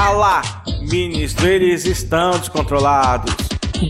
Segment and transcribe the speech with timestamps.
[0.00, 0.40] Alá,
[0.80, 3.34] ministro, eles estão descontrolados.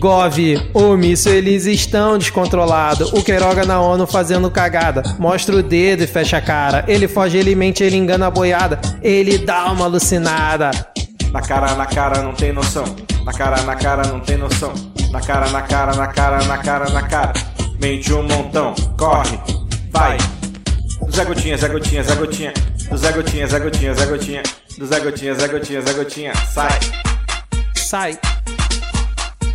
[0.01, 0.37] Gov,
[0.75, 3.13] omisso, eles estão descontrolados.
[3.13, 5.05] O Queiroga na ONU fazendo cagada.
[5.21, 6.85] Mostra o dedo e fecha a cara.
[6.89, 8.81] Ele foge, ele mente, ele engana a boiada.
[9.01, 10.73] Ele dá uma alucinada.
[11.31, 12.85] Na cara, na cara, não tem noção.
[13.25, 14.73] Na cara, na cara, não tem noção.
[15.13, 17.33] Na cara, na cara, na cara, na cara, na cara.
[17.81, 19.39] Mente um montão, corre,
[19.93, 20.19] vai.
[21.09, 22.53] Zé Gotinha, Zé Gotinha, Zé Gotinha.
[22.97, 24.43] Zé Gotinha, Zé Gotinha, Zé Gotinha.
[24.81, 26.33] Do Zé Gotinha, Zé Gotinha, Zé Gotinha.
[26.55, 26.71] Sai.
[27.77, 28.19] Sai.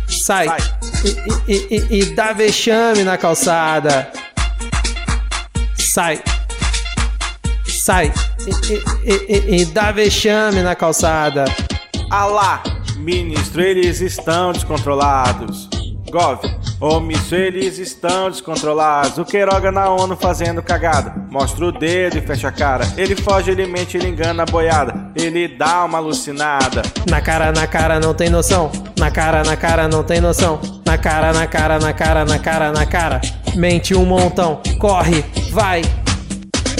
[0.08, 0.46] Sai.
[0.46, 0.58] Sai.
[1.48, 4.08] E, e, e, e dá vexame na calçada.
[5.76, 6.22] Sai.
[7.66, 8.12] Sai.
[9.04, 11.46] E, e, e dá vexame na calçada.
[12.08, 12.62] Alá,
[12.96, 15.68] ministro, eles estão descontrolados.
[16.08, 16.38] Gov,
[16.80, 19.18] omisso, eles estão descontrolados.
[19.18, 21.14] O Queiroga na ONU fazendo cagada.
[21.30, 22.86] Mostra o dedo e fecha a cara.
[22.96, 25.10] Ele foge, ele mente, ele engana a boiada.
[25.14, 26.82] Ele dá uma alucinada.
[27.08, 28.70] Na cara, na cara, não tem noção.
[28.98, 30.60] Na cara, na cara, não tem noção.
[30.84, 33.20] Na cara, na cara, na cara, na cara, na cara.
[33.54, 34.60] Mente um montão.
[34.78, 35.82] Corre, vai.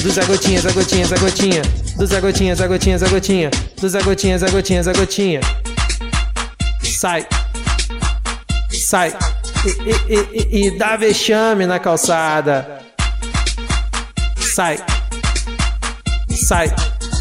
[0.02, 1.62] Do Zé Gotinha, Zé Gotinha, Zé Gotinha.
[1.96, 3.50] Do Zé Gotinha, Zé Gotinha, Zé Gotinha.
[3.80, 5.40] Do Zé Gotinha, Zé Gotinha, Zé Gotinha.
[6.82, 7.26] Sai
[8.86, 9.12] sai
[9.64, 12.80] e, e, e, e dá vexame na calçada.
[14.54, 14.78] Sai,
[16.30, 16.74] sai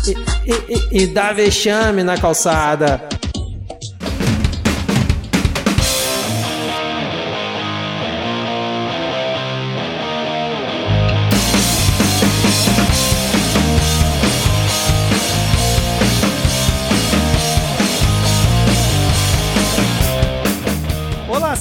[0.08, 3.02] e, e dá vexame na calçada.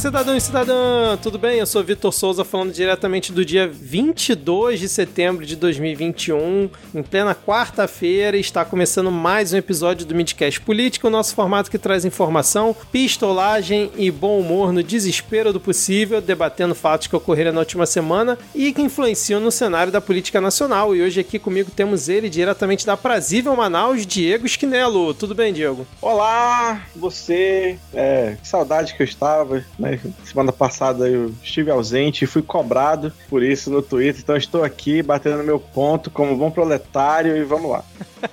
[0.04, 1.60] Cidadão e cidadã, tudo bem?
[1.60, 7.34] Eu sou Vitor Souza falando diretamente do dia 22 de setembro de 2021, em plena
[7.34, 12.76] quarta-feira, está começando mais um episódio do Midcast Política, o nosso formato que traz informação,
[12.92, 18.36] pistolagem e bom humor no desespero do possível, debatendo fatos que ocorreram na última semana
[18.54, 20.94] e que influenciam no cenário da política nacional.
[20.94, 25.14] E hoje aqui comigo temos ele diretamente da Prazível Manaus, Diego Esquinelo.
[25.14, 25.86] Tudo bem, Diego?
[26.02, 27.78] Olá, você.
[27.94, 29.93] É, que saudade que eu estava, né?
[30.24, 35.02] Semana passada eu estive ausente e fui cobrado por isso no Twitter, então estou aqui
[35.02, 37.84] batendo meu ponto como bom proletário e vamos lá.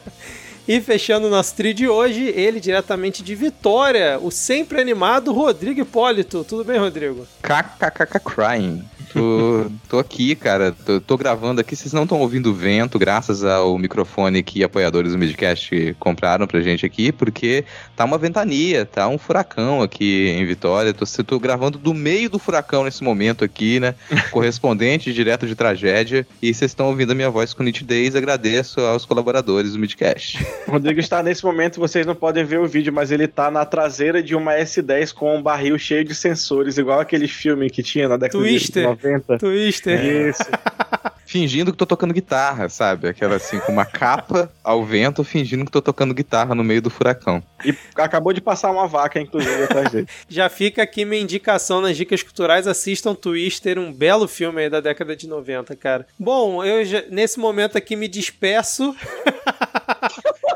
[0.68, 5.82] E fechando o nosso trio de hoje, ele diretamente de Vitória, o sempre animado Rodrigo
[5.82, 6.44] Hipólito.
[6.44, 7.28] Tudo bem, Rodrigo?
[7.42, 8.84] KKKK Crying.
[9.14, 10.72] Tô, tô aqui, cara.
[10.72, 11.76] Tô, tô, gravando aqui.
[11.76, 16.86] Vocês não estão ouvindo vento, graças ao microfone que apoiadores do Midcast compraram pra gente
[16.86, 20.94] aqui, porque tá uma ventania, tá um furacão aqui em Vitória.
[20.94, 23.96] Tô, tô gravando do meio do furacão nesse momento aqui, né?
[24.32, 26.26] Correspondente direto de tragédia.
[26.42, 28.16] E vocês estão ouvindo a minha voz com nitidez.
[28.16, 30.46] Agradeço aos colaboradores do Midcast.
[30.68, 33.66] O Rodrigo está nesse momento, vocês não podem ver o vídeo, mas ele tá na
[33.66, 38.08] traseira de uma S10 com um barril cheio de sensores, igual aquele filme que tinha
[38.08, 38.84] na década Twister.
[38.84, 39.01] de 90.
[39.40, 40.30] Twister.
[40.30, 40.44] Isso.
[41.32, 43.08] fingindo que tô tocando guitarra, sabe?
[43.08, 46.90] Aquela assim, com uma capa ao vento, fingindo que tô tocando guitarra no meio do
[46.90, 47.42] furacão.
[47.64, 50.08] E acabou de passar uma vaca, inclusive, atrás dele.
[50.28, 54.82] Já fica aqui minha indicação nas dicas culturais, assistam Twister, um belo filme aí da
[54.82, 56.06] década de 90, cara.
[56.20, 58.94] Bom, eu já, nesse momento aqui me despeço.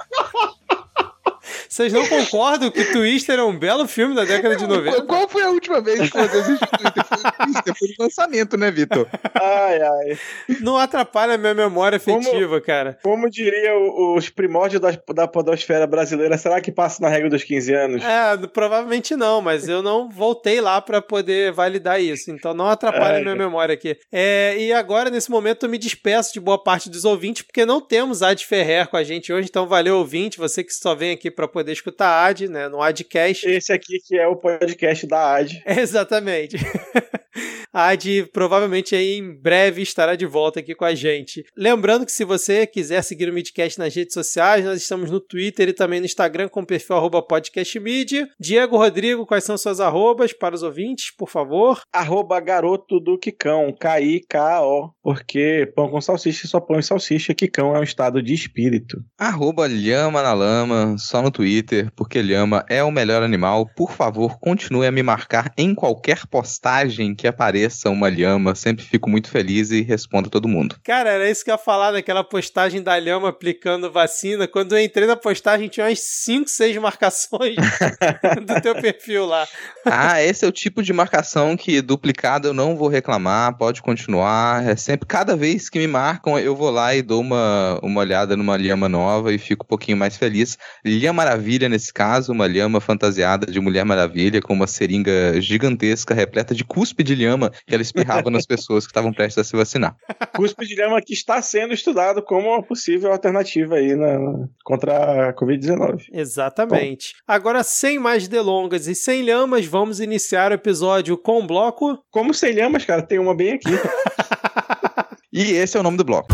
[1.69, 5.03] Vocês não concordam que Twister é um belo filme da década de 90?
[5.03, 7.05] Qual foi a última vez que você assistiu Twister?
[7.05, 9.07] Foi Twister, foi no lançamento, né, Vitor?
[9.33, 10.17] Ai, ai.
[10.61, 12.97] Não atrapalha a minha memória afetiva, como, cara.
[13.03, 13.71] Como diria
[14.15, 18.03] os primórdios da, da podosfera brasileira, será que passa na regra dos 15 anos?
[18.03, 22.31] É, provavelmente não, mas eu não voltei lá para poder validar isso.
[22.31, 23.97] Então não atrapalha a minha memória aqui.
[24.11, 27.81] É, e agora, nesse momento, eu me despeço de boa parte dos ouvintes, porque não
[27.81, 29.47] temos Ad Ferrer com a gente hoje.
[29.49, 32.81] Então valeu, ouvinte, você que só vem aqui para poder escutar a AD, né, no
[32.81, 33.47] Adcast.
[33.47, 35.63] Esse aqui que é o podcast da AD.
[35.65, 36.57] Exatamente.
[37.73, 41.43] a AD provavelmente aí em breve estará de volta aqui com a gente.
[41.57, 45.69] Lembrando que se você quiser seguir o Midcast nas redes sociais, nós estamos no Twitter
[45.69, 48.27] e também no Instagram com o perfil arroba podcastmedia.
[48.39, 51.81] Diego Rodrigo, quais são suas arrobas para os ouvintes, por favor?
[51.91, 57.79] Arroba garoto do Kikão, K-I-K-O, porque pão com salsicha só pão e salsicha, Kikão é
[57.79, 58.97] um estado de espírito.
[59.17, 63.67] Arroba lhama na lama, só no Twitter Twitter, porque Lhama é o melhor animal.
[63.75, 68.83] Por favor, continue a me marcar em qualquer postagem que apareça apareça uma lhama, sempre
[68.83, 70.75] fico muito feliz e respondo a todo mundo.
[70.83, 74.47] Cara, era isso que eu ia falar naquela postagem da lhama aplicando vacina.
[74.47, 77.55] Quando eu entrei na postagem, tinha umas 5, 6 marcações
[78.45, 79.47] do teu perfil lá.
[79.85, 84.67] Ah, esse é o tipo de marcação que duplicado eu não vou reclamar, pode continuar.
[84.67, 88.35] É sempre, cada vez que me marcam, eu vou lá e dou uma, uma olhada
[88.35, 90.57] numa lhama nova e fico um pouquinho mais feliz.
[90.85, 96.53] Lhama Maravilha, nesse caso, uma lhama fantasiada de Mulher Maravilha, com uma seringa gigantesca, repleta
[96.53, 99.95] de cuspe de lhama, que ela espirrava nas pessoas que estavam prestes a se vacinar.
[100.35, 105.33] Cuspe de lhama que está sendo estudado como uma possível alternativa aí na, contra a
[105.33, 106.05] Covid-19.
[106.11, 107.13] Exatamente.
[107.13, 107.33] Bom.
[107.33, 111.97] Agora, sem mais delongas e sem lhamas, vamos iniciar o episódio com o bloco.
[112.11, 113.01] Como sem lhamas, cara?
[113.01, 113.69] Tem uma bem aqui.
[115.31, 116.27] e esse é o nome do bloco.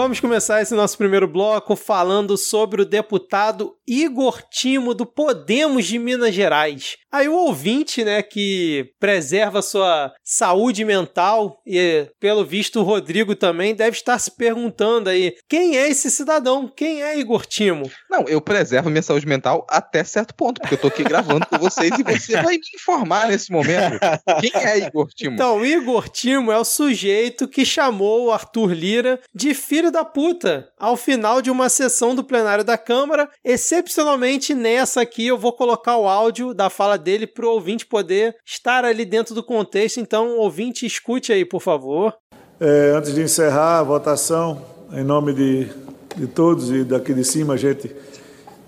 [0.00, 5.98] Vamos começar esse nosso primeiro bloco falando sobre o deputado Igor Timo do Podemos de
[5.98, 6.96] Minas Gerais.
[7.10, 13.74] Aí o ouvinte, né, que preserva sua saúde mental e pelo visto o Rodrigo também
[13.74, 16.68] deve estar se perguntando aí, quem é esse cidadão?
[16.68, 17.90] Quem é Igor Timo?
[18.10, 21.58] Não, eu preservo minha saúde mental até certo ponto, porque eu tô aqui gravando com
[21.58, 23.98] vocês e você vai me informar nesse momento.
[24.40, 25.34] Quem é Igor Timo?
[25.34, 30.68] Então, Igor Timo é o sujeito que chamou o Arthur Lira de filho da puta
[30.78, 33.30] ao final de uma sessão do plenário da Câmara.
[33.42, 38.36] Excepcionalmente nessa aqui eu vou colocar o áudio da fala dele para o ouvinte poder
[38.44, 40.00] estar ali dentro do contexto.
[40.00, 42.14] Então, ouvinte, escute aí, por favor.
[42.60, 44.60] É, antes de encerrar a votação,
[44.92, 45.68] em nome de,
[46.16, 47.94] de todos e daqui de cima, a gente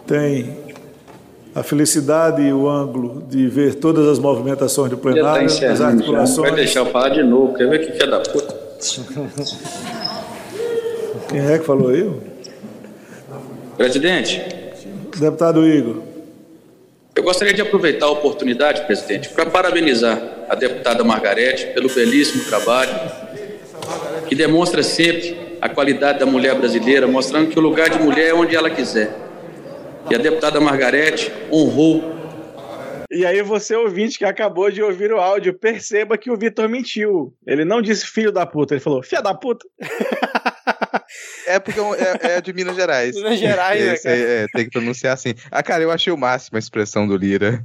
[0.07, 0.57] tem
[1.55, 5.81] a felicidade e o ângulo de ver todas as movimentações do tá plenário, tá as
[5.81, 6.49] articulações.
[6.49, 8.55] Vai deixar eu falar de novo, quer ver que filha da puta.
[11.29, 12.11] Quem é que falou aí?
[13.77, 14.43] Presidente.
[15.19, 16.10] Deputado Igor.
[17.21, 20.19] Eu gostaria de aproveitar a oportunidade, presidente, para parabenizar
[20.49, 22.95] a deputada Margarete pelo belíssimo trabalho
[24.27, 28.33] que demonstra sempre a qualidade da mulher brasileira, mostrando que o lugar de mulher é
[28.33, 29.15] onde ela quiser.
[30.11, 32.11] E a deputada Margarete honrou.
[33.11, 37.35] E aí você, ouvinte, que acabou de ouvir o áudio, perceba que o Vitor mentiu.
[37.47, 39.67] Ele não disse filho da puta, ele falou filha da puta.
[41.47, 43.15] É porque é, é, de Minas Gerais.
[43.17, 44.17] Minas Gerais, né, cara?
[44.17, 45.35] É, tem que pronunciar assim.
[45.51, 47.65] Ah, cara, eu achei o máximo a expressão do Lira.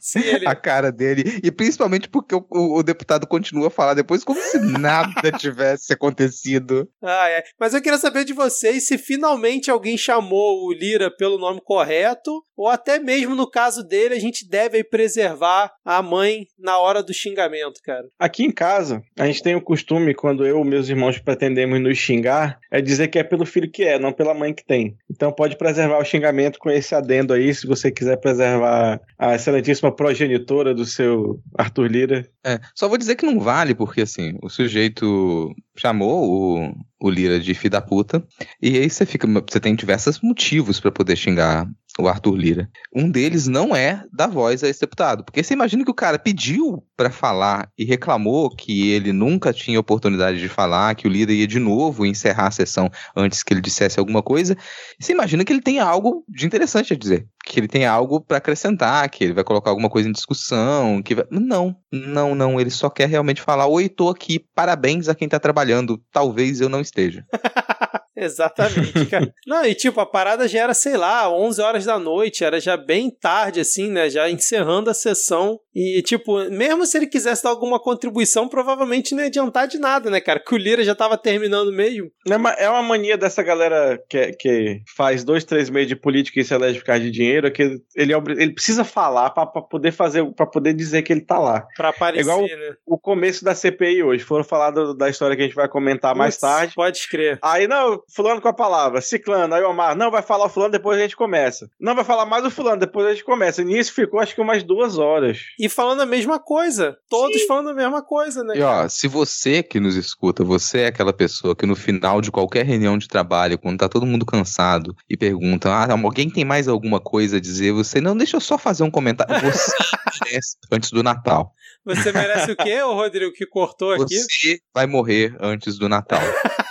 [0.00, 0.46] Sim, ele...
[0.48, 1.40] a cara dele.
[1.42, 5.92] E principalmente porque o, o, o, deputado continua a falar depois como se nada tivesse
[5.92, 6.88] acontecido.
[7.02, 7.42] Ah, é.
[7.58, 12.42] Mas eu queria saber de vocês se finalmente alguém chamou o Lira pelo nome correto,
[12.56, 17.12] ou até mesmo no caso dele, a gente deve preservar a mãe na hora do
[17.12, 18.06] xingamento, cara.
[18.18, 21.98] Aqui em casa, a gente tem o costume, quando eu e meus irmãos pretendemos nos
[21.98, 24.96] xingar, é dizer que é pelo filho que é, não pela mãe que tem.
[25.10, 29.90] Então pode preservar o xingamento com esse adendo aí, se você quiser preservar a excelentíssima
[29.90, 32.28] progenitora do seu Arthur Lira.
[32.44, 37.38] É, só vou dizer que não vale, porque assim, o sujeito chamou o, o Lira
[37.38, 38.24] de filho da puta,
[38.60, 41.68] e aí você fica, você tem diversos motivos para poder xingar
[41.98, 42.70] o Arthur Lira.
[42.94, 46.18] Um deles não é dar voz a esse deputado, porque você imagina que o cara
[46.18, 51.32] pediu para falar e reclamou que ele nunca tinha oportunidade de falar, que o Lira
[51.32, 54.56] ia de novo encerrar a sessão antes que ele dissesse alguma coisa.
[55.00, 58.38] Você imagina que ele tem algo de interessante a dizer, que ele tem algo para
[58.38, 61.24] acrescentar, que ele vai colocar alguma coisa em discussão, que vai...
[61.30, 65.38] não, não, não, ele só quer realmente falar: "Oi, tô aqui, parabéns a quem tá
[65.38, 67.24] trabalhando, talvez eu não esteja".
[68.16, 69.32] Exatamente, cara.
[69.46, 72.76] Não, e tipo, a parada já era, sei lá, 11 horas da noite, era já
[72.76, 74.08] bem tarde, assim, né?
[74.08, 75.60] Já encerrando a sessão.
[75.74, 80.08] E, tipo, mesmo se ele quisesse dar alguma contribuição, provavelmente não ia adiantar de nada,
[80.08, 80.40] né, cara?
[80.40, 82.10] Que o Lira já tava terminando mesmo.
[82.56, 86.54] É uma mania dessa galera que, que faz dois, três meses de política e se
[86.54, 87.62] elege por causa de dinheiro, é que
[87.94, 91.66] ele, ele precisa falar para poder fazer, para poder dizer que ele tá lá.
[91.76, 92.76] Pra aparecer, é igual né?
[92.86, 94.24] o, começo da CPI hoje.
[94.24, 96.72] Foram falar do, da história que a gente vai comentar Puts, mais tarde.
[96.74, 97.38] Pode escrever.
[97.42, 100.72] Aí, não, fulano com a palavra, ciclano, aí o Omar, não, vai falar o fulano,
[100.72, 101.68] depois a gente começa.
[101.80, 103.62] Não, vai falar mais o fulano, depois a gente começa.
[103.62, 105.38] E nisso ficou acho que umas duas horas.
[105.58, 106.96] E falando a mesma coisa.
[107.08, 107.46] Todos Sim.
[107.46, 108.56] falando a mesma coisa, né?
[108.56, 112.30] E ó, se você que nos escuta, você é aquela pessoa que no final de
[112.30, 116.68] qualquer reunião de trabalho, quando tá todo mundo cansado e pergunta, ah, alguém tem mais
[116.68, 117.72] alguma coisa a dizer?
[117.72, 119.34] Você, não, deixa eu só fazer um comentário.
[119.40, 119.72] Você
[120.24, 121.52] merece antes do Natal.
[121.84, 124.18] Você merece o quê, ô Rodrigo, que cortou aqui?
[124.18, 126.20] Você vai morrer antes do Natal.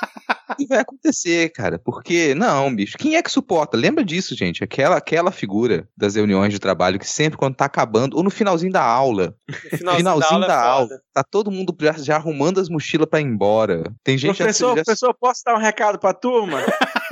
[0.60, 3.76] E vai acontecer, cara, porque não, bicho, quem é que suporta?
[3.78, 4.64] Lembra disso, gente?
[4.64, 8.72] Aquela aquela figura das reuniões de trabalho que sempre quando tá acabando ou no finalzinho
[8.72, 11.02] da aula, No finalzinho, finalzinho da da aula, é aula, foda.
[11.14, 13.84] tá todo mundo já, já arrumando as mochilas pra ir embora.
[14.04, 16.60] Tem gente professor, já, professor, posso dar um recado pra turma?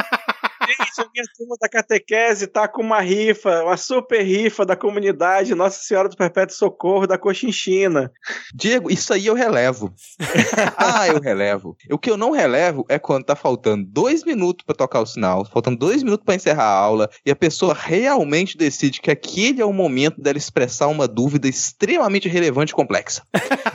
[0.95, 5.55] Gente, a minha turma da catequese tá com uma rifa, uma super rifa da comunidade
[5.55, 8.11] Nossa Senhora do Perpétuo Socorro da Cochinchina.
[8.53, 9.93] Diego, isso aí eu relevo.
[10.77, 11.75] ah, eu relevo.
[11.89, 15.45] O que eu não relevo é quando tá faltando dois minutos pra tocar o sinal,
[15.45, 19.65] faltando dois minutos pra encerrar a aula, e a pessoa realmente decide que aquele é
[19.65, 23.23] o momento dela expressar uma dúvida extremamente relevante e complexa.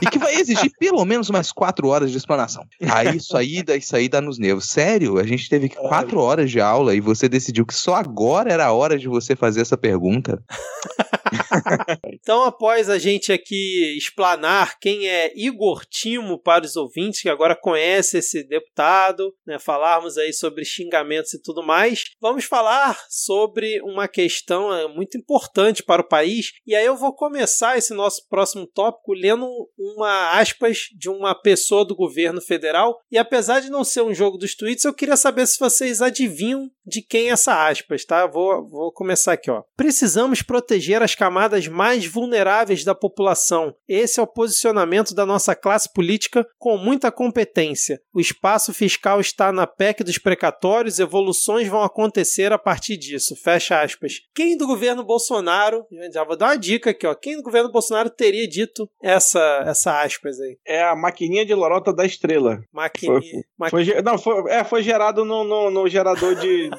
[0.00, 2.64] e que vai exigir pelo menos umas quatro horas de explanação.
[2.90, 4.68] Aí isso aí, isso aí dá nos nervos.
[4.68, 8.66] Sério, a gente teve quatro horas de aula e você decidiu que só agora era
[8.66, 10.42] a hora de você fazer essa pergunta.
[12.20, 17.56] Então, após a gente aqui explanar quem é Igor Timo para os ouvintes que agora
[17.56, 24.08] conhece esse deputado, né, falarmos aí sobre xingamentos e tudo mais, vamos falar sobre uma
[24.08, 26.52] questão eh, muito importante para o país.
[26.66, 29.48] E aí eu vou começar esse nosso próximo tópico lendo
[29.78, 32.98] uma aspas de uma pessoa do governo federal.
[33.10, 36.70] E apesar de não ser um jogo dos tweets, eu queria saber se vocês adivinham
[36.88, 38.26] de quem é essa aspas, tá?
[38.26, 39.62] Vou, vou começar aqui, ó.
[39.76, 43.74] Precisamos proteger as camadas mais vulneráveis da população.
[43.88, 48.00] Esse é o posicionamento da nossa classe política com muita competência.
[48.12, 53.36] O espaço fiscal está na PEC dos precatórios, evoluções vão acontecer a partir disso.
[53.36, 54.14] Fecha aspas.
[54.34, 57.14] Quem do governo Bolsonaro, já vou dar uma dica aqui, ó.
[57.14, 60.56] Quem do governo Bolsonaro teria dito essa, essa aspas aí?
[60.66, 62.58] É a maquininha de lorota da estrela.
[62.72, 63.42] Maquininha.
[63.58, 66.70] maqui- Foi, ge- não, foi, é, foi gerado no, no, no gerador de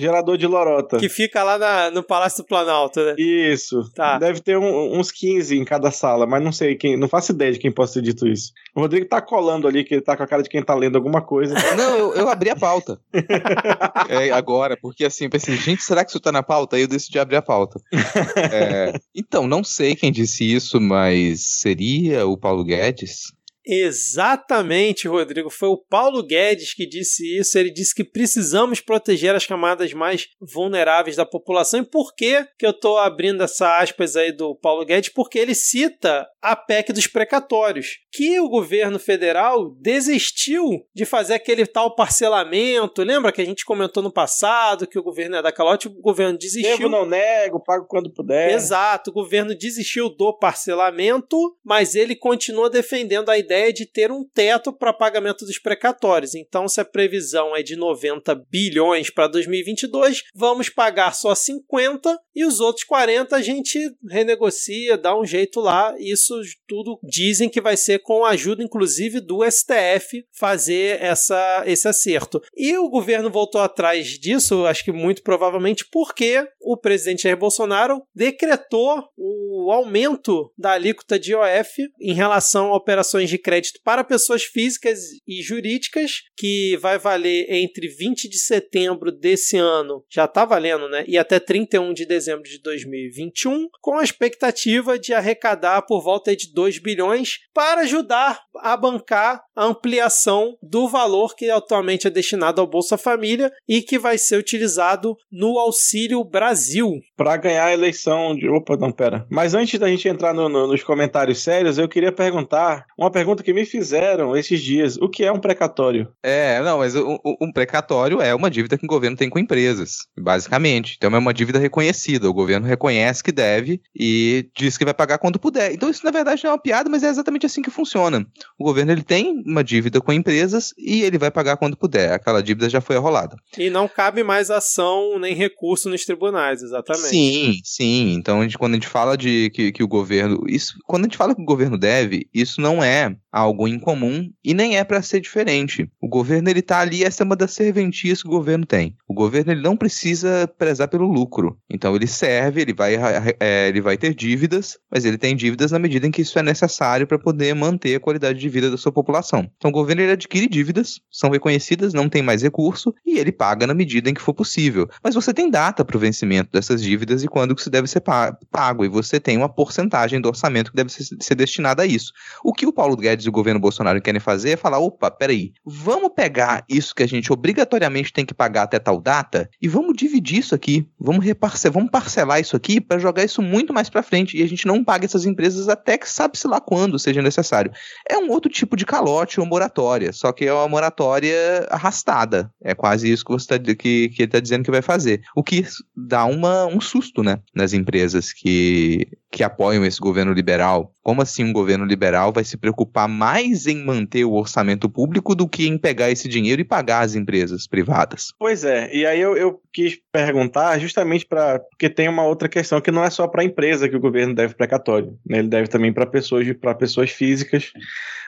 [0.00, 0.98] gerador de lorota.
[0.98, 3.14] que fica lá na- no Palácio do Planalto, né?
[3.18, 3.90] Isso.
[3.94, 4.18] Tá.
[4.18, 6.96] Deve ter um- uns 15 em cada sala, mas não sei quem.
[6.96, 8.52] Não faço ideia de quem possa ter dito isso.
[8.74, 10.96] O Rodrigo tá colando ali, que ele tá com a cara de quem tá lendo
[10.96, 11.54] alguma coisa.
[11.76, 12.98] Não, eu, eu abri a pauta.
[14.08, 16.76] É, agora, porque assim, eu pensei, gente, será que isso tá na pauta?
[16.76, 17.80] Aí eu decidi abrir a pauta.
[18.52, 23.32] É, então, não sei quem disse isso, mas seria o Paulo Guedes?
[23.66, 25.50] Exatamente, Rodrigo.
[25.50, 27.58] Foi o Paulo Guedes que disse isso.
[27.58, 31.80] Ele disse que precisamos proteger as camadas mais vulneráveis da população.
[31.80, 35.10] E por que, que eu estou abrindo essa aspas aí do Paulo Guedes?
[35.12, 41.66] Porque ele cita a PEC dos precatórios, que o governo federal desistiu de fazer aquele
[41.66, 43.02] tal parcelamento.
[43.02, 45.88] Lembra que a gente comentou no passado que o governo é da calote?
[45.88, 46.76] O governo desistiu.
[46.78, 48.52] Devo, não nego, pago quando puder.
[48.52, 54.24] Exato, o governo desistiu do parcelamento, mas ele continua defendendo a ideia de ter um
[54.24, 56.34] teto para pagamento dos precatórios.
[56.34, 62.44] Então, se a previsão é de 90 bilhões para 2022, vamos pagar só 50 e
[62.44, 65.94] os outros 40 a gente renegocia, dá um jeito lá.
[65.98, 66.34] Isso
[66.66, 72.40] tudo dizem que vai ser com a ajuda, inclusive, do STF fazer essa, esse acerto.
[72.54, 78.02] E o governo voltou atrás disso, acho que muito provavelmente porque o presidente Jair Bolsonaro
[78.14, 84.42] decretou o aumento da alíquota de IOF em relação a operações de crédito para pessoas
[84.42, 90.88] físicas e jurídicas, que vai valer entre 20 de setembro desse ano, já está valendo,
[90.88, 91.04] né?
[91.06, 96.52] E até 31 de dezembro de 2021, com a expectativa de arrecadar por volta de
[96.52, 102.66] 2 bilhões para ajudar a bancar a ampliação do valor que atualmente é destinado ao
[102.66, 106.90] Bolsa Família e que vai ser utilizado no Auxílio Brasil.
[107.16, 108.48] Pra ganhar a eleição de.
[108.48, 109.24] Opa, não, pera.
[109.30, 113.35] Mas antes da gente entrar no- no- nos comentários sérios, eu queria perguntar uma pergunta
[113.42, 116.08] que me fizeram esses dias: o que é um precatório?
[116.22, 120.06] É, não, mas um, um precatório é uma dívida que o governo tem com empresas,
[120.18, 120.94] basicamente.
[120.96, 122.28] Então é uma dívida reconhecida.
[122.28, 125.72] O governo reconhece que deve e diz que vai pagar quando puder.
[125.72, 128.26] Então isso na verdade não é uma piada, mas é exatamente assim que funciona.
[128.58, 132.12] O governo ele tem uma dívida com empresas e ele vai pagar quando puder.
[132.12, 133.36] Aquela dívida já foi arrolada.
[133.58, 137.08] E não cabe mais ação nem recurso nos tribunais, exatamente.
[137.08, 138.12] Sim, sim.
[138.14, 140.44] Então, a gente, quando a gente fala de que, que o governo.
[140.48, 144.54] Isso, quando a gente fala que o governo deve, isso não é algo incomum e
[144.54, 145.90] nem é para ser diferente.
[146.00, 148.96] O governo ele tá ali, essa é uma das serventias que o governo tem.
[149.06, 151.58] O governo ele não precisa prezar pelo lucro.
[151.68, 152.96] Então ele serve, ele vai,
[153.38, 156.42] é, ele vai ter dívidas, mas ele tem dívidas na medida em que isso é
[156.42, 159.50] necessário para poder manter a qualidade de vida da sua população.
[159.58, 163.66] Então o governo ele adquire dívidas, são reconhecidas, não tem mais recurso e ele paga
[163.66, 164.88] na medida em que for possível.
[165.04, 168.00] Mas você tem data para o vencimento dessas dívidas e quando que isso deve ser
[168.00, 171.86] pa- pago e você tem uma porcentagem do orçamento que deve ser, ser destinada a
[171.86, 172.12] isso.
[172.42, 175.52] O que o Paulo Guedes e o governo Bolsonaro querem fazer é falar: opa, peraí,
[175.64, 179.96] vamos pegar isso que a gente obrigatoriamente tem que pagar até tal data e vamos
[179.96, 184.02] dividir isso aqui, vamos reparcelar, vamos parcelar isso aqui para jogar isso muito mais para
[184.02, 187.72] frente e a gente não paga essas empresas até que sabe-se lá quando seja necessário.
[188.08, 192.50] É um outro tipo de calote ou moratória, só que é uma moratória arrastada.
[192.62, 195.22] É quase isso que você está que, que tá dizendo que vai fazer.
[195.34, 195.64] O que
[195.96, 200.92] dá uma, um susto, né, nas empresas que, que apoiam esse governo liberal.
[201.02, 205.48] Como assim um governo liberal vai se preocupar mais em manter o orçamento público do
[205.48, 208.32] que em pegar esse dinheiro e pagar as empresas privadas?
[208.38, 212.80] Pois é, e aí eu, eu quis perguntar justamente para porque tem uma outra questão
[212.80, 215.38] que não é só para a empresa que o governo deve precatório, né?
[215.38, 216.46] ele deve também para pessoas
[216.78, 217.72] pessoas físicas,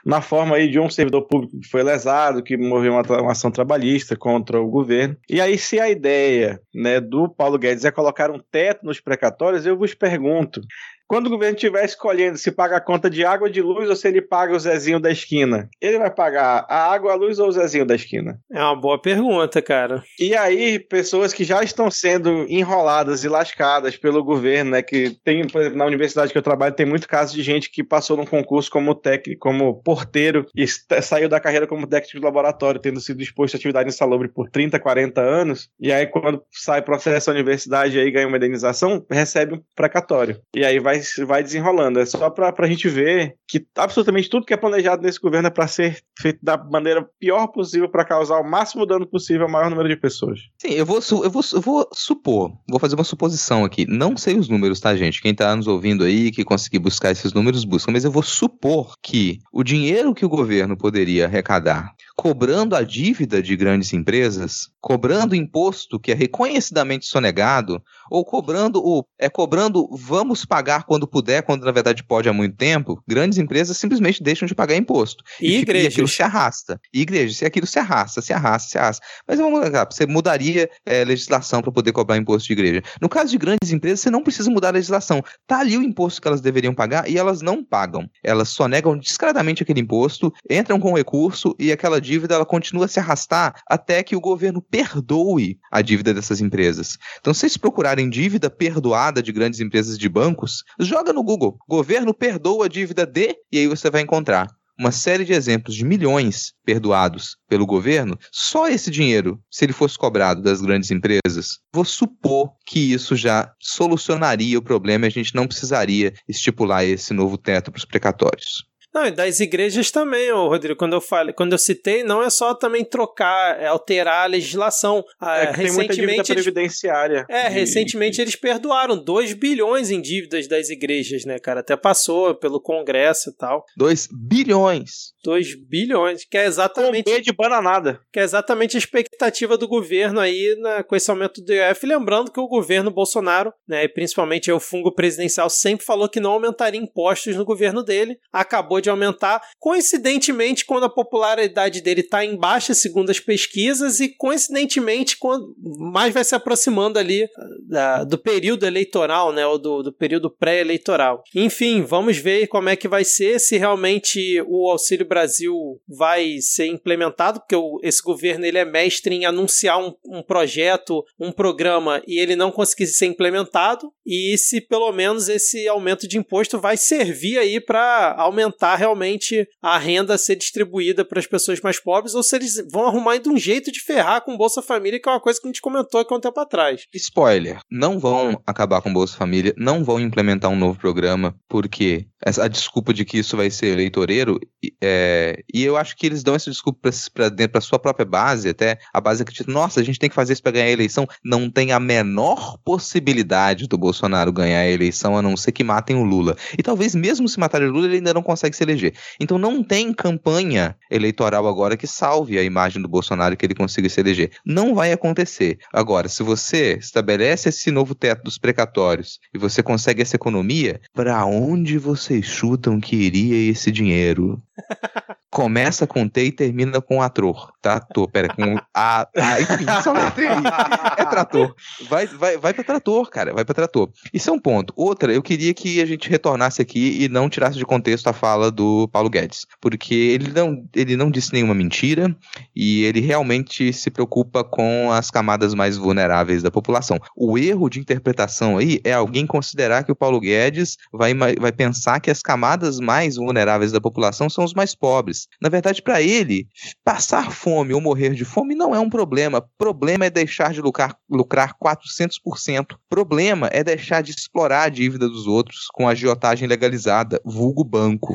[0.05, 3.50] na forma aí de um servidor público que foi lesado, que moveu uma, uma ação
[3.50, 5.17] trabalhista contra o governo.
[5.28, 9.67] E aí se a ideia, né, do Paulo Guedes é colocar um teto nos precatórios,
[9.67, 10.61] eu vos pergunto,
[11.09, 14.07] quando o governo estiver escolhendo se paga a conta de água de luz ou se
[14.07, 17.53] ele paga o Zezinho da esquina, ele vai pagar a água, a luz ou o
[17.53, 18.38] Zezinho da esquina?
[18.53, 20.05] É uma boa pergunta, cara.
[20.21, 24.83] E aí, pessoas que já estão sendo enroladas e lascadas pelo governo, né?
[24.83, 27.83] Que tem, por exemplo, na universidade que eu trabalho, tem muito caso de gente que
[27.83, 30.67] passou num concurso como técnico, como porteiro e
[31.00, 34.79] saiu da carreira como técnico de laboratório, tendo sido exposto à atividade insalubre por 30,
[34.79, 35.71] 40 anos.
[35.81, 40.38] E aí, quando sai processo à universidade e aí ganha uma indenização, recebe um precatório.
[40.55, 42.00] E aí vai vai, desenrolando.
[42.00, 45.50] É só pra, pra gente ver que absolutamente tudo que é planejado nesse governo é
[45.50, 49.71] para ser feito da maneira pior possível para causar o máximo dano possível ao maior
[49.71, 50.40] número de pessoas.
[50.59, 53.87] Sim, eu vou, eu vou, eu vou supor, vou fazer uma suposição aqui.
[53.88, 55.23] Não sei os números, tá, gente?
[55.23, 57.90] Quem tá nos ouvindo aí, que conseguir buscar esses números, busca.
[57.90, 63.40] Mas eu vou supor que o dinheiro que o governo poderia arrecadar cobrando a dívida
[63.40, 70.45] de grandes empresas, cobrando imposto que é reconhecidamente sonegado, ou cobrando o é cobrando vamos
[70.45, 74.54] pagar quando puder, quando na verdade pode há muito tempo, grandes empresas simplesmente deixam de
[74.54, 75.23] pagar imposto.
[75.40, 75.85] E, e, igrejas.
[75.85, 76.80] e aquilo se arrasta.
[76.92, 79.07] E igrejas, e aquilo se arrasta, se arrasta, se arrasta.
[79.26, 82.83] Mas vamos você mudaria é, legislação para poder cobrar imposto de igreja.
[83.00, 85.23] No caso de grandes empresas, você não precisa mudar a legislação.
[85.47, 88.09] Tá ali o imposto que elas deveriam pagar e elas não pagam.
[88.25, 92.99] Elas sonegam descaradamente aquele imposto, entram com recurso e aquela dívida ela continua a se
[92.99, 96.97] arrastar até que o governo perdoe a dívida dessas empresas.
[97.21, 102.14] Então, se vocês procurarem dívida perdoada de grandes empresas de bancos, joga no Google, governo
[102.14, 106.52] perdoa a dívida de, e aí você vai encontrar uma série de exemplos de milhões
[106.64, 112.52] perdoados pelo governo, só esse dinheiro, se ele fosse cobrado das grandes empresas, vou supor
[112.64, 117.73] que isso já solucionaria o problema e a gente não precisaria estipular esse novo teto
[117.73, 118.68] para os precatórios.
[118.99, 122.28] Não, e das igrejas também, ô Rodrigo, quando eu falei, quando eu citei, não é
[122.28, 125.05] só também trocar, é alterar a legislação.
[125.21, 127.26] Ah, é que recentemente, tem muita dívida previdenciária.
[127.28, 127.55] É, de...
[127.55, 131.61] recentemente eles perdoaram 2 bilhões em dívidas das igrejas, né, cara?
[131.61, 133.64] Até passou pelo Congresso e tal.
[133.76, 135.12] 2 bilhões.
[135.23, 137.05] 2 bilhões, que é exatamente.
[137.05, 138.01] Com de bananada.
[138.12, 141.87] Que é exatamente a expectativa do governo aí né, com esse aumento do IOF.
[141.87, 146.33] Lembrando que o governo Bolsonaro, né, e principalmente o fungo presidencial, sempre falou que não
[146.33, 148.18] aumentaria impostos no governo dele.
[148.33, 149.42] Acabou de aumentar.
[149.59, 156.12] Coincidentemente, quando a popularidade dele está em baixa, segundo as pesquisas, e coincidentemente, quando mais
[156.12, 157.29] vai se aproximando ali ah,
[157.68, 161.22] da, do período eleitoral, né, ou do, do período pré-eleitoral.
[161.35, 165.55] Enfim, vamos ver como é que vai ser, se realmente o Auxílio Brasil
[165.88, 171.05] vai ser implementado, porque o, esse governo ele é mestre em anunciar um, um projeto,
[171.18, 176.18] um programa, e ele não conseguir ser implementado, e se pelo menos esse aumento de
[176.18, 181.81] imposto vai servir aí para aumentar realmente a renda ser distribuída para as pessoas mais
[181.81, 185.09] pobres ou se eles vão arrumar de um jeito de ferrar com Bolsa Família, que
[185.09, 186.87] é uma coisa que a gente comentou aqui um tempo atrás.
[186.94, 192.48] Spoiler: não vão acabar com Bolsa Família, não vão implementar um novo programa, porque a
[192.48, 194.38] desculpa de que isso vai ser eleitoreiro,
[194.83, 198.48] é, e eu acho que eles dão essa desculpa para dentro da sua própria base,
[198.48, 201.07] até a base acredita, nossa, a gente tem que fazer isso para ganhar a eleição.
[201.24, 205.96] Não tem a menor possibilidade do Bolsonaro ganhar a eleição, a não ser que matem
[205.96, 206.37] o Lula.
[206.59, 208.92] E talvez mesmo se matarem o Lula, ele ainda não consegue se eleger.
[209.18, 213.88] Então não tem campanha eleitoral agora que salve a imagem do Bolsonaro que ele consiga
[213.88, 214.33] se eleger.
[214.44, 215.59] Não vai acontecer.
[215.73, 221.25] Agora, se você estabelece esse novo teto dos precatórios e você consegue essa economia, para
[221.25, 224.42] onde vocês chutam que iria esse dinheiro?
[225.38, 227.53] Começa com T e termina com ator.
[227.62, 229.07] Trator, pera, com A.
[229.16, 230.09] a enfim, só aí.
[230.98, 231.55] É trator.
[231.88, 233.33] Vai, vai, vai pra trator, cara.
[233.33, 233.88] Vai pra trator.
[234.12, 234.74] Isso é um ponto.
[234.77, 238.51] Outra, eu queria que a gente retornasse aqui e não tirasse de contexto a fala
[238.51, 239.46] do Paulo Guedes.
[239.61, 242.12] Porque ele não, ele não disse nenhuma mentira
[242.57, 246.98] e ele realmente se preocupa com as camadas mais vulneráveis da população.
[247.16, 252.01] O erro de interpretação aí é alguém considerar que o Paulo Guedes vai, vai pensar
[252.01, 255.28] que as camadas mais vulneráveis da população são os mais pobres.
[255.41, 256.49] Na verdade, para ele,
[256.85, 259.45] passar fome ou morrer de fome não é um problema.
[259.57, 262.77] Problema é deixar de lucrar, lucrar 400%.
[262.88, 268.14] Problema é deixar de explorar a dívida dos outros com agiotagem legalizada, vulgo banco.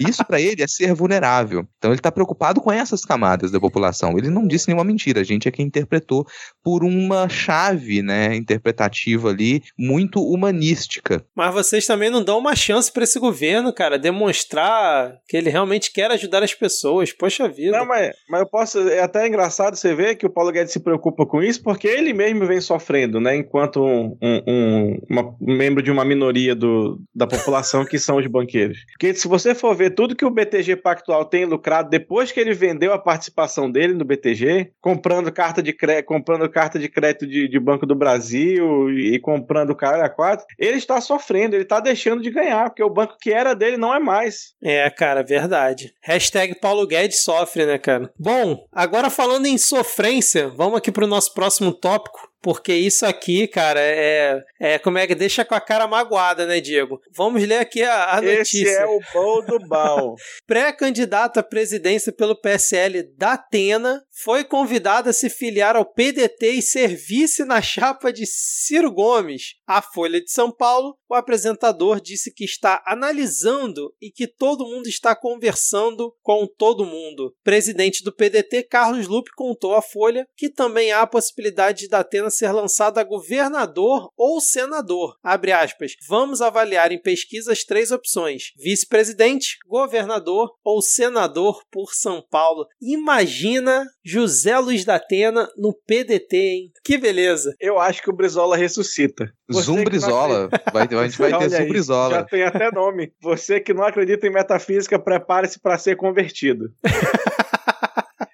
[0.00, 1.66] Isso para ele é ser vulnerável.
[1.76, 4.16] Então ele está preocupado com essas camadas da população.
[4.16, 6.26] Ele não disse nenhuma mentira, a gente é que interpretou
[6.62, 11.24] por uma chave, né, interpretativa ali muito humanística.
[11.36, 15.92] Mas vocês também não dão uma chance para esse governo, cara, demonstrar que ele realmente
[15.92, 17.12] quer ajudar as pessoas.
[17.12, 17.78] Poxa vida.
[17.78, 18.88] Não, mas, mas eu posso.
[18.88, 22.12] É até engraçado você ver que o Paulo Guedes se preocupa com isso, porque ele
[22.12, 23.36] mesmo vem sofrendo, né?
[23.36, 28.16] Enquanto um, um, um, uma, um membro de uma minoria do, da população que são
[28.16, 28.78] os banqueiros.
[28.92, 32.54] Porque se você for ver tudo que o BTG Pactual tem lucrado depois que ele
[32.54, 37.48] vendeu a participação dele no BTG, comprando carta de crédito, comprando carta de crédito de,
[37.48, 41.80] de Banco do Brasil e, e comprando cara a quatro, ele está sofrendo, ele está
[41.80, 44.54] deixando de ganhar, porque o banco que era dele não é mais.
[44.62, 45.92] É, cara, verdade.
[46.02, 46.23] Hashtag
[46.60, 48.12] Paulo Guedes sofre, né, cara?
[48.18, 52.33] Bom, agora falando em sofrência, vamos aqui para o nosso próximo tópico.
[52.44, 54.78] Porque isso aqui, cara, é, é.
[54.78, 57.00] Como é que deixa com a cara magoada, né, Diego?
[57.10, 58.68] Vamos ler aqui a, a notícia.
[58.68, 60.14] Esse é o bom do bal.
[60.46, 66.60] Pré-candidato à presidência pelo PSL da Atena foi convidado a se filiar ao PDT e
[66.60, 69.54] ser vice na chapa de Ciro Gomes.
[69.66, 74.86] A Folha de São Paulo, o apresentador disse que está analisando e que todo mundo
[74.86, 77.34] está conversando com todo mundo.
[77.42, 82.33] Presidente do PDT, Carlos Lupe, contou à Folha que também há a possibilidade da Atena
[82.36, 85.16] ser lançado a governador ou senador.
[85.22, 85.92] Abre aspas.
[86.08, 92.66] Vamos avaliar em pesquisa as três opções: vice-presidente, governador ou senador por São Paulo.
[92.80, 96.72] Imagina José Luiz da Atena no PDT, hein?
[96.84, 97.54] Que beleza.
[97.60, 99.32] Eu acho que o Brizola ressuscita.
[99.52, 100.48] Zumbrizola.
[100.72, 102.14] Vai, a gente vai ter Zumbrizola.
[102.16, 103.12] Já tem até nome.
[103.20, 106.70] Você que não acredita em metafísica, prepare-se para ser convertido.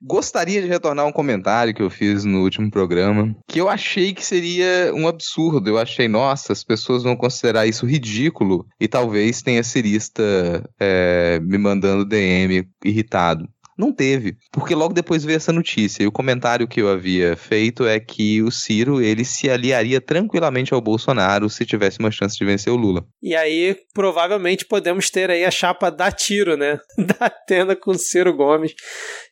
[0.02, 4.24] Gostaria de retornar um comentário que eu fiz no último programa, que eu achei que
[4.24, 5.68] seria um absurdo.
[5.68, 10.22] Eu achei, nossa, as pessoas vão considerar isso ridículo e talvez tenha cirista
[10.78, 13.48] é, me mandando DM irritado.
[13.80, 16.02] Não teve, porque logo depois veio essa notícia.
[16.02, 20.74] E o comentário que eu havia feito é que o Ciro ele se aliaria tranquilamente
[20.74, 23.06] ao Bolsonaro se tivesse uma chance de vencer o Lula.
[23.22, 26.78] E aí, provavelmente podemos ter aí a chapa da tiro, né?
[27.20, 28.74] Da Atena com Ciro Gomes.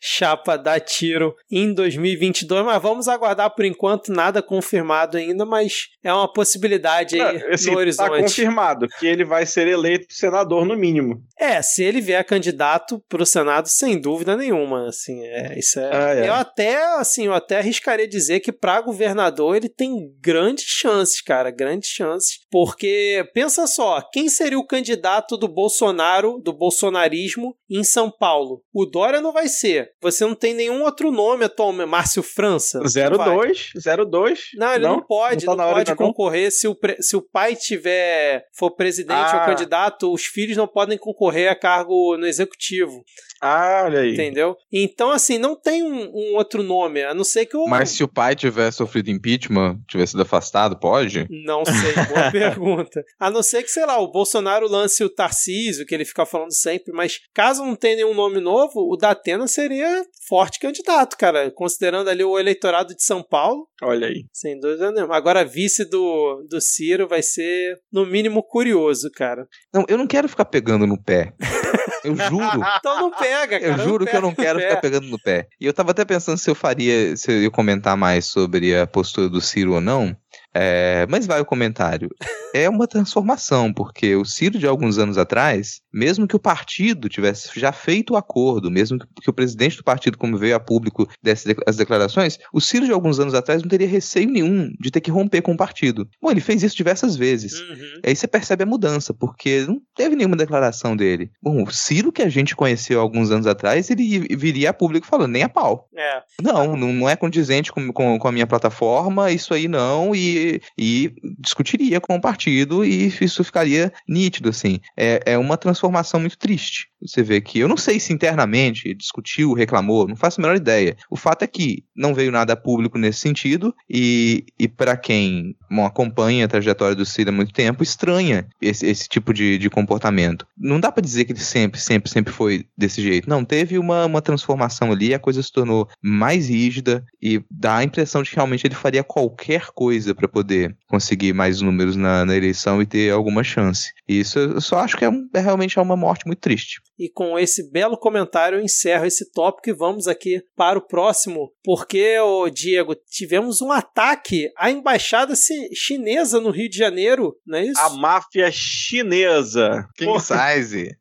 [0.00, 6.12] Chapa da tiro em 2022, mas vamos aguardar por enquanto nada confirmado ainda, mas é
[6.12, 8.10] uma possibilidade aí Não, assim, no tá horizonte.
[8.10, 11.22] Tá confirmado que ele vai ser eleito senador no mínimo.
[11.38, 15.90] É, se ele vier candidato para o Senado, sem dúvida nenhuma, assim, é, isso é,
[15.94, 16.28] ah, é.
[16.28, 21.50] Eu até, assim, eu até arriscaria dizer que para governador ele tem grandes chances, cara,
[21.50, 28.10] grandes chances, porque pensa só, quem seria o candidato do Bolsonaro, do bolsonarismo em São
[28.10, 28.62] Paulo?
[28.72, 29.90] O Dória não vai ser.
[30.00, 32.80] Você não tem nenhum outro nome atualmente, Márcio França.
[32.80, 33.72] 02,
[34.08, 34.40] 02.
[34.54, 37.56] Não, ele não, não pode, não, tá não pode concorrer se o, se o pai
[37.56, 39.40] tiver for presidente ah.
[39.40, 43.04] ou candidato, os filhos não podem concorrer a cargo no executivo.
[43.40, 44.12] Ah, olha aí.
[44.12, 44.56] Entendeu?
[44.72, 47.66] Então, assim, não tem um, um, outro nome, a não ser que o.
[47.66, 51.26] Mas se o pai tiver sofrido impeachment, tivesse sido afastado, pode?
[51.30, 53.04] Não sei, boa pergunta.
[53.18, 56.52] A não ser que, sei lá, o Bolsonaro lance o Tarcísio, que ele fica falando
[56.52, 61.50] sempre, mas caso não tenha nenhum nome novo, o Datena seria forte candidato, cara.
[61.50, 63.66] Considerando ali o eleitorado de São Paulo.
[63.82, 64.24] Olha aí.
[64.32, 65.16] Sem dúvida nenhuma.
[65.16, 69.46] Agora, vice do, do Ciro vai ser, no mínimo, curioso, cara.
[69.72, 71.32] Não, eu não quero ficar pegando no pé.
[72.04, 72.60] Eu juro.
[72.78, 73.72] então não pega, cara.
[73.72, 75.48] Eu juro que eu não quero ficar pegando no pé.
[75.60, 78.86] E eu tava até pensando se eu faria, se eu ia comentar mais sobre a
[78.86, 80.16] postura do Ciro ou não.
[80.60, 82.10] É, mas vai o comentário.
[82.52, 87.48] É uma transformação, porque o Ciro de alguns anos atrás, mesmo que o partido tivesse
[87.58, 91.54] já feito o acordo, mesmo que, o presidente do partido, como veio a público, desse
[91.66, 95.10] as declarações, o Ciro de alguns anos atrás não teria receio nenhum de ter que
[95.10, 96.08] romper com o partido.
[96.20, 97.60] Bom, ele fez isso diversas vezes.
[97.60, 98.00] Uhum.
[98.04, 101.30] Aí você percebe a mudança, porque não teve nenhuma declaração dele.
[101.40, 105.32] Bom, o Ciro que a gente conheceu alguns anos atrás, ele viria a público falando,
[105.32, 105.86] nem a pau.
[105.94, 106.22] É.
[106.42, 111.12] Não, não é condizente com, com, com a minha plataforma, isso aí não, e e,
[111.38, 114.80] discutiria com o partido e isso ficaria nítido, assim.
[114.96, 116.88] É, é uma transformação muito triste.
[117.00, 120.96] você vê que eu não sei se internamente discutiu, reclamou, não faço a menor ideia.
[121.10, 125.84] O fato é que não veio nada público nesse sentido e, e para quem bom,
[125.84, 130.46] acompanha a trajetória do Cid há muito tempo, estranha esse, esse tipo de, de comportamento.
[130.56, 133.28] Não dá para dizer que ele sempre, sempre, sempre foi desse jeito.
[133.28, 137.84] Não, teve uma, uma transformação ali, a coisa se tornou mais rígida e dá a
[137.84, 142.36] impressão de que realmente ele faria qualquer coisa para poder conseguir mais números na, na,
[142.36, 143.92] eleição e ter alguma chance.
[144.08, 146.80] E isso eu só acho que é, um, é realmente é uma morte muito triste.
[146.98, 151.52] E com esse belo comentário eu encerro esse tópico e vamos aqui para o próximo,
[151.62, 155.34] porque, ô Diego, tivemos um ataque à embaixada
[155.72, 157.80] chinesa no Rio de Janeiro, não é isso?
[157.80, 159.86] A máfia chinesa.
[159.96, 160.96] King size.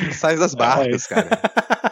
[0.00, 1.28] King size das barcas, cara.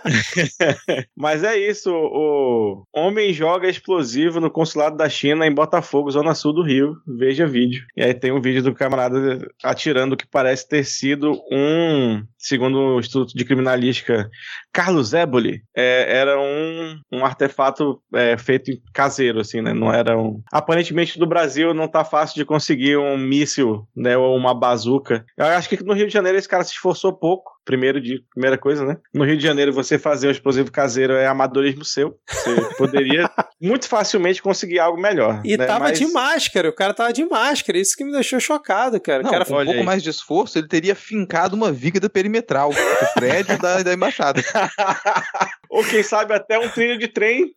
[1.16, 6.52] Mas é isso, o homem joga explosivo no consulado da China em Botafogo, zona sul
[6.52, 6.96] do Rio.
[7.06, 7.84] Veja vídeo.
[7.96, 12.78] E aí tem um vídeo do camarada atirando o que parece ter sido um, segundo
[12.78, 14.28] o Instituto de Criminalística,
[14.72, 19.72] Carlos Éboli, é, era um, um artefato é, feito caseiro, assim, né?
[19.72, 20.42] Não era um.
[20.52, 24.16] Aparentemente no Brasil não tá fácil de conseguir um míssil, né?
[24.16, 25.24] Ou uma bazuca.
[25.38, 28.58] Eu acho que no Rio de Janeiro esse cara se esforçou pouco primeiro de primeira
[28.58, 28.96] coisa, né?
[29.14, 32.18] No Rio de Janeiro, você fazer o explosivo caseiro é amadorismo seu.
[32.28, 35.40] Você poderia muito facilmente conseguir algo melhor.
[35.44, 35.66] E né?
[35.66, 35.98] tava Mas...
[35.98, 39.22] de máscara, o cara tava de máscara, isso que me deixou chocado, cara.
[39.22, 39.84] Não, cara com um pouco aí.
[39.84, 44.42] mais de esforço, ele teria fincado uma viga da perimetral do prédio da, da embaixada.
[45.70, 47.54] Ou quem sabe até um trilho de trem.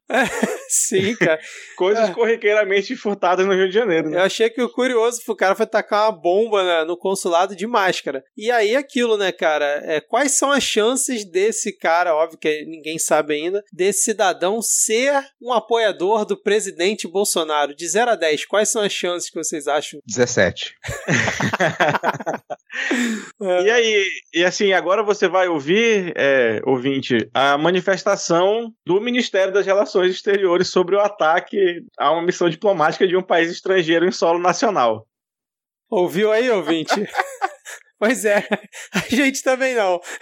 [0.70, 1.38] sim, cara.
[1.76, 2.14] Coisas é.
[2.14, 4.18] corriqueiramente furtadas no Rio de Janeiro, né?
[4.18, 7.68] Eu achei que o curioso o cara foi tacar uma bomba né, no consulado de
[7.68, 8.24] máscara.
[8.38, 9.82] E aí aquilo, né, cara?
[9.84, 15.24] É, quais são as chances desse cara, óbvio que ninguém sabe ainda, desse cidadão ser
[15.42, 17.76] um apoiador do presidente Bolsonaro?
[17.76, 20.00] De 0 a 10, quais são as chances que vocês acham?
[20.08, 20.74] 17.
[23.42, 23.62] é.
[23.66, 29.66] E aí, e assim, agora você vai ouvir, é, ouvinte, a manifestação do Ministério das
[29.66, 34.40] Relações Exteriores sobre o ataque a uma missão diplomática de um país estrangeiro em solo
[34.40, 35.08] nacional.
[35.90, 36.94] Ouviu aí, ouvinte?
[37.98, 38.46] Pois é,
[38.94, 40.02] a gente também não.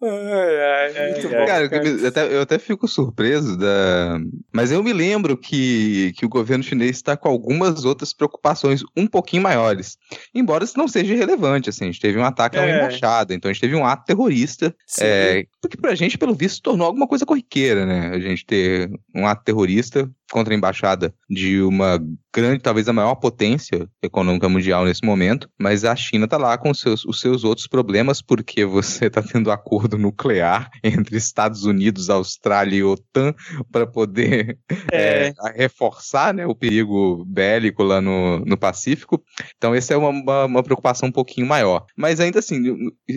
[0.00, 1.46] ai, ai, muito é, bom.
[1.46, 1.88] Cara, cara.
[1.88, 4.18] Eu, até, eu até fico surpreso da.
[4.52, 9.08] Mas eu me lembro que, que o governo chinês está com algumas outras preocupações um
[9.08, 9.98] pouquinho maiores.
[10.32, 12.76] Embora isso não seja relevante, assim, a gente teve um ataque a uma é.
[12.76, 14.72] embaixada, então a gente teve um ato terrorista.
[15.00, 18.10] É, porque pra gente, pelo visto, se tornou alguma coisa corriqueira, né?
[18.14, 23.14] A gente ter um ato terrorista contra a embaixada de uma grande, talvez a maior
[23.14, 27.44] potência econômica mundial nesse momento, mas a China está lá com os seus, os seus
[27.44, 33.32] outros problemas, porque você está tendo acordo nuclear entre Estados Unidos, Austrália e OTAN
[33.70, 34.58] para poder
[34.90, 35.28] é.
[35.28, 39.22] É, reforçar né, o perigo bélico lá no, no Pacífico.
[39.56, 41.86] Então, essa é uma, uma, uma preocupação um pouquinho maior.
[41.96, 42.60] Mas ainda assim,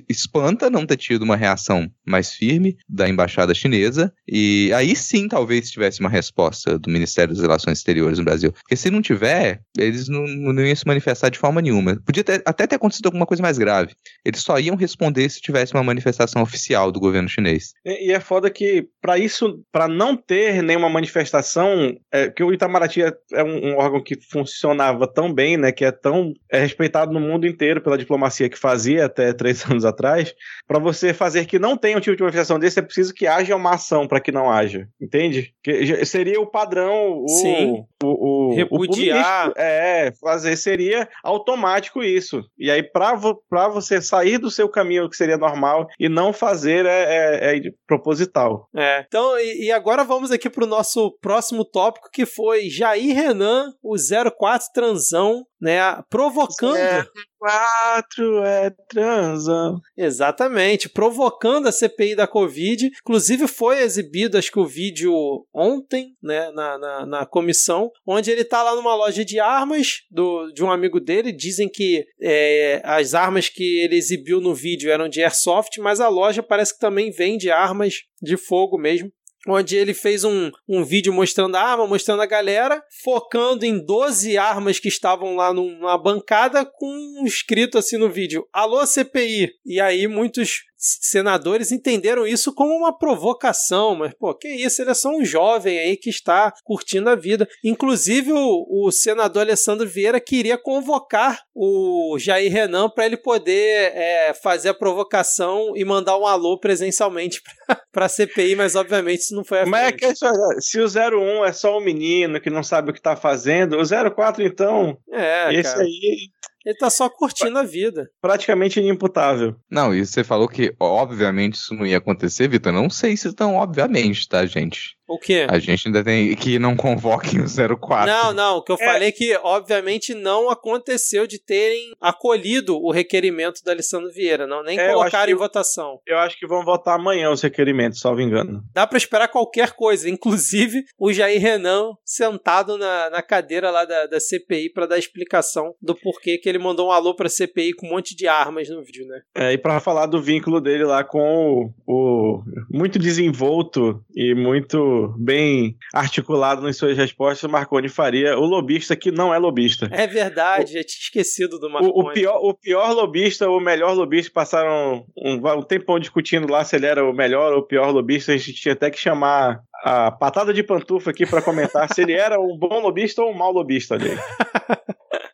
[0.07, 5.71] espanta não ter tido uma reação mais firme da embaixada chinesa, e aí sim talvez
[5.71, 8.51] tivesse uma resposta do Ministério Ministério das Relações Exteriores no Brasil.
[8.51, 11.97] Porque se não tiver, eles não, não iam se manifestar de forma nenhuma.
[12.05, 13.93] Podia ter, até ter acontecido alguma coisa mais grave.
[14.25, 17.73] Eles só iam responder se tivesse uma manifestação oficial do governo chinês.
[17.85, 22.53] E, e é foda que, para isso, para não ter nenhuma manifestação, é, que o
[22.53, 26.59] Itamaraty é, é um, um, órgão que funcionava tão bem, né, que é tão é
[26.59, 30.33] respeitado no mundo inteiro pela diplomacia que fazia até três anos atrás,
[30.67, 33.55] para você fazer que não tenha um tipo de manifestação desse, é preciso que haja
[33.55, 35.53] uma ação para que não haja, entende?
[35.63, 37.85] Que seria o padrão então, o, Sim.
[38.03, 39.49] o, o repudiar.
[39.49, 42.43] O é, fazer seria automático isso.
[42.57, 47.51] E aí, para você sair do seu caminho, que seria normal, e não fazer é,
[47.51, 48.69] é, é proposital.
[48.75, 49.03] É.
[49.07, 53.73] Então, e, e agora vamos aqui para o nosso próximo tópico, que foi Jair Renan,
[53.83, 56.77] o 04 Transão, né, provocando.
[56.77, 57.03] É,
[57.39, 59.79] quatro é transão.
[59.95, 62.91] Exatamente, provocando a CPI da Covid.
[63.01, 65.13] Inclusive foi exibido, acho que o vídeo
[65.53, 70.51] ontem, né, na, na, na comissão, onde ele tá lá numa loja de armas do,
[70.51, 71.31] de um amigo dele.
[71.31, 76.09] Dizem que é, as armas que ele exibiu no vídeo eram de airsoft, mas a
[76.09, 79.11] loja parece que também vende armas de fogo mesmo
[79.47, 84.37] onde ele fez um, um vídeo mostrando a arma, mostrando a galera, focando em 12
[84.37, 89.51] armas que estavam lá numa bancada com um escrito assim no vídeo: Alô CPI.
[89.65, 90.63] E aí muitos
[91.01, 95.79] senadores entenderam isso como uma provocação, mas pô, que isso, ele é só um jovem
[95.79, 97.47] aí que está curtindo a vida.
[97.63, 104.33] Inclusive o, o senador Alessandro Vieira queria convocar o Jair Renan para ele poder é,
[104.33, 107.41] fazer a provocação e mandar um alô presencialmente
[107.91, 110.13] para a CPI, mas obviamente isso não foi a Mas é que
[110.59, 114.15] se o 01 é só um menino que não sabe o que está fazendo, o
[114.15, 115.83] 04 então, é, esse cara.
[115.83, 116.29] aí
[116.67, 118.09] Ele tá só curtindo a vida.
[118.21, 119.55] Praticamente inimputável.
[119.71, 122.73] Não, e você falou que, obviamente, isso não ia acontecer, Vitor.
[122.73, 124.96] Não sei se tão obviamente, tá, gente?
[125.07, 125.47] O quê?
[125.49, 127.45] A gente ainda tem que não convoquem o
[127.77, 128.05] 04.
[128.11, 128.85] Não, não, o que eu É.
[128.85, 134.63] falei é que, obviamente, não aconteceu de terem acolhido o requerimento da Alessandro Vieira, não,
[134.63, 135.99] nem É, colocaram que em o- votação.
[136.05, 138.61] Eu acho que vão votar amanhã os requerimentos, salvo engano.
[138.73, 144.07] Dá pra esperar qualquer coisa, inclusive o Jair Renan sentado na, na cadeira lá da,
[144.07, 147.87] da CPI pra dar explicação do porquê que ele mandou um alô pra CPI com
[147.87, 149.21] um monte de armas no vídeo, né?
[149.35, 154.77] É, e pra falar do vínculo dele lá com o, o- muito desenvolto e muito
[155.17, 159.89] bem articulado em suas respostas, o Marconi Faria, o lobista que não é lobista.
[159.91, 162.09] É verdade, já tinha esquecido do O, Marconi.
[162.09, 166.75] o pior, o pior lobista, o melhor lobista, passaram um, um tempão discutindo lá se
[166.75, 168.31] ele era o melhor ou o pior lobista.
[168.31, 172.13] A gente tinha até que chamar a patada de pantufa aqui pra comentar se ele
[172.13, 174.09] era um bom lobista ou um mau lobista ali.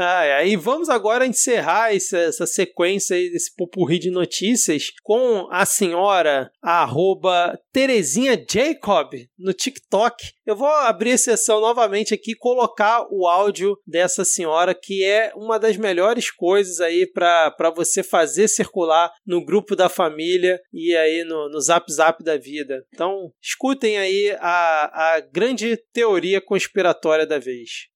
[0.00, 0.44] Ah.
[0.44, 7.58] E vamos agora encerrar essa, sequência aí desse popurri de notícias com a senhora arroba
[7.72, 10.32] Terezinha Jacob no TikTok.
[10.46, 15.32] Eu vou abrir a sessão novamente aqui e colocar o áudio dessa senhora, que é
[15.34, 21.24] uma das melhores coisas aí para você fazer circular no grupo da família e aí
[21.24, 22.84] no, no zap zap da vida.
[22.94, 27.88] Então, escutem aí a, a grande teoria conspiratória da vez.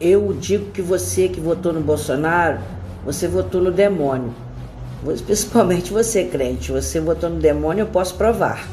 [0.00, 2.58] Eu digo que você que votou no Bolsonaro,
[3.04, 4.34] você votou no demônio.
[5.24, 6.72] Principalmente você, crente.
[6.72, 8.66] Você votou no demônio, eu posso provar.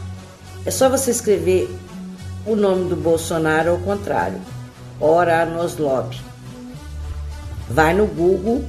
[0.65, 1.69] É só você escrever
[2.45, 4.39] o nome do Bolsonaro ao contrário.
[4.99, 6.19] Ora nos lobby.
[7.69, 8.63] Vai no Google,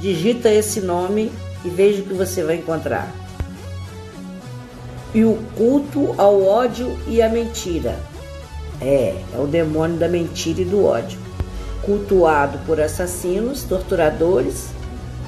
[0.00, 1.30] digita esse nome
[1.64, 3.10] e veja o que você vai encontrar.
[5.14, 7.98] E o culto ao ódio e à mentira.
[8.80, 11.18] É, é o demônio da mentira e do ódio
[11.82, 14.68] cultuado por assassinos, torturadores,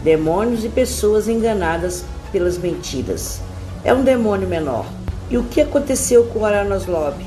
[0.03, 3.41] demônios e pessoas enganadas pelas mentiras.
[3.85, 4.87] É um demônio menor.
[5.31, 7.25] E o que aconteceu com Aranos Lobby?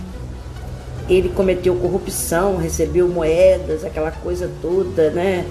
[1.09, 5.45] Ele cometeu corrupção, recebeu moedas, aquela coisa toda, né?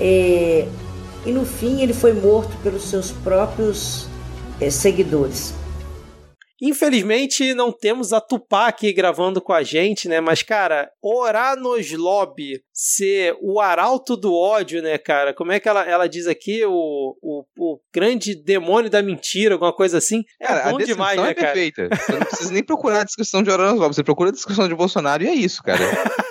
[0.00, 0.66] É,
[1.26, 4.06] e no fim ele foi morto pelos seus próprios
[4.60, 5.54] é, seguidores.
[6.60, 10.20] Infelizmente não temos a Tupá aqui gravando com a gente, né?
[10.20, 15.32] Mas, cara, orar nos lobby ser o arauto do ódio, né, cara?
[15.32, 16.64] Como é que ela, ela diz aqui?
[16.64, 20.24] O, o, o grande demônio da mentira, alguma coisa assim.
[20.40, 21.52] É Cara, a bom descrição demais, né, é cara?
[21.52, 21.88] perfeita.
[21.96, 24.74] Você não precisa nem procurar a descrição de Oranos Lobos, você procura a descrição de
[24.74, 25.78] Bolsonaro e é isso, cara.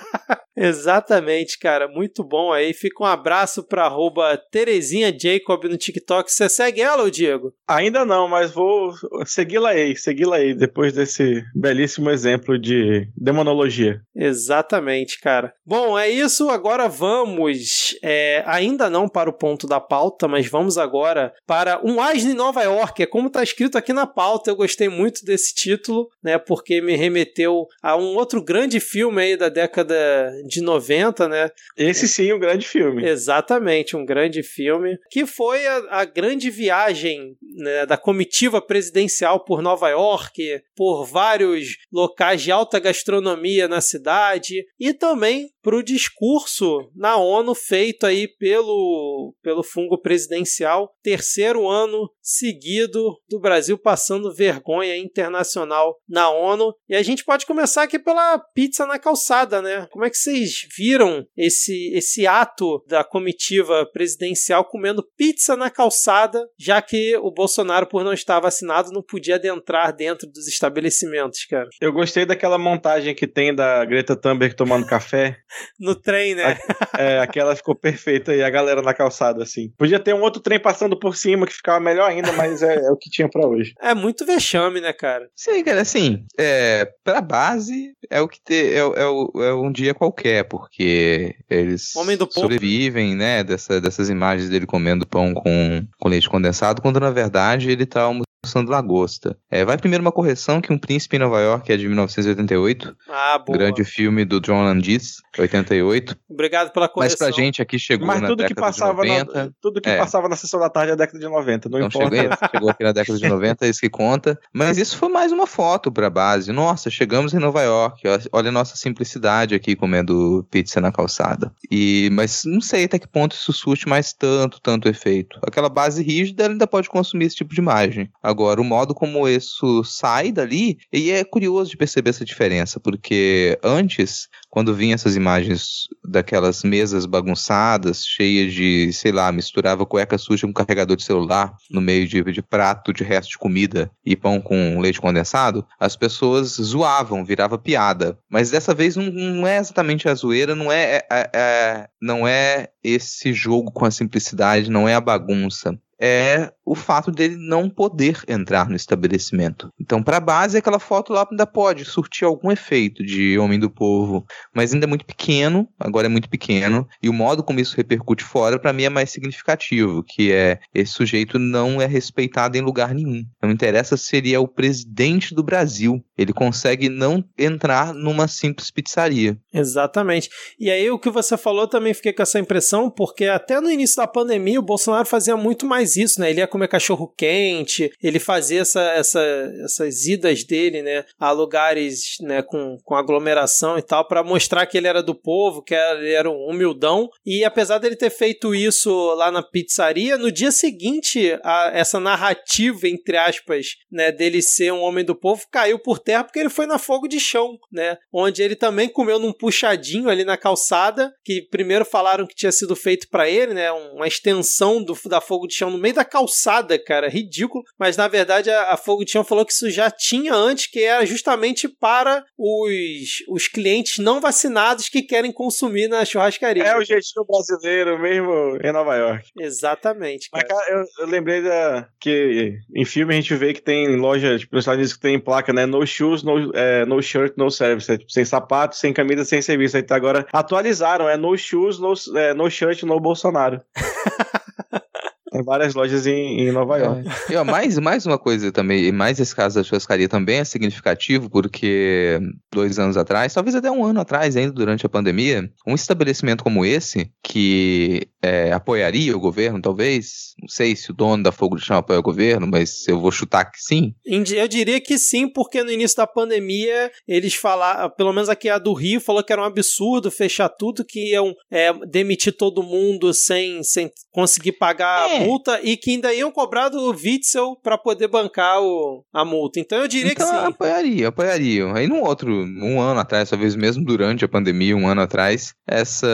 [0.57, 1.87] Exatamente, cara.
[1.87, 2.73] Muito bom aí.
[2.73, 6.31] Fica um abraço pra arroba Terezinha Jacob no TikTok.
[6.31, 7.53] Você segue ela, ô Diego?
[7.67, 8.91] Ainda não, mas vou
[9.25, 14.01] segui-la aí, segui-la aí, depois desse belíssimo exemplo de demonologia.
[14.15, 15.53] Exatamente, cara.
[15.63, 16.49] Bom, é isso.
[16.49, 22.01] Agora vamos, é, ainda não para o ponto da pauta, mas vamos agora para um
[22.01, 23.03] Asne em Nova York.
[23.03, 24.49] É como está escrito aqui na pauta.
[24.49, 26.39] Eu gostei muito desse título, né?
[26.39, 30.16] Porque me remeteu a um outro grande filme aí da década
[30.47, 31.49] de 90, né?
[31.75, 33.07] Esse sim, um grande filme.
[33.07, 34.97] Exatamente, um grande filme.
[35.09, 41.77] Que foi a, a grande viagem né, da comitiva presidencial por Nova York, por vários
[41.91, 48.25] locais de alta gastronomia na cidade e também para o discurso na ONU feito aí
[48.25, 56.73] pelo, pelo fungo presidencial, terceiro ano seguido do Brasil passando vergonha internacional na ONU.
[56.87, 59.89] E a gente pode começar aqui pela pizza na calçada, né?
[59.91, 66.47] Como é que vocês viram esse, esse ato da comitiva presidencial comendo pizza na calçada,
[66.57, 71.67] já que o Bolsonaro, por não estar vacinado, não podia adentrar dentro dos estabelecimentos, cara?
[71.81, 75.37] Eu gostei daquela montagem que tem da Greta Thunberg tomando café.
[75.79, 76.57] No trem, né?
[76.97, 79.71] É, aquela ficou perfeita e a galera na calçada, assim.
[79.77, 82.91] Podia ter um outro trem passando por cima que ficava melhor ainda, mas é, é
[82.91, 83.73] o que tinha pra hoje.
[83.79, 85.29] É muito vexame, né, cara?
[85.35, 89.93] Sim, cara, assim, é, pra base é o que ter, é, é, é um dia
[89.93, 92.41] qualquer, porque eles Homem do povo.
[92.41, 97.69] sobrevivem, né, dessa, dessas imagens dele comendo pão com, com leite condensado, quando na verdade
[97.69, 98.09] ele tá
[98.43, 99.37] almoçando lagosta.
[99.49, 103.39] É, vai primeiro uma correção que Um Príncipe em Nova York é de 1988, Ah,
[103.39, 103.57] boa.
[103.57, 107.27] grande filme do John Landis, 88, Obrigado pela mas correção.
[107.27, 109.89] pra gente aqui chegou Mas na tudo que década passava de na, 90, tudo que
[109.89, 109.97] é.
[109.97, 112.15] passava na sessão da tarde é década de 90, não Então importa.
[112.15, 114.39] chegou, chegou aqui na década de 90, é isso que conta.
[114.53, 116.51] Mas isso foi mais uma foto pra base.
[116.51, 118.01] Nossa, chegamos em Nova York.
[118.31, 121.51] Olha a nossa simplicidade aqui comendo pizza na calçada.
[121.71, 125.39] E, mas não sei até que ponto isso surte mais tanto, tanto efeito.
[125.45, 128.09] Aquela base rígida ainda pode consumir esse tipo de imagem.
[128.27, 133.57] Agora, o modo como isso sai dali, e é curioso de perceber essa diferença, porque
[133.63, 140.45] antes, quando vinha essas imagens daquelas mesas bagunçadas, cheias de, sei lá, misturava cueca suja
[140.45, 144.41] com carregador de celular no meio de, de prato de resto de comida e pão
[144.41, 148.19] com leite condensado, as pessoas zoavam, virava piada.
[148.29, 152.67] Mas dessa vez não, não é exatamente a zoeira, não é, é, é, não é
[152.83, 158.21] esse jogo com a simplicidade, não é a bagunça é o fato dele não poder
[158.27, 159.71] entrar no estabelecimento.
[159.79, 163.69] Então, para a base, aquela foto lá ainda pode surtir algum efeito de homem do
[163.69, 167.77] povo, mas ainda é muito pequeno, agora é muito pequeno, e o modo como isso
[167.77, 172.61] repercute fora, para mim, é mais significativo, que é esse sujeito não é respeitado em
[172.61, 173.23] lugar nenhum.
[173.41, 178.71] Não interessa se ele é o presidente do Brasil, ele consegue não entrar numa simples
[178.71, 179.37] pizzaria.
[179.53, 180.29] Exatamente.
[180.59, 183.97] E aí, o que você falou, também fiquei com essa impressão, porque até no início
[183.97, 186.29] da pandemia, o Bolsonaro fazia muito mais isso, né?
[186.29, 189.21] Ele ia comer cachorro quente, ele fazia essa, essa,
[189.63, 194.77] essas idas dele, né, a lugares, né, com, com aglomeração e tal, para mostrar que
[194.77, 197.09] ele era do povo, que ele era um humildão.
[197.25, 202.87] E apesar dele ter feito isso lá na pizzaria, no dia seguinte, a, essa narrativa,
[202.87, 206.65] entre aspas, né, dele ser um homem do povo caiu por terra porque ele foi
[206.65, 207.97] na fogo de chão, né?
[208.13, 212.77] Onde ele também comeu num puxadinho ali na calçada, que primeiro falaram que tinha sido
[212.77, 213.69] feito para ele, né?
[213.73, 217.61] Uma extensão do, da fogo de chão no meio da calçada, cara, ridículo.
[217.77, 220.79] Mas na verdade a, a Fogo de Chão falou que isso já tinha antes, que
[220.79, 226.63] era justamente para os, os clientes não vacinados que querem consumir na churrascaria.
[226.63, 229.29] É o jeitinho brasileiro mesmo em Nova York.
[229.37, 230.29] Exatamente.
[230.29, 230.45] Cara.
[230.47, 234.37] Mas, cara, eu, eu, lembrei da, que em filme a gente vê que tem loja,
[234.37, 235.65] tipo, nos Estados Unidos que tem placa, né?
[235.65, 237.91] No shoes, no, é, no shirt, no service.
[237.91, 239.81] É, tipo, sem sapato, sem camisa, sem serviço.
[239.83, 243.61] Tá agora atualizaram, é no shoes, no, é, no shirt, no Bolsonaro.
[245.31, 247.07] Tem várias lojas em, em Nova York.
[247.07, 247.33] É.
[247.33, 250.45] E, ó, mais, mais uma coisa também, e mais esse caso da churrascaria também é
[250.45, 252.19] significativo, porque
[252.53, 256.65] dois anos atrás, talvez até um ano atrás, ainda durante a pandemia, um estabelecimento como
[256.65, 261.65] esse, que é, apoiaria o governo, talvez, não sei se o dono da Fogo de
[261.65, 263.93] Chão apoia o governo, mas eu vou chutar que sim.
[264.05, 268.57] Eu diria que sim, porque no início da pandemia eles falaram, pelo menos aqui a
[268.57, 273.13] do Rio, falou que era um absurdo fechar tudo, que iam é, demitir todo mundo
[273.13, 275.26] sem, sem conseguir pagar é.
[275.27, 279.59] Multa e que ainda iam cobrar do Witzel para poder bancar o, a multa.
[279.59, 280.45] Então eu diria então, que sim.
[280.45, 281.73] apoiaria, apoiaria.
[281.73, 286.07] Aí num outro, um ano atrás, talvez mesmo durante a pandemia, um ano atrás, essa,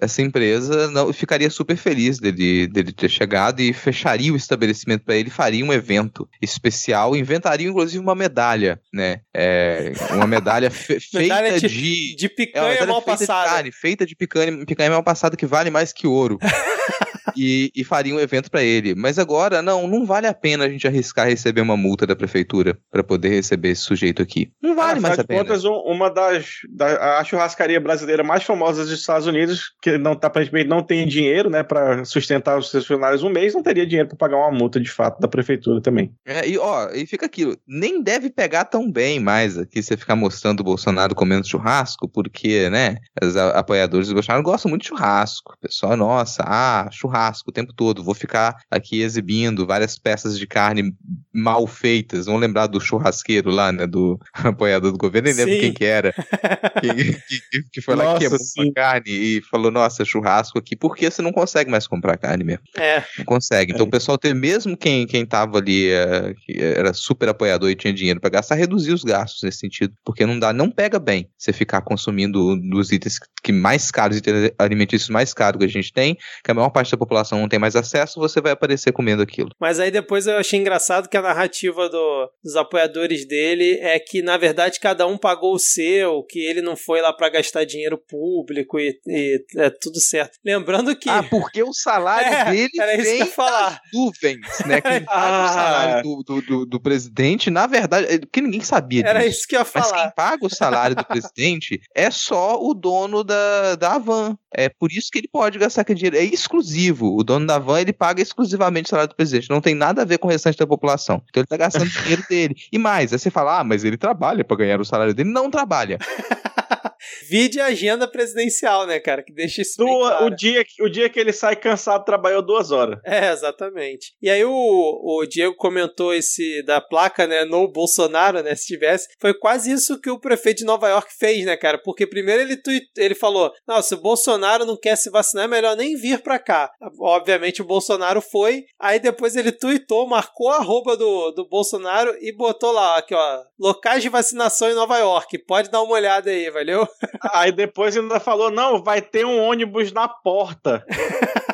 [0.00, 5.16] essa empresa não ficaria super feliz dele, dele ter chegado e fecharia o estabelecimento para
[5.16, 9.20] ele, faria um evento especial, inventaria inclusive uma medalha, né?
[9.34, 13.44] É, uma medalha fe medalha feita de, de, de picanha é mal passada.
[13.44, 16.38] De carne, feita de picanha, picanha mal passada que vale mais que ouro.
[17.36, 18.94] e, e faria um evento para ele.
[18.94, 22.78] Mas agora, não, não vale a pena a gente arriscar receber uma multa da prefeitura
[22.90, 24.50] para poder receber esse sujeito aqui.
[24.62, 25.40] Não vale ah, mais a pena.
[25.40, 30.26] contas, uma das da, a churrascaria brasileira mais famosa dos Estados Unidos, que não tá
[30.26, 34.08] aparentemente não tem dinheiro, né, para sustentar os seus funcionários um mês, não teria dinheiro
[34.08, 36.12] para pagar uma multa de fato da prefeitura também.
[36.24, 40.16] É, e ó, e fica aquilo, nem deve pegar tão bem mais aqui você ficar
[40.16, 45.54] mostrando o Bolsonaro comendo churrasco, porque, né, os apoiadores do Bolsonaro gostam muito de churrasco.
[45.54, 47.09] O pessoal, nossa, ah, churrasco
[47.46, 50.94] o tempo todo, vou ficar aqui exibindo várias peças de carne
[51.32, 52.26] mal feitas.
[52.26, 53.86] Vamos lembrar do churrasqueiro lá, né?
[53.86, 56.12] Do apoiador do governo, nem lembro quem que era.
[56.80, 61.10] que, que, que, foi lá que quebrou a carne e falou: Nossa, churrasco aqui, porque
[61.10, 62.62] você não consegue mais comprar carne mesmo.
[62.76, 63.02] É.
[63.18, 63.72] Não consegue.
[63.72, 63.88] Então é.
[63.88, 68.20] o pessoal ter, mesmo quem, quem tava ali, é, era super apoiador e tinha dinheiro
[68.20, 69.94] para gastar, reduzir os gastos nesse sentido.
[70.04, 74.52] Porque não dá, não pega bem você ficar consumindo dos itens que mais caros, itens
[74.58, 77.58] alimentícios mais caros que a gente tem, que a maior parte da população não tem
[77.58, 79.50] mais acesso, você vai aparecer comendo aquilo.
[79.58, 84.22] Mas aí depois eu achei engraçado que a narrativa do, dos apoiadores dele é que,
[84.22, 87.98] na verdade, cada um pagou o seu, que ele não foi lá para gastar dinheiro
[87.98, 90.38] público e, e, é tudo certo.
[90.44, 91.08] Lembrando que.
[91.08, 93.80] Ah, porque o salário é, dele era isso vem que eu falar.
[93.92, 94.80] nuvens, né?
[94.80, 95.44] Quem paga ah.
[95.44, 99.10] o salário do, do, do, do, presidente, na verdade, é, que ninguém sabia disso.
[99.10, 99.90] Era isso que eu ia falar.
[99.90, 104.36] Mas quem paga o salário do presidente é só o dono da, da Avan.
[104.52, 106.16] É por isso que ele pode gastar aquele dinheiro.
[106.16, 106.89] É exclusivo.
[106.92, 109.50] O dono da van ele paga exclusivamente o salário do presidente.
[109.50, 111.22] Não tem nada a ver com o restante da população.
[111.28, 112.56] Então ele tá gastando dinheiro dele.
[112.72, 115.30] E mais, aí você fala, ah, mas ele trabalha para ganhar o salário dele.
[115.30, 115.98] Não trabalha.
[117.28, 119.22] Vide a agenda presidencial, né, cara?
[119.22, 119.86] Que deixa isso Do-
[120.26, 122.98] o, dia, que- o dia que ele sai cansado, trabalhou duas horas.
[123.04, 124.12] É, exatamente.
[124.22, 129.08] E aí o, o Diego comentou esse da placa, né, no Bolsonaro, né, se tivesse.
[129.20, 131.78] Foi quase isso que o prefeito de Nova York fez, né, cara?
[131.82, 132.60] Porque primeiro ele,
[132.96, 136.38] ele falou, não, se o Bolsonaro não quer se vacinar, é melhor nem vir pra
[136.38, 136.70] cá.
[137.00, 142.34] Obviamente o Bolsonaro foi, aí depois ele tuitou, marcou a arroba do, do Bolsonaro e
[142.36, 145.38] botou lá, aqui ó, locais de vacinação em Nova York.
[145.46, 146.86] Pode dar uma olhada aí, valeu?
[147.32, 150.84] Aí depois ainda falou: não, vai ter um ônibus na porta.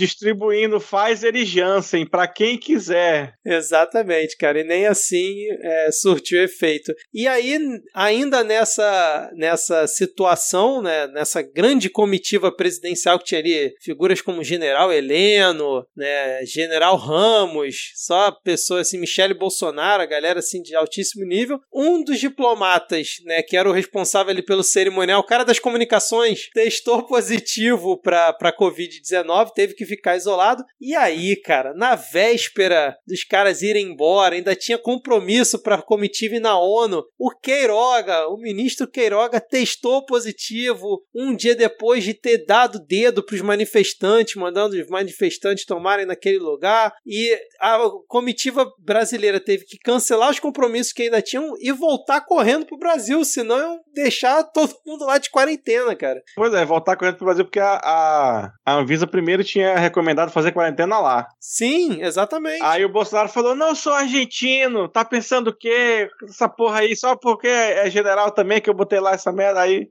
[0.00, 3.34] distribuindo Pfizer e Janssen pra quem quiser.
[3.44, 6.92] Exatamente, cara, e nem assim é, surtiu efeito.
[7.12, 7.58] E aí,
[7.94, 14.92] ainda nessa, nessa situação, né, nessa grande comitiva presidencial que tinha ali figuras como General
[14.92, 21.60] Heleno, né, General Ramos, só pessoas assim, Michele Bolsonaro, a galera assim de altíssimo nível,
[21.72, 26.48] um dos diplomatas, né, que era o responsável ali pelo cerimonial, o cara das comunicações,
[26.54, 30.64] testou positivo para para COVID-19, teve que ficar isolado.
[30.80, 36.58] E aí, cara, na véspera dos caras irem embora, ainda tinha compromisso para comitiva na
[36.58, 37.04] ONU.
[37.18, 43.34] O Queiroga, o ministro Queiroga testou positivo um dia depois de ter dado dedo para
[43.34, 46.92] os manifestantes, mandando os manifestantes tomarem naquele lugar.
[47.04, 52.66] E a comitiva brasileira teve que cancelar os compromissos que ainda tinham e voltar correndo
[52.66, 56.22] pro Brasil, senão iam deixar todo mundo lá de quarentena, cara.
[56.34, 60.52] Pois é, voltar correndo pro Brasil, porque a, a, a Anvisa primeiro tinha recomendado fazer
[60.52, 61.26] quarentena lá.
[61.40, 62.62] Sim, exatamente.
[62.62, 66.08] Aí o Bolsonaro falou: não, eu sou argentino, tá pensando o quê?
[66.28, 69.60] Essa porra aí, só porque é general também que eu botei lá essa merda.
[69.60, 69.88] Aí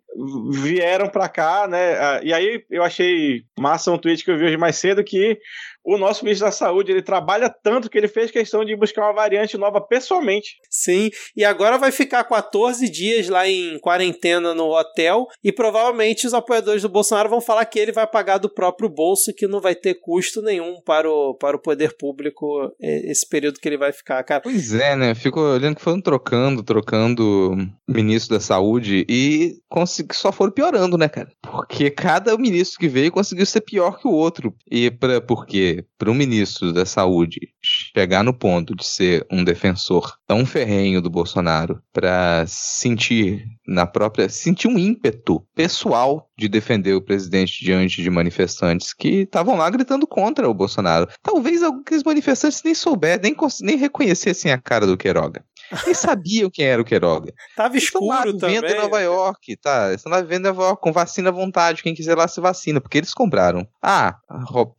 [0.52, 1.98] vieram pra cá, né?
[2.00, 5.38] Ah, E aí eu achei massa um tweet que eu vi hoje mais cedo que
[5.84, 9.14] o nosso ministro da Saúde ele trabalha tanto que ele fez questão de buscar uma
[9.14, 10.56] variante nova pessoalmente.
[10.70, 16.34] Sim, e agora vai ficar 14 dias lá em quarentena no hotel e provavelmente os
[16.34, 19.76] apoiadores do Bolsonaro vão falar que ele vai pagar do próprio bolso, que não vai
[19.76, 22.46] ter custo nenhum para o, para o poder público
[22.82, 24.42] eh, esse período que ele vai ficar, cara.
[24.42, 25.16] Pois é, né?
[25.16, 27.56] Fico olhando que foram trocando, trocando
[27.88, 31.30] ministro da saúde e consegui- só foram piorando, né, cara?
[31.42, 34.54] Porque cada ministro que veio conseguiu ser pior que o outro.
[34.70, 40.16] E pra, porque para um ministro da saúde chegar no ponto de ser um defensor
[40.28, 47.02] tão ferrenho do Bolsonaro para sentir na própria sentir um ímpeto pessoal de defender o
[47.02, 51.08] presidente diante de manifestantes que estavam lá gritando contra o Bolsonaro.
[51.22, 55.44] Talvez aqueles manifestantes nem soubessem, nem, nem reconhecessem a cara do Queiroga.
[55.86, 57.34] Nem sabiam quem era o Queiroga.
[57.56, 58.78] Tava Eles estão lá escuro vivendo também.
[58.78, 59.88] em Nova York, tá?
[59.88, 61.84] Eles Estão lá vivendo em Nova York com vacina à vontade.
[61.84, 63.68] Quem quiser lá se vacina, porque eles compraram.
[63.82, 64.16] Ah,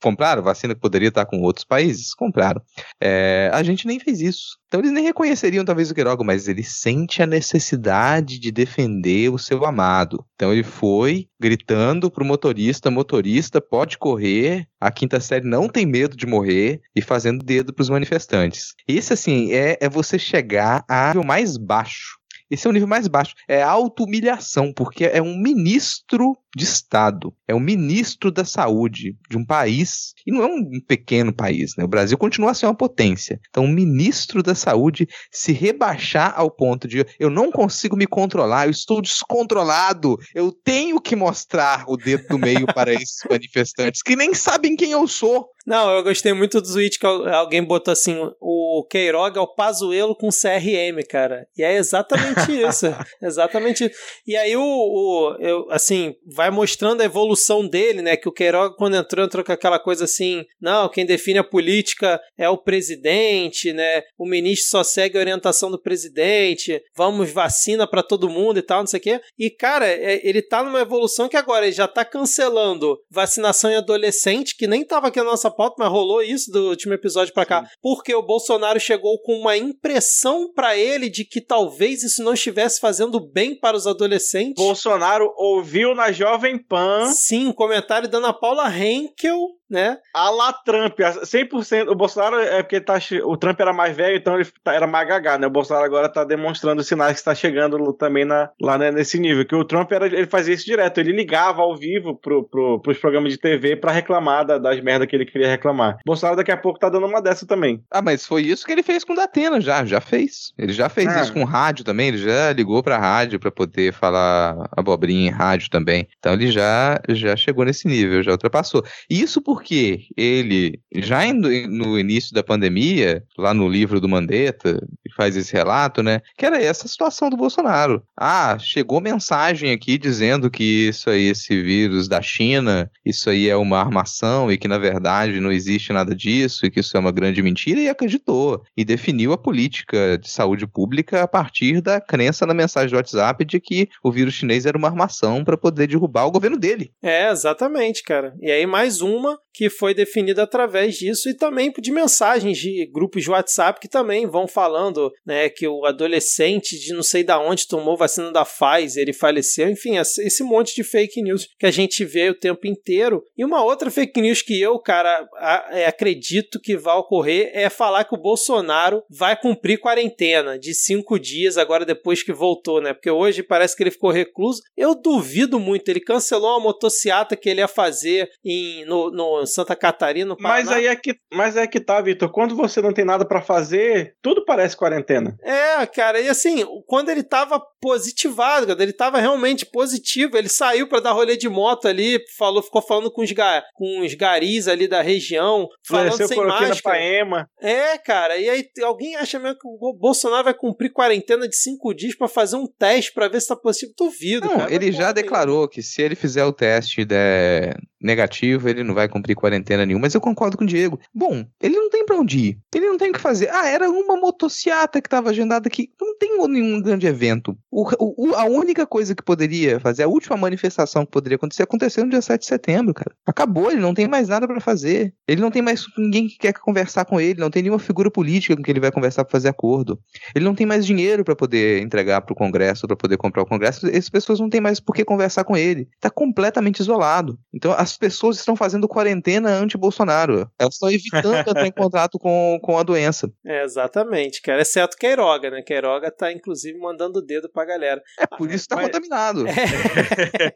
[0.01, 2.14] compraram vacina que poderia estar com outros países?
[2.14, 2.62] Compraram.
[3.01, 4.59] É, a gente nem fez isso.
[4.70, 9.38] Então eles nem reconheceriam talvez o Queiroga, mas ele sente a necessidade de defender o
[9.38, 10.24] seu amado.
[10.36, 16.16] Então ele foi gritando pro motorista, motorista, pode correr, a quinta série não tem medo
[16.16, 18.74] de morrer e fazendo dedo pros manifestantes.
[18.86, 22.20] Esse assim é, é você chegar a nível mais baixo.
[22.50, 23.34] Esse é o nível mais baixo.
[23.46, 27.32] É auto-humilhação, porque é um ministro de Estado.
[27.46, 30.14] É um ministro da saúde de um país.
[30.26, 31.84] E não é um pequeno país, né?
[31.84, 33.40] O Brasil continua a ser uma potência.
[33.48, 38.66] Então, um ministro da saúde se rebaixar ao ponto de eu não consigo me controlar,
[38.66, 44.16] eu estou descontrolado, eu tenho que mostrar o dedo do meio para esses manifestantes que
[44.16, 45.48] nem sabem quem eu sou.
[45.66, 49.46] Não, eu gostei muito do tweet que al- alguém botou assim: o Queiroga é o
[49.54, 51.46] Pazuelo com CRM, cara.
[51.56, 52.86] E é exatamente isso.
[53.22, 53.94] exatamente isso.
[54.26, 58.16] E aí o, o eu, assim, vai mostrando a evolução dele, né?
[58.16, 62.20] Que o Queiroga, quando entrou, entrou com aquela coisa assim: não, quem define a política
[62.38, 64.02] é o presidente, né?
[64.18, 68.80] O ministro só segue a orientação do presidente, vamos vacina pra todo mundo e tal,
[68.80, 69.20] não sei o quê.
[69.38, 73.76] E, cara, é- ele tá numa evolução que agora ele já tá cancelando vacinação em
[73.76, 77.46] adolescente, que nem tava aqui na nossa pauta, mas rolou isso do último episódio pra
[77.46, 82.34] cá, porque o Bolsonaro chegou com uma impressão pra ele de que talvez isso não
[82.34, 84.62] estivesse fazendo bem para os adolescentes.
[84.62, 87.07] Bolsonaro ouviu na Jovem Pan.
[87.12, 89.38] Sim, um comentário da Ana Paula Henkel,
[89.70, 89.98] né?
[90.12, 91.88] a la Trump, 100%.
[91.90, 95.06] O Bolsonaro é porque tá, o Trump era mais velho, então ele tá- era mais
[95.08, 95.46] gagá, né?
[95.46, 99.44] O Bolsonaro agora tá demonstrando sinais que está chegando também na, lá né, nesse nível.
[99.46, 102.98] Que o Trump era, ele fazia isso direto, ele ligava ao vivo pro, pro, pros
[102.98, 105.94] programas de TV pra reclamar da- das merdas que ele queria reclamar.
[105.96, 107.82] O Bolsonaro daqui a pouco tá dando uma dessa também.
[107.90, 110.52] Ah, mas foi isso que ele fez com o Datena já, já fez.
[110.58, 111.22] Ele já fez Ah.
[111.22, 115.70] isso com rádio também, ele já ligou pra rádio pra poder falar abobrinha em rádio
[115.70, 116.08] também.
[116.18, 118.82] Então ele já já chegou nesse nível, já ultrapassou.
[119.08, 121.34] Isso porque ele já em-
[121.68, 124.80] no início da pandemia, lá no livro do Mandetta,
[125.14, 126.20] faz esse relato, né?
[126.38, 128.02] Que era essa situação do Bolsonaro.
[128.18, 133.56] Ah, chegou mensagem aqui dizendo que isso aí, esse vírus da China, isso aí é
[133.56, 137.12] uma armação e que na verdade não existe nada disso e que isso é uma
[137.12, 138.62] grande mentira e acreditou.
[138.74, 143.44] E definiu a política de saúde pública a partir da crença na mensagem do WhatsApp
[143.44, 146.92] de que o vírus chinês era uma armação para poder derrubar o governo dele.
[147.02, 148.34] É, exatamente, cara.
[148.40, 153.22] E aí mais uma que foi definida através disso e também de mensagens de grupos
[153.22, 157.66] de WhatsApp que também vão falando, né, que o adolescente de não sei da onde
[157.66, 162.05] tomou vacina da Pfizer e faleceu, enfim, esse monte de fake news que a gente
[162.05, 163.22] vê o tempo inteiro.
[163.36, 165.26] E uma outra fake news que eu, cara,
[165.70, 171.18] é, acredito que vai ocorrer é falar que o Bolsonaro vai cumprir quarentena de cinco
[171.18, 172.92] dias agora depois que voltou, né?
[172.92, 174.62] Porque hoje parece que ele ficou recluso.
[174.76, 175.88] Eu duvido muito.
[175.88, 180.64] Ele cancelou a motociata que ele ia fazer em, no, no Santa Catarina, no Paraná.
[180.64, 182.30] Mas aí é que, mas é que tá, Vitor.
[182.30, 185.36] Quando você não tem nada para fazer, tudo parece quarentena.
[185.43, 186.20] É, cara.
[186.20, 191.12] E assim, quando ele tava positivado, quando ele tava realmente positivo, ele saiu para dar
[191.12, 195.03] rolê de moto ali, falou, ficou falando com os, ga, com os garis ali da
[195.03, 197.01] região, falando Desceu sem máscara.
[197.01, 197.49] Ema.
[197.61, 198.36] É, cara.
[198.36, 202.28] E aí alguém acha mesmo que o Bolsonaro vai cumprir quarentena de cinco dias para
[202.28, 203.93] fazer um teste para ver se tá positivo?
[203.97, 204.72] Duvido, não, cara.
[204.72, 209.09] Ele já declarou que se ele fizer o teste e der negativo, ele não vai
[209.09, 210.03] cumprir quarentena nenhuma.
[210.03, 210.98] Mas eu concordo com o Diego.
[211.14, 212.59] Bom, ele não tem pra onde ir.
[212.74, 213.51] Ele não tem o que fazer.
[213.51, 215.90] Ah, era uma motociata que tava agendada aqui.
[216.01, 217.57] Não tem nenhum grande evento.
[217.70, 222.05] O, o, a única coisa que poderia fazer, a última manifestação que poderia acontecer, aconteceu
[222.05, 223.14] no dia 7 de setembro, cara.
[223.26, 225.12] Acabou, ele não tem mais nada para fazer.
[225.28, 228.57] Ele não tem mais ninguém que quer conversar com ele, não tem nenhuma figura política
[228.57, 230.01] com que ele vai conversar para fazer acordo.
[230.34, 233.86] Ele não tem mais dinheiro para poder entregar pro Congresso, para poder comprar o Congresso.
[233.86, 235.88] Essas pessoas não têm mais por que conversar com ele.
[236.01, 237.38] Tá completamente isolado.
[237.53, 240.51] Então as pessoas estão fazendo quarentena anti-Bolsonaro.
[240.59, 243.30] Elas estão evitando entrar em contato com, com a doença.
[243.45, 244.62] É, exatamente, cara.
[244.62, 245.62] Exceto Queiroga, né?
[245.62, 248.03] Queiroga tá, inclusive, mandando o dedo pra galera.
[248.18, 248.86] É, por isso tá Mas...
[248.86, 249.45] contaminado.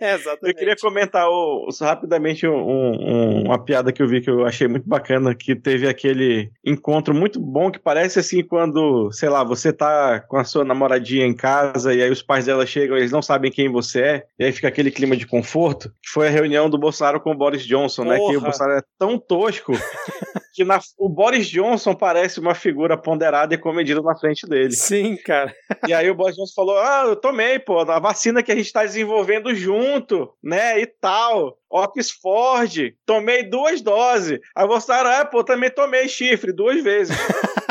[0.00, 0.48] É, exatamente.
[0.48, 4.68] Eu queria comentar o, rapidamente um, um, uma piada que eu vi que eu achei
[4.68, 9.72] muito bacana, que teve aquele encontro muito bom que parece assim quando, sei lá, você
[9.72, 13.22] tá com a sua namoradinha em casa e aí os pais dela chegam, eles não
[13.22, 16.68] sabem quem você é, e aí fica aquele clima de conforto, que foi a reunião
[16.68, 18.18] do Bolsonaro com o Boris Johnson, Porra.
[18.18, 18.26] né?
[18.28, 19.72] Que o Bolsonaro é tão tosco
[20.54, 24.70] que na, o Boris Johnson parece uma figura ponderada e comedida na frente dele.
[24.70, 25.52] Sim, cara.
[25.88, 28.72] E aí o Boris Johnson falou: Ah, eu tomei, pô, a vacina que a gente
[28.72, 30.80] tá desenvolvendo junto, né?
[30.80, 31.58] E tal.
[31.68, 34.38] Oxford, tomei duas doses.
[34.54, 37.16] Aí você, ah, pô, também tomei chifre duas vezes.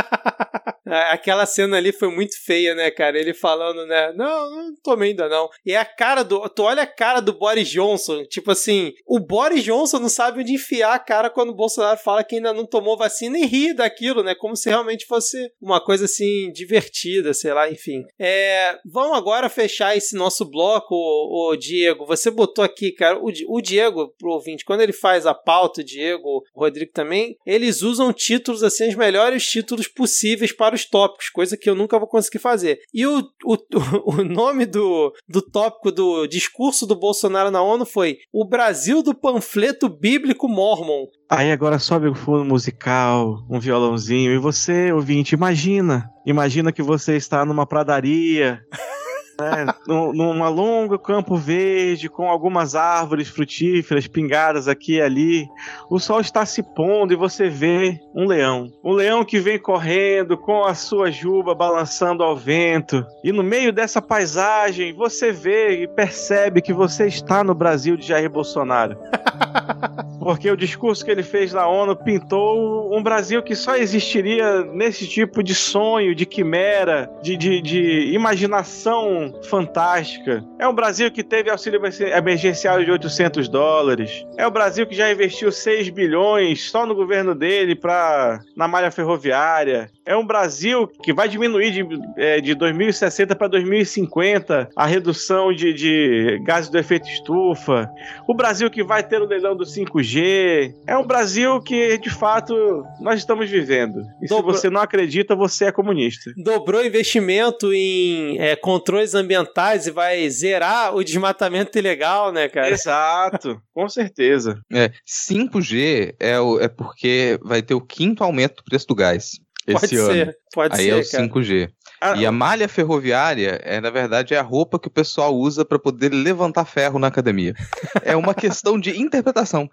[0.86, 3.18] Aquela cena ali foi muito feia, né, cara?
[3.18, 4.14] Ele falando, né?
[4.14, 5.50] Não, não tomei ainda não.
[5.66, 6.48] E é a cara do.
[6.50, 8.24] Tu olha a cara do Boris Johnson.
[8.26, 12.24] Tipo assim, o Boris Johnson não sabe onde enfiar a cara quando o Bolsonaro fala
[12.24, 14.34] que ainda não tomou vacina e ri daquilo, né?
[14.34, 18.04] Como se realmente fosse uma coisa assim divertida, sei lá, enfim.
[18.20, 22.04] É, vamos agora fechar esse nosso bloco, o, Diego.
[22.08, 25.84] Você botou aqui, cara, o, o Diego, pro ouvinte, quando ele faz a pauta, o
[25.84, 31.30] Diego, o Rodrigo também, eles usam títulos assim, os melhores títulos possíveis para os tópicos,
[31.30, 32.80] coisa que eu nunca vou conseguir fazer.
[32.92, 33.58] E o, o,
[34.20, 39.14] o nome do, do tópico do discurso do Bolsonaro na ONU foi O Brasil do
[39.14, 41.06] panfleto bíblico mormon.
[41.30, 46.10] Aí agora sobe o fundo musical, um violãozinho, e você, ouvinte, imagina.
[46.26, 48.62] Imagina que você está numa pradaria.
[49.42, 55.48] né, num, num longo campo verde, com algumas árvores frutíferas pingadas aqui e ali.
[55.90, 58.72] O sol está se pondo e você vê um leão.
[58.82, 63.06] Um leão que vem correndo com a sua juba balançando ao vento.
[63.24, 68.08] E no meio dessa paisagem, você vê e percebe que você está no Brasil de
[68.08, 68.98] Jair Bolsonaro.
[70.24, 75.08] Porque o discurso que ele fez na ONU pintou um Brasil que só existiria nesse
[75.08, 80.44] tipo de sonho, de quimera, de, de, de imaginação fantástica.
[80.60, 81.82] É um Brasil que teve auxílio
[82.16, 84.26] emergencial de 800 dólares.
[84.38, 88.92] É o Brasil que já investiu 6 bilhões só no governo dele para na malha
[88.92, 89.90] ferroviária.
[90.06, 91.86] É um Brasil que vai diminuir de,
[92.18, 97.90] é, de 2060 para 2050 a redução de, de gases do efeito estufa.
[98.28, 100.74] O Brasil que vai ter o leilão do 5G.
[100.86, 102.54] É um Brasil que, de fato,
[103.00, 104.02] nós estamos vivendo.
[104.22, 104.54] E Dobro...
[104.54, 106.32] se você não acredita, você é comunista.
[106.38, 112.70] Dobrou investimento em é, controles ambientais e vai zerar o desmatamento ilegal, né, cara?
[112.70, 114.60] Exato, com certeza.
[114.72, 119.32] É, 5G é, o, é porque vai ter o quinto aumento do preço do gás.
[119.66, 120.12] Pode esse ano.
[120.12, 121.42] ser, pode Aí ser, é o cara.
[121.42, 121.72] 5G.
[122.04, 125.64] Ah, E a malha ferroviária, é, na verdade, é a roupa que o pessoal usa
[125.64, 127.54] para poder levantar ferro na academia.
[128.02, 129.70] É uma questão de interpretação.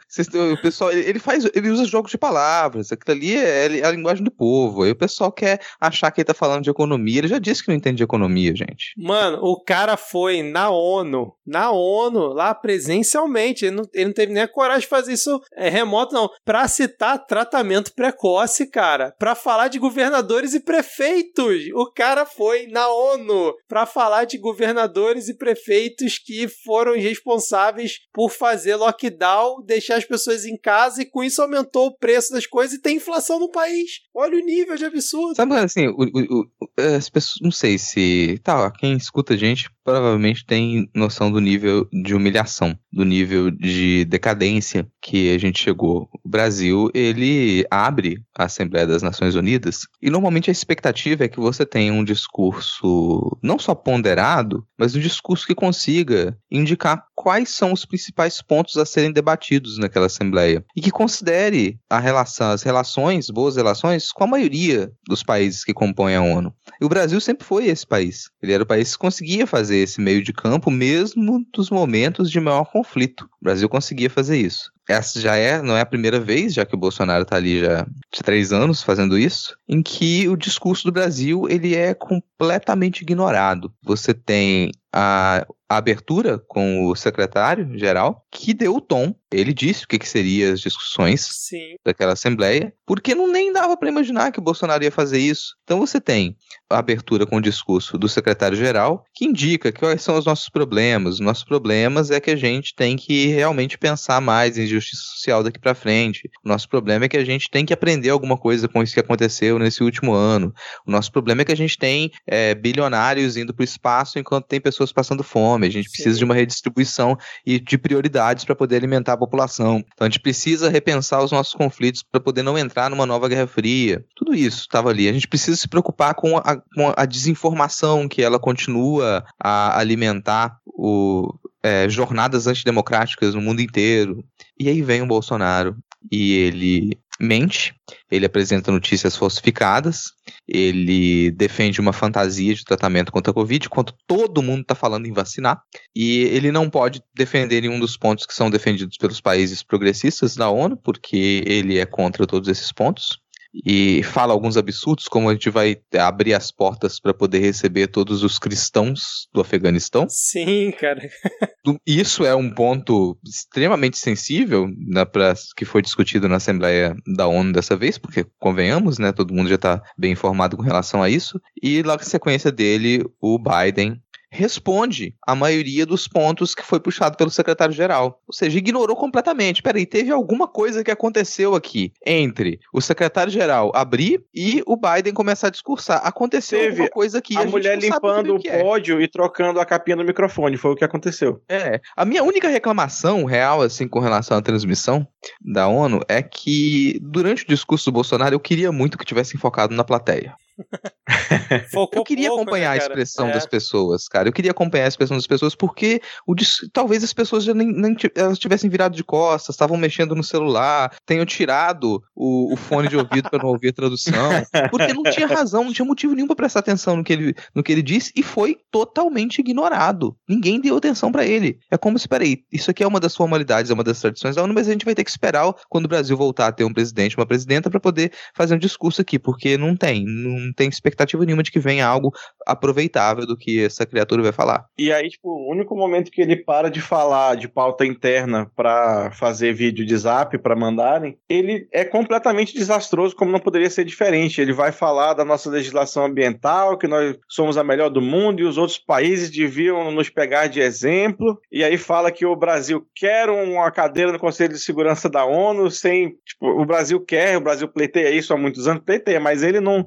[0.54, 2.92] O pessoal, ele faz, ele usa jogos de palavras.
[2.92, 4.84] Aquilo ali é, é a linguagem do povo.
[4.84, 7.18] Aí o pessoal quer achar que ele tá falando de economia.
[7.18, 8.94] Ele já disse que não entende de economia, gente.
[8.96, 13.64] Mano, o cara foi na ONU, na ONU, lá presencialmente.
[13.64, 16.28] Ele não, ele não teve nem a coragem de fazer isso é, remoto, não.
[16.44, 19.12] Pra citar tratamento precoce, cara.
[19.18, 21.64] Pra falar de governadores e prefeitos.
[21.74, 28.30] O cara foi na ONU pra falar de governadores e prefeitos que foram responsáveis por
[28.30, 32.76] fazer lockdown, deixar as pessoas em casa e com isso aumentou o preço das coisas
[32.76, 34.00] e tem inflação no país.
[34.14, 35.34] Olha o nível de absurdo.
[35.36, 38.38] Sabe, assim, o- o- o- as pessoas, não sei se.
[38.42, 44.04] Tá, quem escuta a gente provavelmente tem noção do nível de humilhação, do nível de
[44.04, 46.08] decadência que a gente chegou.
[46.24, 51.40] O Brasil, ele abre a Assembleia das Nações Unidas e normalmente a expectativa é que
[51.40, 57.72] você tenha um discurso não só ponderado, mas um discurso que consiga indicar quais são
[57.72, 63.28] os principais pontos a serem debatidos naquela Assembleia e que considere a relação, as relações,
[63.28, 66.54] boas relações, com a maioria dos países que compõem a ONU.
[66.80, 68.30] E o Brasil sempre foi esse país.
[68.42, 72.40] Ele era o país que conseguia fazer esse meio de campo, mesmo dos momentos de
[72.40, 73.28] maior conflito.
[73.40, 74.70] O Brasil conseguia fazer isso.
[74.88, 77.86] Essa já é, não é a primeira vez, já que o Bolsonaro está ali já
[78.12, 83.72] de três anos fazendo isso, em que o discurso do Brasil ele é completamente ignorado.
[83.82, 89.14] Você tem a, a abertura com o secretário-geral, que deu o tom.
[89.32, 91.76] Ele disse o que, que seriam as discussões Sim.
[91.84, 95.54] daquela Assembleia, porque não nem dava para imaginar que o Bolsonaro ia fazer isso.
[95.62, 96.36] Então você tem
[96.68, 101.14] a abertura com o discurso do secretário-geral, que indica quais são os nossos problemas.
[101.14, 105.44] Os nossos problemas é que a gente tem que realmente pensar mais em justiça social
[105.44, 106.28] daqui para frente.
[106.44, 109.00] O nosso problema é que a gente tem que aprender alguma coisa com isso que
[109.00, 110.52] aconteceu nesse último ano.
[110.84, 114.46] O nosso problema é que a gente tem é, bilionários indo para o espaço enquanto
[114.46, 115.66] tem pessoas passando fome.
[115.66, 115.92] A gente Sim.
[115.92, 119.84] precisa de uma redistribuição e de prioridades para poder alimentar a população.
[119.94, 123.46] Então a gente precisa repensar os nossos conflitos para poder não entrar numa nova Guerra
[123.46, 124.04] Fria.
[124.16, 125.08] Tudo isso estava ali.
[125.08, 130.58] A gente precisa se preocupar com a, com a desinformação que ela continua a alimentar
[130.66, 134.24] o, é, jornadas antidemocráticas no mundo inteiro.
[134.58, 135.76] E aí vem o Bolsonaro
[136.10, 137.74] e ele mente,
[138.10, 140.12] ele apresenta notícias falsificadas,
[140.48, 145.12] ele defende uma fantasia de tratamento contra a Covid, enquanto todo mundo está falando em
[145.12, 145.62] vacinar,
[145.94, 150.48] e ele não pode defender nenhum dos pontos que são defendidos pelos países progressistas da
[150.48, 153.20] ONU, porque ele é contra todos esses pontos.
[153.52, 158.22] E fala alguns absurdos, como a gente vai abrir as portas para poder receber todos
[158.22, 160.06] os cristãos do Afeganistão.
[160.08, 161.00] Sim, cara.
[161.86, 167.52] Isso é um ponto extremamente sensível né, pra, que foi discutido na Assembleia da ONU
[167.52, 171.40] dessa vez, porque convenhamos, né, todo mundo já está bem informado com relação a isso.
[171.62, 177.16] E logo em sequência dele, o Biden responde a maioria dos pontos que foi puxado
[177.16, 178.22] pelo secretário-geral.
[178.26, 179.62] Ou seja, ignorou completamente.
[179.62, 185.48] Peraí, teve alguma coisa que aconteceu aqui entre o secretário-geral abrir e o Biden começar
[185.48, 186.00] a discursar.
[186.04, 187.36] Aconteceu Teve alguma coisa aqui.
[187.36, 188.62] a, gente mulher limpando o é.
[188.62, 190.56] pódio e trocando a capinha do microfone.
[190.56, 191.42] Foi o que aconteceu.
[191.48, 195.06] É, a minha única reclamação real, assim, com relação à transmissão
[195.40, 199.74] da ONU é que durante o discurso do Bolsonaro eu queria muito que tivesse focado
[199.74, 200.34] na plateia.
[201.92, 203.32] Eu queria pouco, acompanhar né, a expressão É.
[203.32, 204.28] das pessoas, cara.
[204.28, 206.34] Eu queria acompanhar a expressão das pessoas porque o
[206.72, 210.94] talvez as pessoas já nem, nem elas tivessem virado de costas, estavam mexendo no celular,
[211.04, 214.30] tenham tirado o, o fone de ouvido para não ouvir a tradução,
[214.70, 217.62] porque não tinha razão, não tinha motivo nenhum para prestar atenção no que, ele, no
[217.62, 220.16] que ele disse e foi totalmente ignorado.
[220.28, 221.58] Ninguém deu atenção para ele.
[221.70, 224.42] É como se, peraí, isso aqui é uma das formalidades, é uma das tradições da
[224.42, 226.72] ONU, mas a gente vai ter que esperar quando o Brasil voltar a ter um
[226.72, 231.24] presidente, uma presidenta, para poder fazer um discurso aqui, porque não tem, não tem expectativa
[231.24, 232.12] nenhuma de que venha algo
[232.46, 234.66] aproveitável do que essa criatura vai falar.
[234.78, 239.10] E aí, tipo, o único momento que ele para de falar de pauta interna pra
[239.12, 244.40] fazer vídeo de zap pra mandarem, ele é completamente desastroso, como não poderia ser diferente.
[244.40, 248.44] Ele vai falar da nossa legislação ambiental, que nós somos a melhor do mundo e
[248.44, 251.40] os outros países deviam nos pegar de exemplo.
[251.50, 255.70] E aí fala que o Brasil quer uma cadeira no Conselho de Segurança da ONU
[255.70, 256.10] sem.
[256.24, 259.84] Tipo, o Brasil quer, o Brasil pleiteia isso há muitos anos, pleiteia, mas ele não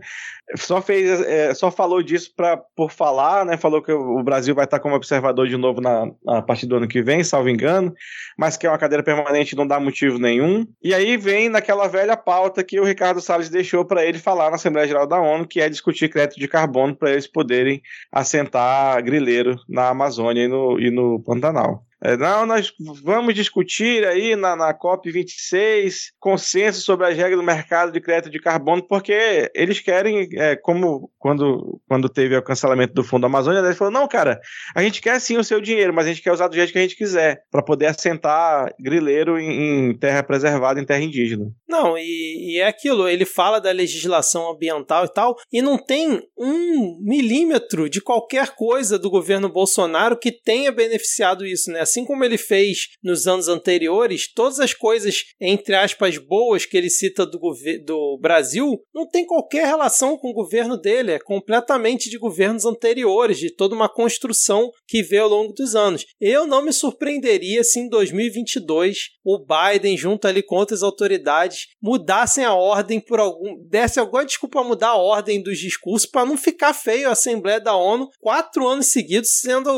[0.56, 3.58] só fez, é, só falou disso pra, por falar, né?
[3.58, 6.88] Falou que o Brasil vai estar como observador de novo na, na partir do ano
[6.88, 7.94] que vem, salvo engano,
[8.38, 10.66] mas que é uma cadeira permanente não dá motivo nenhum.
[10.84, 14.56] E aí vem naquela velha pauta que o Ricardo Salles deixou para ele falar na
[14.56, 17.82] Assembleia Geral da ONU, que é discutir crédito de carbono para eles poderem
[18.12, 21.84] assentar grileiro na Amazônia e no, e no Pantanal.
[22.04, 27.94] É, não, nós vamos discutir aí na, na COP26 consenso sobre as regras do mercado
[27.94, 33.06] de crédito de carbono, porque eles querem, é, como quando, quando teve o cancelamento do
[33.06, 34.42] Fundo Amazônia, eles falaram, não, cara,
[34.76, 36.80] a gente quer sim o seu dinheiro, mas a gente quer usar do jeito que
[36.80, 41.46] a gente quiser, para poder assentar grileiro em, em, terra preservada, em terra indígena.
[41.70, 46.22] Não, e, e é aquilo, ele fala da legislação ambiental e tal, e não tem
[46.38, 51.80] um milímetro de qualquer coisa do governo Bolsonaro que tenha beneficiado isso, né?
[51.94, 56.90] Assim como ele fez nos anos anteriores, todas as coisas, entre aspas, boas que ele
[56.90, 57.40] cita do,
[57.86, 63.38] do Brasil, não tem qualquer relação com o governo dele, é completamente de governos anteriores,
[63.38, 66.04] de toda uma construção que veio ao longo dos anos.
[66.20, 72.44] Eu não me surpreenderia se em 2022 o Biden, junto ali com outras autoridades, mudassem
[72.44, 73.56] a ordem por algum.
[73.70, 77.60] desse alguma desculpa a mudar a ordem dos discursos para não ficar feio a Assembleia
[77.60, 79.72] da ONU quatro anos seguidos sendo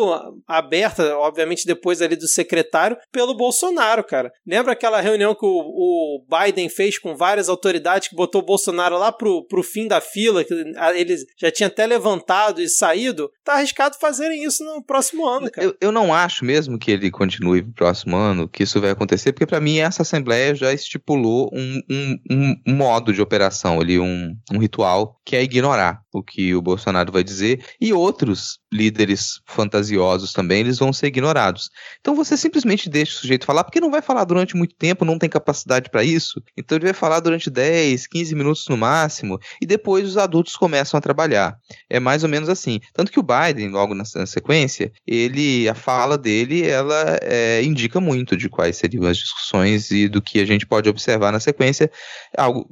[0.47, 4.31] aberta, obviamente depois ali do secretário, pelo Bolsonaro, cara.
[4.45, 8.97] Lembra aquela reunião que o, o Biden fez com várias autoridades que botou o Bolsonaro
[8.97, 10.53] lá pro, pro fim da fila, que
[10.95, 13.31] ele já tinha até levantado e saído?
[13.43, 15.67] Tá arriscado fazerem isso no próximo ano, cara.
[15.67, 19.33] Eu, eu não acho mesmo que ele continue pro próximo ano, que isso vai acontecer,
[19.33, 24.35] porque para mim essa Assembleia já estipulou um, um, um modo de operação ali, um,
[24.51, 30.33] um ritual, que é ignorar o que o Bolsonaro vai dizer, e outros líderes fantasiosos
[30.33, 31.69] também, eles vão ser ignorados.
[31.99, 35.17] Então você simplesmente deixa o sujeito falar, porque não vai falar durante muito tempo, não
[35.17, 36.41] tem capacidade para isso.
[36.57, 40.97] Então ele vai falar durante 10, 15 minutos no máximo, e depois os adultos começam
[40.97, 41.57] a trabalhar.
[41.89, 42.79] É mais ou menos assim.
[42.93, 48.37] Tanto que o Biden, logo na, sequência, ele, a fala dele, ela é, indica muito
[48.37, 51.91] de quais seriam as discussões e do que a gente pode observar na sequência.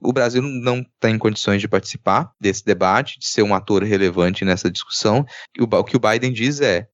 [0.01, 4.69] O Brasil não tem condições de participar desse debate, de ser um ator relevante nessa
[4.69, 5.25] discussão.
[5.59, 6.87] O que o Biden diz é: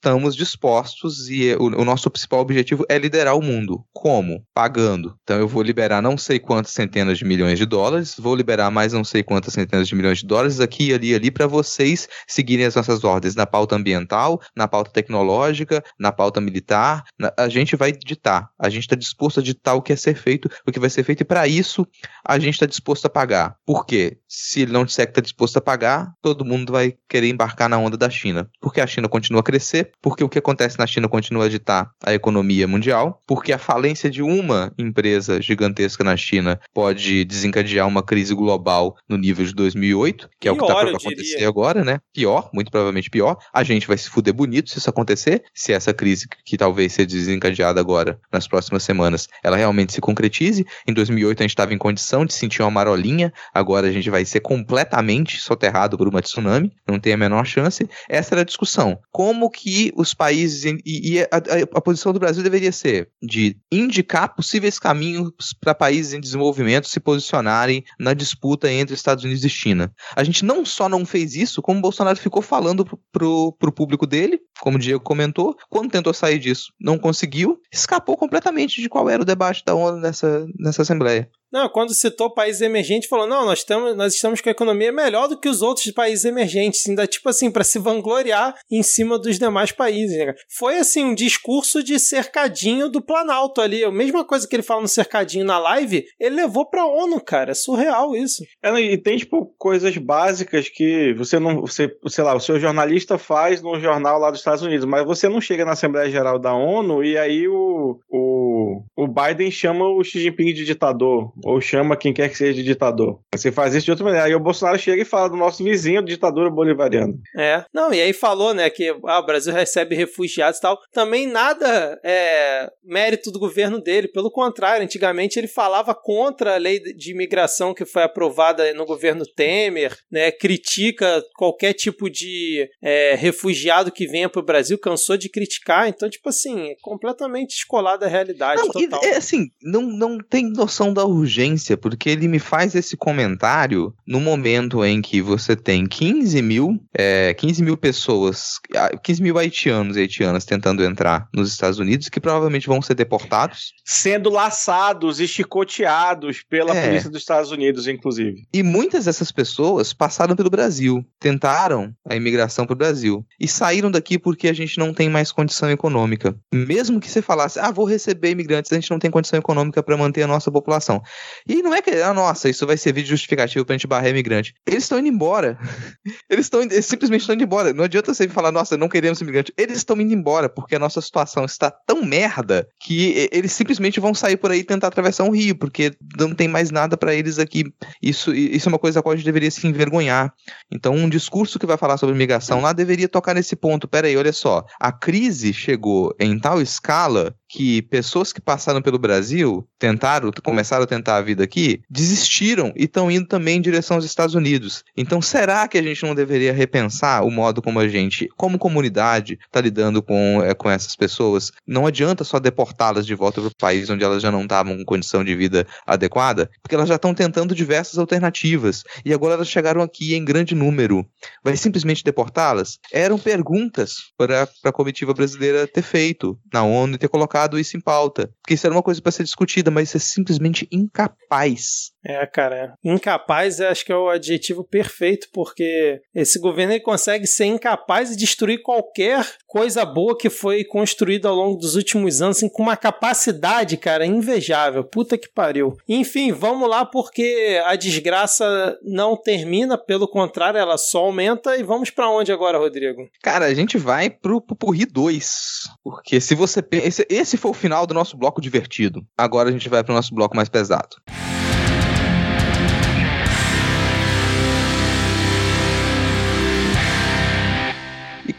[0.00, 3.84] estamos dispostos e o, o, nosso principal objetivo é liderar o mundo.
[3.92, 4.42] Como?
[4.54, 5.14] Pagando.
[5.22, 8.94] Então eu vou liberar não sei quantas centenas de milhões de dólares, vou liberar mais
[8.94, 12.74] não sei quantas centenas de milhões de dólares aqui, ali, ali para vocês seguirem as
[12.74, 17.04] nossas ordens na pauta ambiental, na pauta tecnológica, na pauta militar.
[17.18, 18.48] Na, a gente vai ditar.
[18.58, 21.04] A gente está disposto a ditar o que é ser feito, o que vai ser
[21.04, 21.86] feito e para isso
[22.24, 23.56] a gente está disposto a pagar.
[23.66, 24.18] Por quê?
[24.26, 27.76] Se ele não disser que está disposto a pagar, todo mundo vai querer embarcar na
[27.78, 28.48] onda da China.
[28.60, 31.90] Porque a China continua a crescer, porque o que acontece na China continua a ditar
[32.04, 38.02] a economia mundial, porque a falência de uma empresa gigantesca na China pode desencadear uma
[38.02, 41.48] crise global no nível de 2008, que é o que está para acontecer diria.
[41.48, 41.98] agora, né?
[42.12, 43.36] Pior, muito provavelmente pior.
[43.52, 47.06] A gente vai se fuder bonito se isso acontecer, se essa crise que talvez seja
[47.06, 50.66] desencadeada agora nas próximas semanas, ela realmente se concretize.
[50.86, 54.24] Em 2008 a gente estava em condição de sentir uma marolinha, agora a gente vai
[54.24, 57.88] ser completamente soterrado por uma tsunami, não tem a menor chance.
[58.08, 58.98] Essa era a discussão.
[59.10, 60.64] Como que os países.
[60.64, 61.28] E, e a,
[61.74, 67.00] a, posição do Brasil deveria ser de indicar possíveis caminhos para países em desenvolvimento se
[67.00, 69.92] posicionarem na disputa entre Estados Unidos e China.
[70.14, 74.06] A gente não só não fez isso, como o Bolsonaro ficou falando pro, pro público
[74.06, 79.08] dele, como o Diego comentou, quando tentou sair disso, não conseguiu, escapou completamente de qual
[79.08, 81.30] era o debate da ONU nessa, nessa Assembleia.
[81.52, 85.28] Não, quando citou países emergentes, falou: não, nós, estamos, nós estamos com a economia melhor
[85.28, 86.88] do que os outros países emergentes.
[86.88, 90.16] Ainda, tipo assim, para se vangloriar em cima dos demais países.
[90.16, 90.34] Né?
[90.56, 93.84] Foi, assim, um discurso de cercadinho do Planalto ali.
[93.84, 97.50] A mesma coisa que ele fala no cercadinho na live, ele levou pra ONU, cara.
[97.50, 98.44] É surreal isso.
[98.62, 101.60] É, e tem, tipo, coisas básicas que você não.
[101.62, 105.28] Você, sei lá, o seu jornalista faz num jornal lá dos Estados Unidos, mas você
[105.28, 108.49] não chega na Assembleia Geral da ONU e aí o, o,
[108.96, 112.62] o Biden chama o Xi Jinping de ditador ou chama quem quer que seja de
[112.62, 113.20] ditador.
[113.34, 114.26] Você faz isso de outra maneira.
[114.26, 117.14] Aí o Bolsonaro chega e fala do nosso vizinho, ditadura bolivariana.
[117.36, 117.64] É.
[117.72, 120.78] Não, e aí falou, né, que ah, o Brasil recebe refugiados e tal.
[120.92, 124.08] Também nada é mérito do governo dele.
[124.08, 129.24] Pelo contrário, antigamente ele falava contra a lei de imigração que foi aprovada no governo
[129.24, 130.30] Temer, né?
[130.32, 135.88] Critica qualquer tipo de é, refugiado que venha para o Brasil, cansou de criticar.
[135.88, 139.00] Então, tipo assim, é completamente descolado da realidade não, total.
[139.02, 142.96] E, é, assim, não, não tem noção da urgência urgência, porque ele me faz esse
[142.96, 148.58] comentário no momento em que você tem 15 mil, é, 15 mil pessoas,
[149.02, 153.72] 15 mil haitianos e haitianas tentando entrar nos Estados Unidos, que provavelmente vão ser deportados.
[153.84, 156.86] Sendo laçados e chicoteados pela é.
[156.86, 158.42] polícia dos Estados Unidos, inclusive.
[158.52, 163.90] E muitas dessas pessoas passaram pelo Brasil, tentaram a imigração para o Brasil e saíram
[163.90, 166.36] daqui porque a gente não tem mais condição econômica.
[166.52, 169.96] Mesmo que você falasse, ah, vou receber imigrantes, a gente não tem condição econômica para
[169.96, 171.02] manter a nossa população.
[171.46, 174.54] E não é que, ah, nossa, isso vai servir de justificativo pra gente barrar imigrante.
[174.66, 175.58] Eles estão indo embora.
[176.28, 177.72] Eles estão simplesmente estão indo embora.
[177.72, 179.52] Não adianta você falar, nossa, não queremos imigrante.
[179.56, 184.14] Eles estão indo embora porque a nossa situação está tão merda que eles simplesmente vão
[184.14, 187.38] sair por aí e tentar atravessar um rio, porque não tem mais nada para eles
[187.38, 187.64] aqui.
[188.02, 190.32] Isso, isso é uma coisa a qual a gente deveria se envergonhar.
[190.70, 193.88] Então, um discurso que vai falar sobre imigração lá deveria tocar nesse ponto.
[193.88, 194.64] Pera aí, olha só.
[194.78, 200.86] A crise chegou em tal escala que pessoas que passaram pelo Brasil, tentaram, começaram a
[200.86, 204.84] tentar a vida aqui, desistiram e estão indo também em direção aos Estados Unidos.
[204.96, 209.36] Então, será que a gente não deveria repensar o modo como a gente, como comunidade,
[209.44, 211.50] está lidando com, é, com essas pessoas?
[211.66, 214.84] Não adianta só deportá-las de volta para o país onde elas já não estavam com
[214.84, 219.82] condição de vida adequada, porque elas já estão tentando diversas alternativas e agora elas chegaram
[219.82, 221.04] aqui em grande número.
[221.42, 222.78] Vai simplesmente deportá-las?
[222.92, 227.76] Eram perguntas para a comitiva brasileira ter feito na ONU e ter colocado colocado isso
[227.76, 228.30] em pauta.
[228.42, 231.92] Porque isso era uma coisa para ser discutida, mas é simplesmente incapaz.
[232.04, 232.74] É, cara.
[232.82, 238.16] Incapaz acho que é o adjetivo perfeito, porque esse governo ele consegue ser incapaz de
[238.16, 242.76] destruir qualquer coisa boa que foi construída ao longo dos últimos anos, assim, com uma
[242.76, 244.84] capacidade, cara, invejável.
[244.84, 245.76] Puta que pariu.
[245.88, 251.56] Enfim, vamos lá, porque a desgraça não termina, pelo contrário, ela só aumenta.
[251.56, 253.08] E vamos para onde agora, Rodrigo?
[253.22, 255.68] Cara, a gente vai pro Pupurri 2.
[255.82, 256.64] Porque se você.
[256.72, 259.04] Esse, esse foi o final do nosso bloco divertido.
[259.16, 260.96] Agora a gente vai para o nosso bloco mais pesado.
[261.08, 261.39] E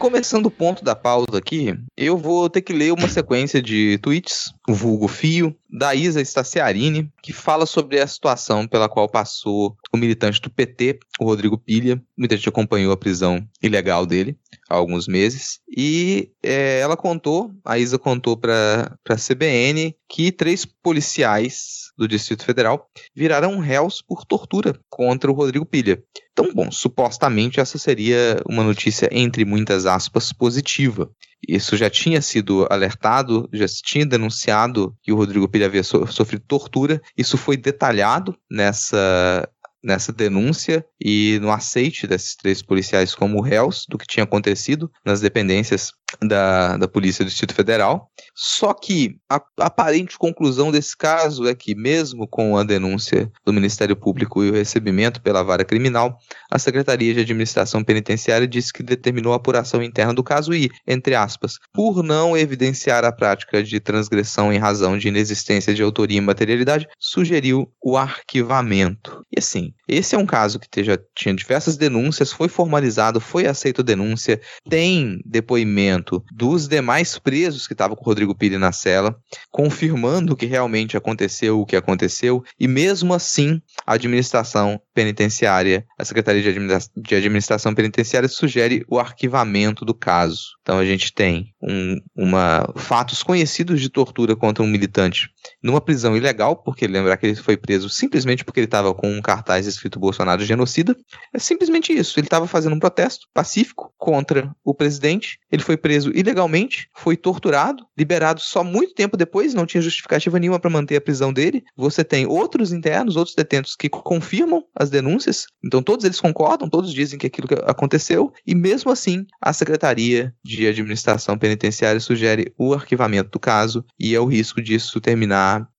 [0.02, 4.52] começando o ponto da pausa aqui, eu vou ter que ler uma sequência de tweets,
[4.68, 9.96] o vulgo fio, da Isa Staciarini, que fala sobre a situação pela qual passou o
[9.96, 12.02] militante do PT, o Rodrigo Pilha.
[12.18, 14.36] Muita gente acompanhou a prisão ilegal dele
[14.68, 15.60] há alguns meses.
[15.68, 22.44] E é, ela contou, a Isa contou para a CBN, que três policiais do Distrito
[22.44, 26.02] Federal viraram réus por tortura contra o Rodrigo Pilha.
[26.32, 31.10] Então, bom, supostamente essa seria uma notícia, entre muitas aspas, positiva.
[31.46, 36.44] Isso já tinha sido alertado, já se tinha denunciado que o Rodrigo Pilha havia sofrido
[36.46, 37.02] tortura.
[37.16, 39.48] Isso foi detalhado nessa
[39.82, 45.20] nessa denúncia e no aceite desses três policiais como réus do que tinha acontecido nas
[45.20, 48.10] dependências da, da Polícia do Distrito Federal.
[48.34, 53.96] Só que a aparente conclusão desse caso é que, mesmo com a denúncia do Ministério
[53.96, 56.18] Público e o recebimento pela vara criminal,
[56.50, 61.14] a Secretaria de Administração Penitenciária disse que determinou a apuração interna do caso e, entre
[61.14, 66.20] aspas, por não evidenciar a prática de transgressão em razão de inexistência de autoria e
[66.20, 69.22] materialidade, sugeriu o arquivamento.
[69.34, 73.82] E assim, esse é um caso que já tinha diversas denúncias, foi formalizado, foi aceito
[73.82, 79.16] denúncia, tem depoimento depoimento dos demais presos que estavam com o Rodrigo Pires na cela,
[79.50, 86.42] confirmando que realmente aconteceu o que aconteceu, e mesmo assim, a administração penitenciária, a Secretaria
[86.42, 86.58] de,
[86.96, 90.56] de Administração Penitenciária sugere o arquivamento do caso.
[90.62, 95.30] Então a gente tem um, uma, fatos conhecidos de tortura contra um militante
[95.62, 99.20] numa prisão ilegal, porque lembrar que ele foi preso simplesmente porque ele estava com um
[99.20, 100.96] cartaz escrito Bolsonaro genocida.
[101.32, 102.18] É simplesmente isso.
[102.18, 105.38] Ele estava fazendo um protesto pacífico contra o presidente.
[105.50, 110.60] Ele foi preso ilegalmente, foi torturado, liberado só muito tempo depois, não tinha justificativa nenhuma
[110.60, 111.62] para manter a prisão dele.
[111.76, 116.92] Você tem outros internos, outros detentos que confirmam as denúncias, então todos eles concordam, todos
[116.92, 123.30] dizem que aquilo aconteceu, e mesmo assim a Secretaria de Administração Penitenciária sugere o arquivamento
[123.30, 125.31] do caso e é o risco disso terminar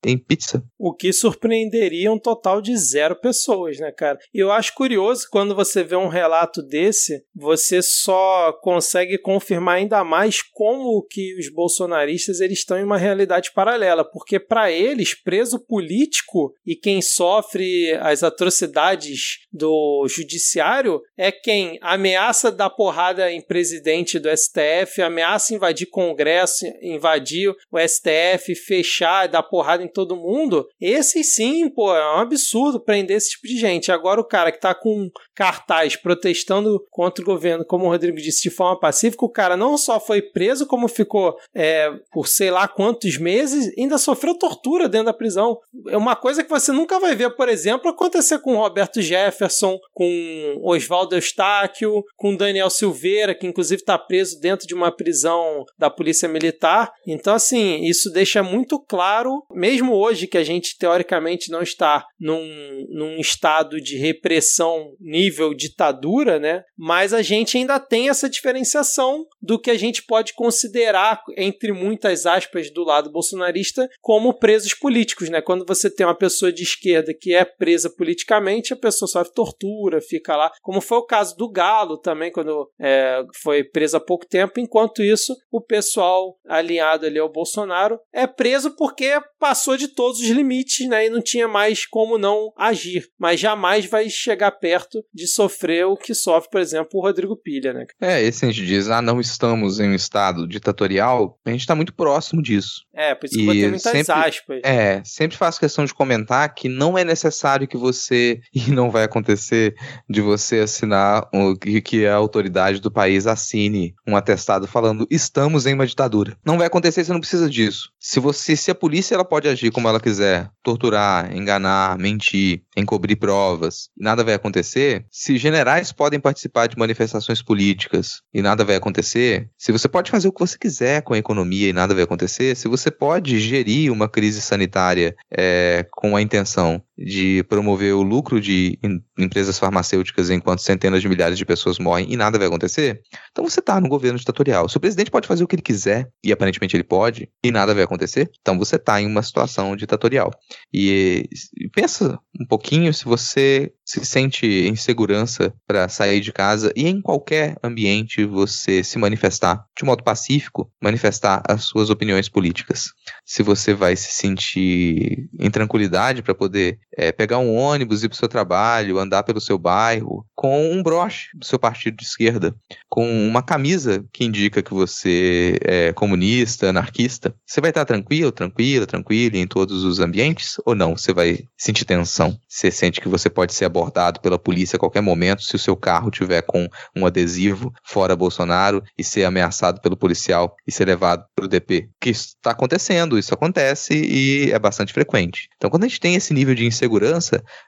[0.05, 0.63] em pizza.
[0.77, 4.19] O que surpreenderia um total de zero pessoas, né, cara?
[4.33, 10.03] E eu acho curioso quando você vê um relato desse, você só consegue confirmar ainda
[10.03, 15.59] mais como que os bolsonaristas eles estão em uma realidade paralela, porque para eles, preso
[15.59, 24.19] político e quem sofre as atrocidades do judiciário é quem ameaça dar porrada em presidente
[24.19, 30.67] do STF, ameaça invadir Congresso, invadir o STF, fechar, dar porrada em todo mundo.
[30.79, 33.91] Esses sim, pô, é um absurdo prender esse tipo de gente.
[33.91, 38.43] Agora o cara que tá com cartaz protestando contra o governo, como o Rodrigo disse,
[38.43, 42.67] de forma pacífica, o cara não só foi preso, como ficou é, por sei lá
[42.67, 45.57] quantos meses, ainda sofreu tortura dentro da prisão.
[45.89, 50.59] É uma coisa que você nunca vai ver, por exemplo, acontecer com Roberto Jefferson, com
[50.63, 56.27] Oswaldo Eustáquio, com Daniel Silveira, que inclusive está preso dentro de uma prisão da Polícia
[56.27, 56.91] Militar.
[57.05, 62.05] Então, assim, isso deixa muito claro Bolsonaro, mesmo hoje que a gente teoricamente não está
[62.19, 66.63] num, num estado de repressão nível ditadura, né?
[66.77, 72.25] Mas a gente ainda tem essa diferenciação do que a gente pode considerar, entre muitas
[72.25, 75.41] aspas, do lado bolsonarista, como presos políticos, né?
[75.41, 80.01] Quando você tem uma pessoa de esquerda que é presa politicamente, a pessoa sofre tortura,
[80.01, 84.27] fica lá, como foi o caso do Galo também, quando é, foi preso há pouco
[84.27, 84.59] tempo.
[84.59, 90.27] Enquanto isso, o pessoal alinhado ali ao Bolsonaro é preso porque passou de todos os
[90.27, 91.07] limites, né?
[91.07, 93.07] E não tinha mais como não agir.
[93.19, 97.73] Mas jamais vai chegar perto de sofrer o que sofre, por exemplo, o Rodrigo Pilha,
[97.73, 97.85] né?
[98.01, 101.75] É, esse a gente diz, ah, não estamos em um estado ditatorial, a gente está
[101.75, 102.83] muito próximo disso.
[102.93, 104.61] É, por isso que eu botei muitas sempre, aspas.
[104.63, 109.03] É, sempre faço questão de comentar que não é necessário que você, e não vai
[109.03, 109.75] acontecer,
[110.09, 115.73] de você assinar o que a autoridade do país assine um atestado falando estamos em
[115.73, 116.37] uma ditadura.
[116.45, 117.89] Não vai acontecer, você não precisa disso.
[117.99, 123.15] Se você, se a polícia ela pode agir como ela quiser, torturar, enganar, mentir, encobrir
[123.17, 128.75] provas, e nada vai acontecer, se generais podem participar de manifestações políticas e nada vai
[128.75, 132.03] acontecer, se você pode fazer o que você quiser com a economia e nada vai
[132.03, 138.03] acontecer, se você pode gerir uma crise sanitária é, com a intenção de promover o
[138.03, 138.77] lucro de
[139.17, 143.59] empresas farmacêuticas enquanto centenas de milhares de pessoas morrem e nada vai acontecer, então você
[143.59, 144.69] está no governo ditatorial.
[144.69, 147.73] Se o presidente pode fazer o que ele quiser, e aparentemente ele pode, e nada
[147.73, 150.31] vai acontecer, então você está em uma situação ditatorial.
[150.73, 151.27] E,
[151.57, 156.87] e pensa um pouquinho se você se sente em segurança para sair de casa e
[156.87, 162.91] em qualquer ambiente você se manifestar de modo pacífico, manifestar as suas opiniões políticas.
[163.25, 168.15] Se você vai se sentir em tranquilidade para poder é, pegar um ônibus, ir para
[168.15, 172.55] o seu trabalho, andar pelo seu bairro, com um broche do seu partido de esquerda,
[172.89, 178.85] com uma camisa que indica que você é comunista, anarquista, você vai estar tranquilo, tranquila,
[178.85, 180.95] tranquila em todos os ambientes ou não?
[180.95, 182.37] Você vai sentir tensão?
[182.47, 185.75] Você sente que você pode ser abordado pela polícia a qualquer momento se o seu
[185.75, 191.25] carro tiver com um adesivo fora Bolsonaro e ser ameaçado pelo policial e ser levado
[191.35, 191.89] para o DP?
[191.99, 195.49] Que isso está acontecendo, isso acontece e é bastante frequente.
[195.57, 196.65] Então, quando a gente tem esse nível de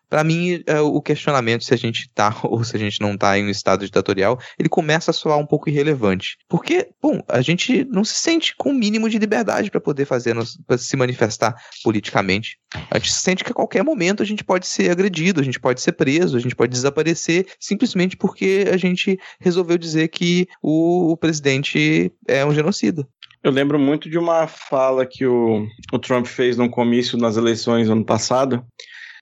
[0.10, 3.38] para mim, é, o questionamento se a gente tá ou se a gente não tá
[3.38, 6.38] em um estado ditatorial, ele começa a soar um pouco irrelevante.
[6.48, 10.36] Porque, bom, a gente não se sente com o mínimo de liberdade para poder fazer,
[10.66, 12.58] para se manifestar politicamente.
[12.90, 15.82] A gente sente que a qualquer momento a gente pode ser agredido, a gente pode
[15.82, 21.18] ser preso, a gente pode desaparecer, simplesmente porque a gente resolveu dizer que o, o
[21.18, 23.08] presidente é um genocida.
[23.46, 27.90] Eu lembro muito de uma fala que o, o Trump fez num comício nas eleições
[27.90, 28.66] ano passado,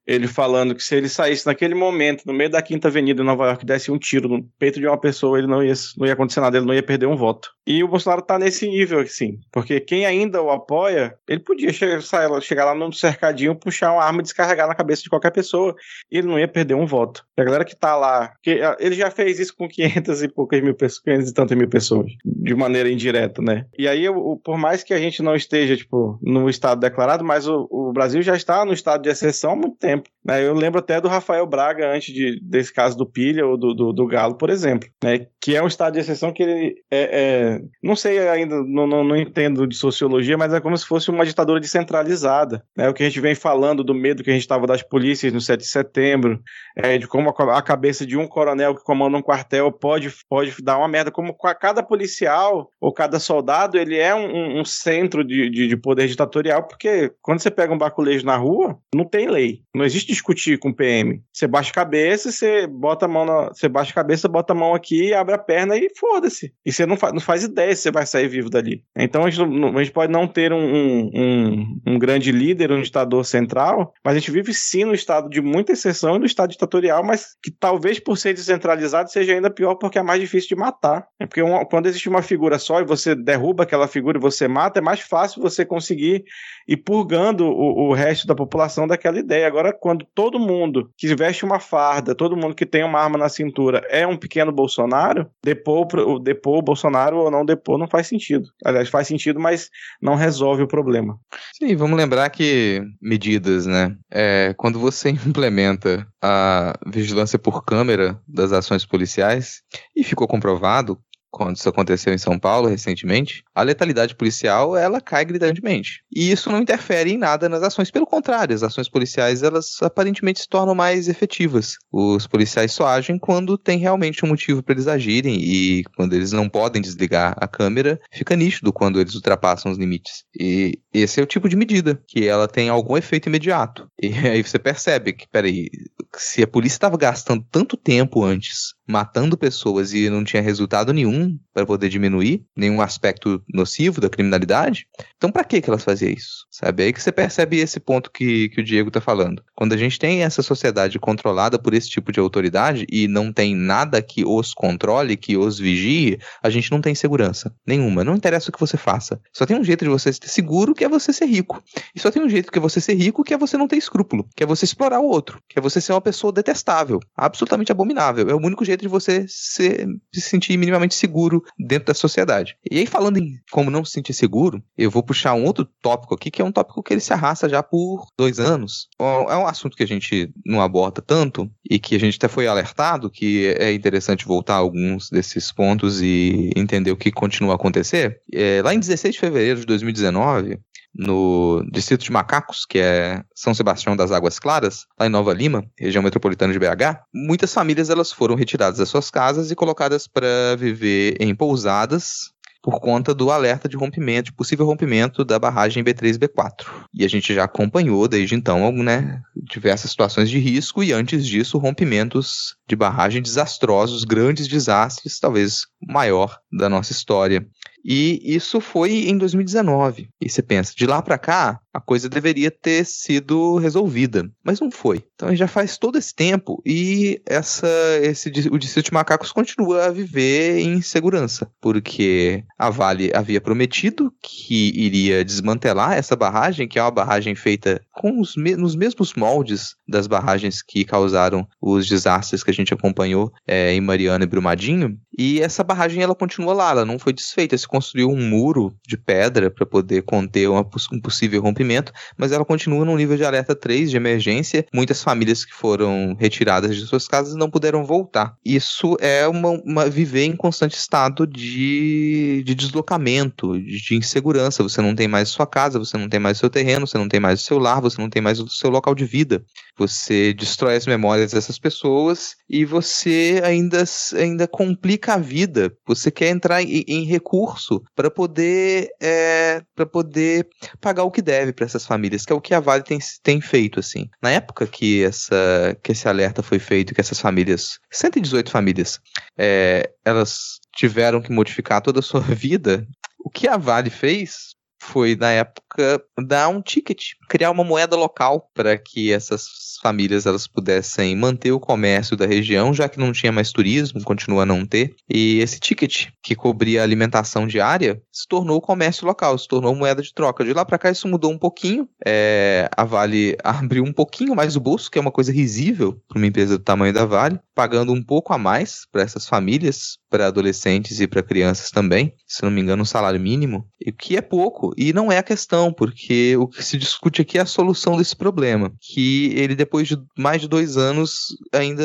[0.05, 3.47] ele falando que se ele saísse naquele momento, no meio da Quinta Avenida em Nova
[3.47, 6.41] York, desse um tiro no peito de uma pessoa, ele não ia, não ia acontecer
[6.41, 7.49] nada, ele não ia perder um voto.
[7.65, 12.01] E o Bolsonaro tá nesse nível, assim, porque quem ainda o apoia, ele podia chegar,
[12.41, 15.73] chegar lá no cercadinho, puxar uma arma e descarregar na cabeça de qualquer pessoa,
[16.11, 17.25] e ele não ia perder um voto.
[17.37, 20.75] A galera que tá lá, que, ele já fez isso com 500 e poucas mil
[20.75, 23.65] pessoas, 500 e tantas mil pessoas, de maneira indireta, né?
[23.77, 24.05] E aí,
[24.43, 28.21] por mais que a gente não esteja, tipo, no estado declarado, mas o, o Brasil
[28.21, 30.09] já está no estado de exceção há muito tempo.
[30.23, 30.45] Né?
[30.45, 33.93] Eu lembro até do Rafael Braga, antes de, desse caso do Pilha ou do, do,
[33.93, 35.27] do Galo, por exemplo, né?
[35.41, 39.03] que é um estado de exceção que ele é, é não sei ainda, não, não,
[39.03, 42.63] não, entendo de sociologia, mas é como se fosse uma ditadura descentralizada.
[42.75, 42.89] Né?
[42.89, 45.41] O que a gente vem falando do medo que a gente estava das polícias no
[45.41, 46.41] 7 de setembro,
[46.75, 50.53] é, de como a, a, cabeça de um coronel que comanda um quartel pode, pode
[50.61, 55.49] dar uma merda, como cada policial ou cada soldado, ele é um, um centro de,
[55.49, 59.61] de, de, poder ditatorial, porque quando você pega um baculejo na rua, não tem lei.
[59.75, 61.21] Não existe discutir com o PM.
[61.31, 64.55] Você baixa a cabeça, você bota a mão na, você baixa a cabeça, bota a
[64.55, 66.53] mão aqui, abre a perna e foda-se.
[66.65, 68.83] E você não, fa, não faz ideia se você vai sair vivo dali.
[68.97, 73.25] Então a gente, a gente pode não ter um, um, um, grande líder, um ditador
[73.25, 77.03] central, mas a gente vive sim no estado de muita exceção e no estado ditatorial,
[77.03, 81.05] mas que talvez por ser descentralizado seja ainda pior porque é mais difícil de matar.
[81.19, 84.47] É porque uma, quando existe uma figura só e você derruba aquela figura e você
[84.47, 86.23] mata, é mais fácil você conseguir
[86.67, 89.47] ir purgando o, o resto da população daquela ideia.
[89.47, 93.29] Agora, quando todo mundo que veste uma farda, todo mundo que tem uma arma na
[93.29, 95.87] cintura é um pequeno Bolsonaro, depor,
[96.21, 98.47] depor o Bolsonaro ou não depor não faz sentido.
[98.63, 99.69] Aliás, faz sentido, mas
[100.01, 101.17] não resolve o problema.
[101.53, 103.95] Sim, vamos lembrar que medidas, né?
[104.11, 106.73] É, quando você implementa a
[107.03, 109.61] vigilância por câmera das ações policiais
[109.95, 110.97] e ficou comprovado
[111.33, 116.03] quando isso aconteceu em São Paulo recentemente, a letalidade policial ela cai gritantemente.
[116.15, 120.41] E isso não interfere em nada nas ações, pelo contrário, as ações policiais elas aparentemente
[120.41, 121.77] se tornam mais efetivas.
[121.91, 126.31] Os policiais só agem quando tem realmente um motivo para eles agirem e quando eles
[126.31, 130.25] não podem desligar a câmera, fica nítido quando eles ultrapassam os limites.
[130.39, 133.89] E esse é o tipo de medida que ela tem algum efeito imediato.
[133.99, 135.69] E aí você percebe que, peraí,
[136.15, 141.37] se a polícia estava gastando tanto tempo antes matando pessoas e não tinha resultado nenhum
[141.53, 146.45] para poder diminuir nenhum aspecto nocivo da criminalidade, então para que elas faziam isso?
[146.51, 146.83] Sabe?
[146.83, 149.43] É aí que você percebe esse ponto que, que o Diego está falando.
[149.55, 153.55] Quando a gente tem essa sociedade controlada por esse tipo de autoridade e não tem
[153.55, 158.03] nada que os controle, que os vigie, a gente não tem segurança nenhuma.
[158.03, 159.19] Não interessa o que você faça.
[159.31, 161.63] Só tem um jeito de você ser seguro, que é você ser rico.
[161.95, 163.77] E só tem um jeito que é você ser rico, que é você não ter
[163.77, 167.71] escrúpulo, que é você explorar o outro, que é você ser uma pessoa detestável, absolutamente
[167.71, 168.29] abominável.
[168.29, 172.55] É o único jeito de você ser, se sentir minimamente seguro dentro da sociedade.
[172.69, 176.15] E aí, falando em como não se sentir seguro, eu vou puxar um outro tópico
[176.15, 178.87] aqui, que é um tópico que ele se arrasta já por dois anos.
[178.99, 182.47] É um assunto que a gente não aborda tanto e que a gente até foi
[182.47, 187.55] alertado que é interessante voltar a alguns desses pontos e entender o que continua a
[187.55, 188.19] acontecer.
[188.31, 190.59] É, lá em 16 de fevereiro de 2019,
[190.95, 195.65] no distrito de Macacos, que é São Sebastião das Águas Claras, lá em Nova Lima,
[195.77, 200.55] região metropolitana de BH, muitas famílias elas foram retiradas das suas casas e colocadas para
[200.57, 202.33] viver em pousadas
[202.63, 206.65] por conta do alerta de rompimento, de possível rompimento da barragem B3-B4.
[206.93, 211.57] E a gente já acompanhou desde então, né, diversas situações de risco e antes disso
[211.57, 217.45] rompimentos de barragem desastrosos, grandes desastres, talvez maior da nossa história.
[217.83, 220.07] E isso foi em 2019.
[220.21, 224.69] E você pensa, de lá para cá, a coisa deveria ter sido resolvida, mas não
[224.69, 225.03] foi.
[225.15, 227.67] Então já faz todo esse tempo e essa,
[228.01, 234.13] esse, o distrito de macacos continua a viver em segurança, porque a Vale havia prometido
[234.21, 239.13] que iria desmantelar essa barragem, que é uma barragem feita com os me nos mesmos
[239.15, 244.27] moldes das barragens que causaram os desastres que a gente acompanhou é, em Mariana e
[244.27, 244.97] Brumadinho.
[245.17, 247.57] E essa barragem ela continua lá, ela não foi desfeita.
[247.57, 252.43] Se construiu um muro de pedra para poder conter uma, um possível rompimento, mas ela
[252.43, 254.65] continua num nível de alerta 3 de emergência.
[254.73, 258.35] Muitas famílias que foram retiradas de suas casas não puderam voltar.
[258.43, 264.63] Isso é uma, uma viver em constante estado de, de deslocamento, de, de insegurança.
[264.63, 267.19] Você não tem mais sua casa, você não tem mais seu terreno, você não tem
[267.19, 269.43] mais o seu lar, você não tem mais o seu local de vida.
[269.77, 273.83] Você destrói as memórias dessas pessoas e você ainda,
[274.15, 275.75] ainda complica a vida.
[275.85, 280.47] Você quer entrar em, em recurso para poder é, para poder
[280.79, 283.41] pagar o que deve para essas famílias, que é o que a Vale tem, tem
[283.41, 284.09] feito assim.
[284.21, 288.99] Na época que essa que esse alerta foi feito, que essas famílias, 118 famílias,
[289.37, 292.87] é, elas tiveram que modificar toda a sua vida,
[293.23, 294.52] o que a Vale fez
[294.83, 300.45] foi na época dar um ticket, criar uma moeda local para que essas famílias elas
[300.45, 304.65] pudessem manter o comércio da região, já que não tinha mais turismo, continua a não
[304.65, 304.95] ter.
[305.09, 310.01] E esse ticket que cobria a alimentação diária se tornou comércio local, se tornou moeda
[310.01, 310.43] de troca.
[310.43, 311.87] De lá para cá isso mudou um pouquinho.
[312.05, 316.17] É, a Vale abriu um pouquinho mais o bolso, que é uma coisa risível para
[316.17, 320.27] uma empresa do tamanho da Vale, pagando um pouco a mais para essas famílias, para
[320.27, 324.21] adolescentes e para crianças também, se não me engano, um salário mínimo, o que é
[324.21, 324.72] pouco.
[324.77, 328.15] E não é a questão, porque o que se discute aqui é a solução desse
[328.15, 331.83] problema, que ele depois de mais de dois anos ainda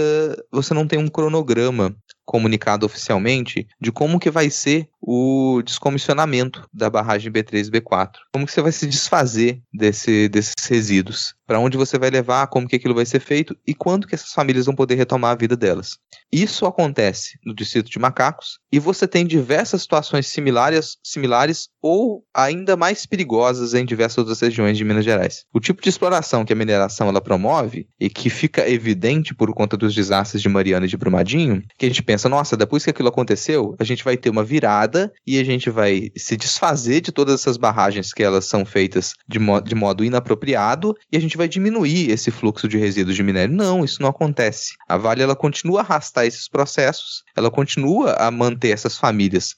[0.51, 1.95] você não tem um cronograma
[2.29, 8.17] comunicado oficialmente de como que vai ser o descomissionamento da barragem B3 e B4.
[8.31, 11.35] Como que você vai se desfazer desse, desses resíduos?
[11.47, 12.47] Para onde você vai levar?
[12.49, 13.57] Como que aquilo vai ser feito?
[13.67, 15.97] E quando que essas famílias vão poder retomar a vida delas?
[16.31, 22.77] Isso acontece no distrito de Macacos e você tem diversas situações similares, similares ou ainda
[22.77, 25.47] mais perigosas em diversas outras regiões de Minas Gerais.
[25.55, 29.75] O tipo de exploração que a mineração ela promove e que fica evidente por conta
[29.75, 33.11] dos desastres de Mariana e de Brumadinho, que a gente pensa, nossa, depois que aquilo
[33.11, 37.35] aconteceu, a gente vai ter uma virada e a gente vai se desfazer de todas
[37.35, 41.47] essas barragens que elas são feitas de, mo de modo inapropriado e a gente vai
[41.47, 43.55] diminuir esse fluxo de resíduos de minério.
[43.55, 44.75] Não, isso não acontece.
[44.89, 49.55] A Vale ela continua a arrastar esses processos, ela continua a manter essas famílias.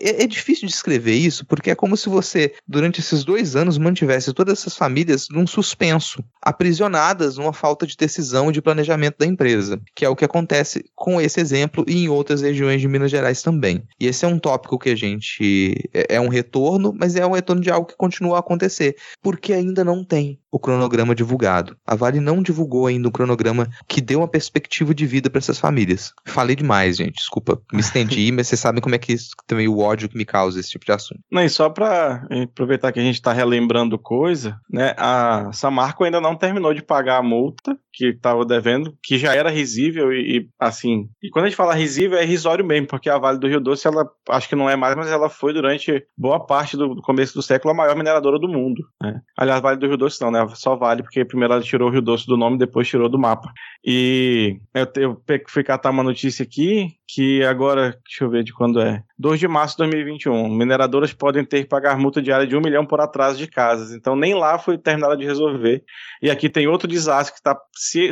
[0.00, 4.32] é, é difícil descrever isso porque é como se você, durante esses dois anos, mantivesse
[4.34, 9.80] todas essas famílias num suspenso, aprisionadas numa falta de decisão e de planejamento da empresa,
[9.94, 13.42] que é o que acontece com esse exemplo e em outras regiões de Minas Gerais
[13.42, 13.82] também.
[13.98, 15.88] E esse é um tópico que a gente.
[15.92, 19.52] É, é um retorno, mas é um retorno de algo que continua a acontecer, porque
[19.52, 21.76] ainda não tem o cronograma divulgado.
[21.86, 25.58] A Vale não divulgou ainda o cronograma que deu uma perspectiva de vida para essas
[25.58, 26.12] famílias.
[26.26, 27.16] Falei demais, gente.
[27.16, 30.24] Desculpa, me estendi, mas vocês sabem como é que isso, também o ódio que me
[30.24, 31.20] causa esse tipo de assunto.
[31.30, 34.94] Não, e só para aproveitar que a gente está relembrando coisa, né?
[34.96, 39.50] A Samarco ainda não terminou de pagar a multa que estava devendo, que já era
[39.50, 41.08] risível e, e, assim.
[41.20, 43.88] E quando a gente fala risível, é risório mesmo, porque a Vale do Rio Doce,
[43.88, 47.42] ela acho que não é mais, mas ela foi durante boa parte do começo do
[47.42, 48.84] século a maior mineradora do mundo.
[49.02, 49.20] Né?
[49.36, 50.46] Aliás, Vale do Rio Doce não, né?
[50.54, 53.52] Só Vale, porque primeiro ela tirou o Rio Doce do nome, depois tirou do mapa.
[53.84, 58.80] E eu, eu fui catar uma notícia aqui que agora, deixa eu ver de quando
[58.82, 59.02] é.
[59.18, 60.46] 2 de março de 2021.
[60.50, 63.92] Mineradoras podem ter que pagar multa diária de um milhão por atraso de casas.
[63.92, 65.82] Então nem lá foi terminada de resolver.
[66.20, 67.58] E aqui tem outro desastre que está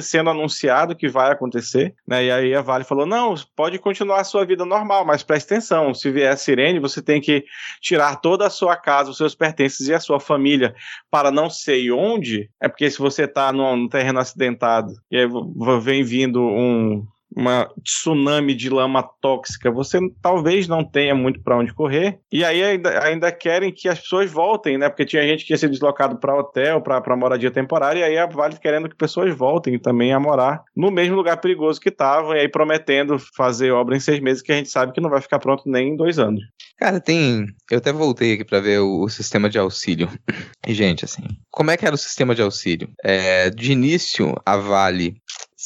[0.01, 1.95] sendo anunciado que vai acontecer.
[2.09, 2.25] Né?
[2.25, 5.93] E aí a Vale falou: não, pode continuar a sua vida normal, mas preste atenção.
[5.93, 7.45] Se vier a sirene, você tem que
[7.83, 10.75] tirar toda a sua casa, os seus pertences e a sua família
[11.11, 12.49] para não sei onde.
[12.61, 15.27] É porque se você está num terreno acidentado e aí
[15.83, 17.07] vem vindo um
[17.37, 22.19] uma tsunami de lama tóxica, você talvez não tenha muito para onde correr.
[22.33, 24.89] E aí ainda, ainda querem que as pessoas voltem, né?
[24.89, 28.27] Porque tinha gente que ia ser deslocado para hotel, para moradia temporária, e aí a
[28.27, 32.41] Vale querendo que pessoas voltem também a morar no mesmo lugar perigoso que estavam, e
[32.41, 35.39] aí prometendo fazer obra em seis meses, que a gente sabe que não vai ficar
[35.39, 36.43] pronto nem em dois anos.
[36.79, 37.47] Cara, tem.
[37.71, 40.09] Eu até voltei aqui para ver o, o, sistema de auxílio.
[40.67, 42.89] E, gente, assim, como é que era o sistema de auxílio?
[43.03, 45.17] É, de início, a Vale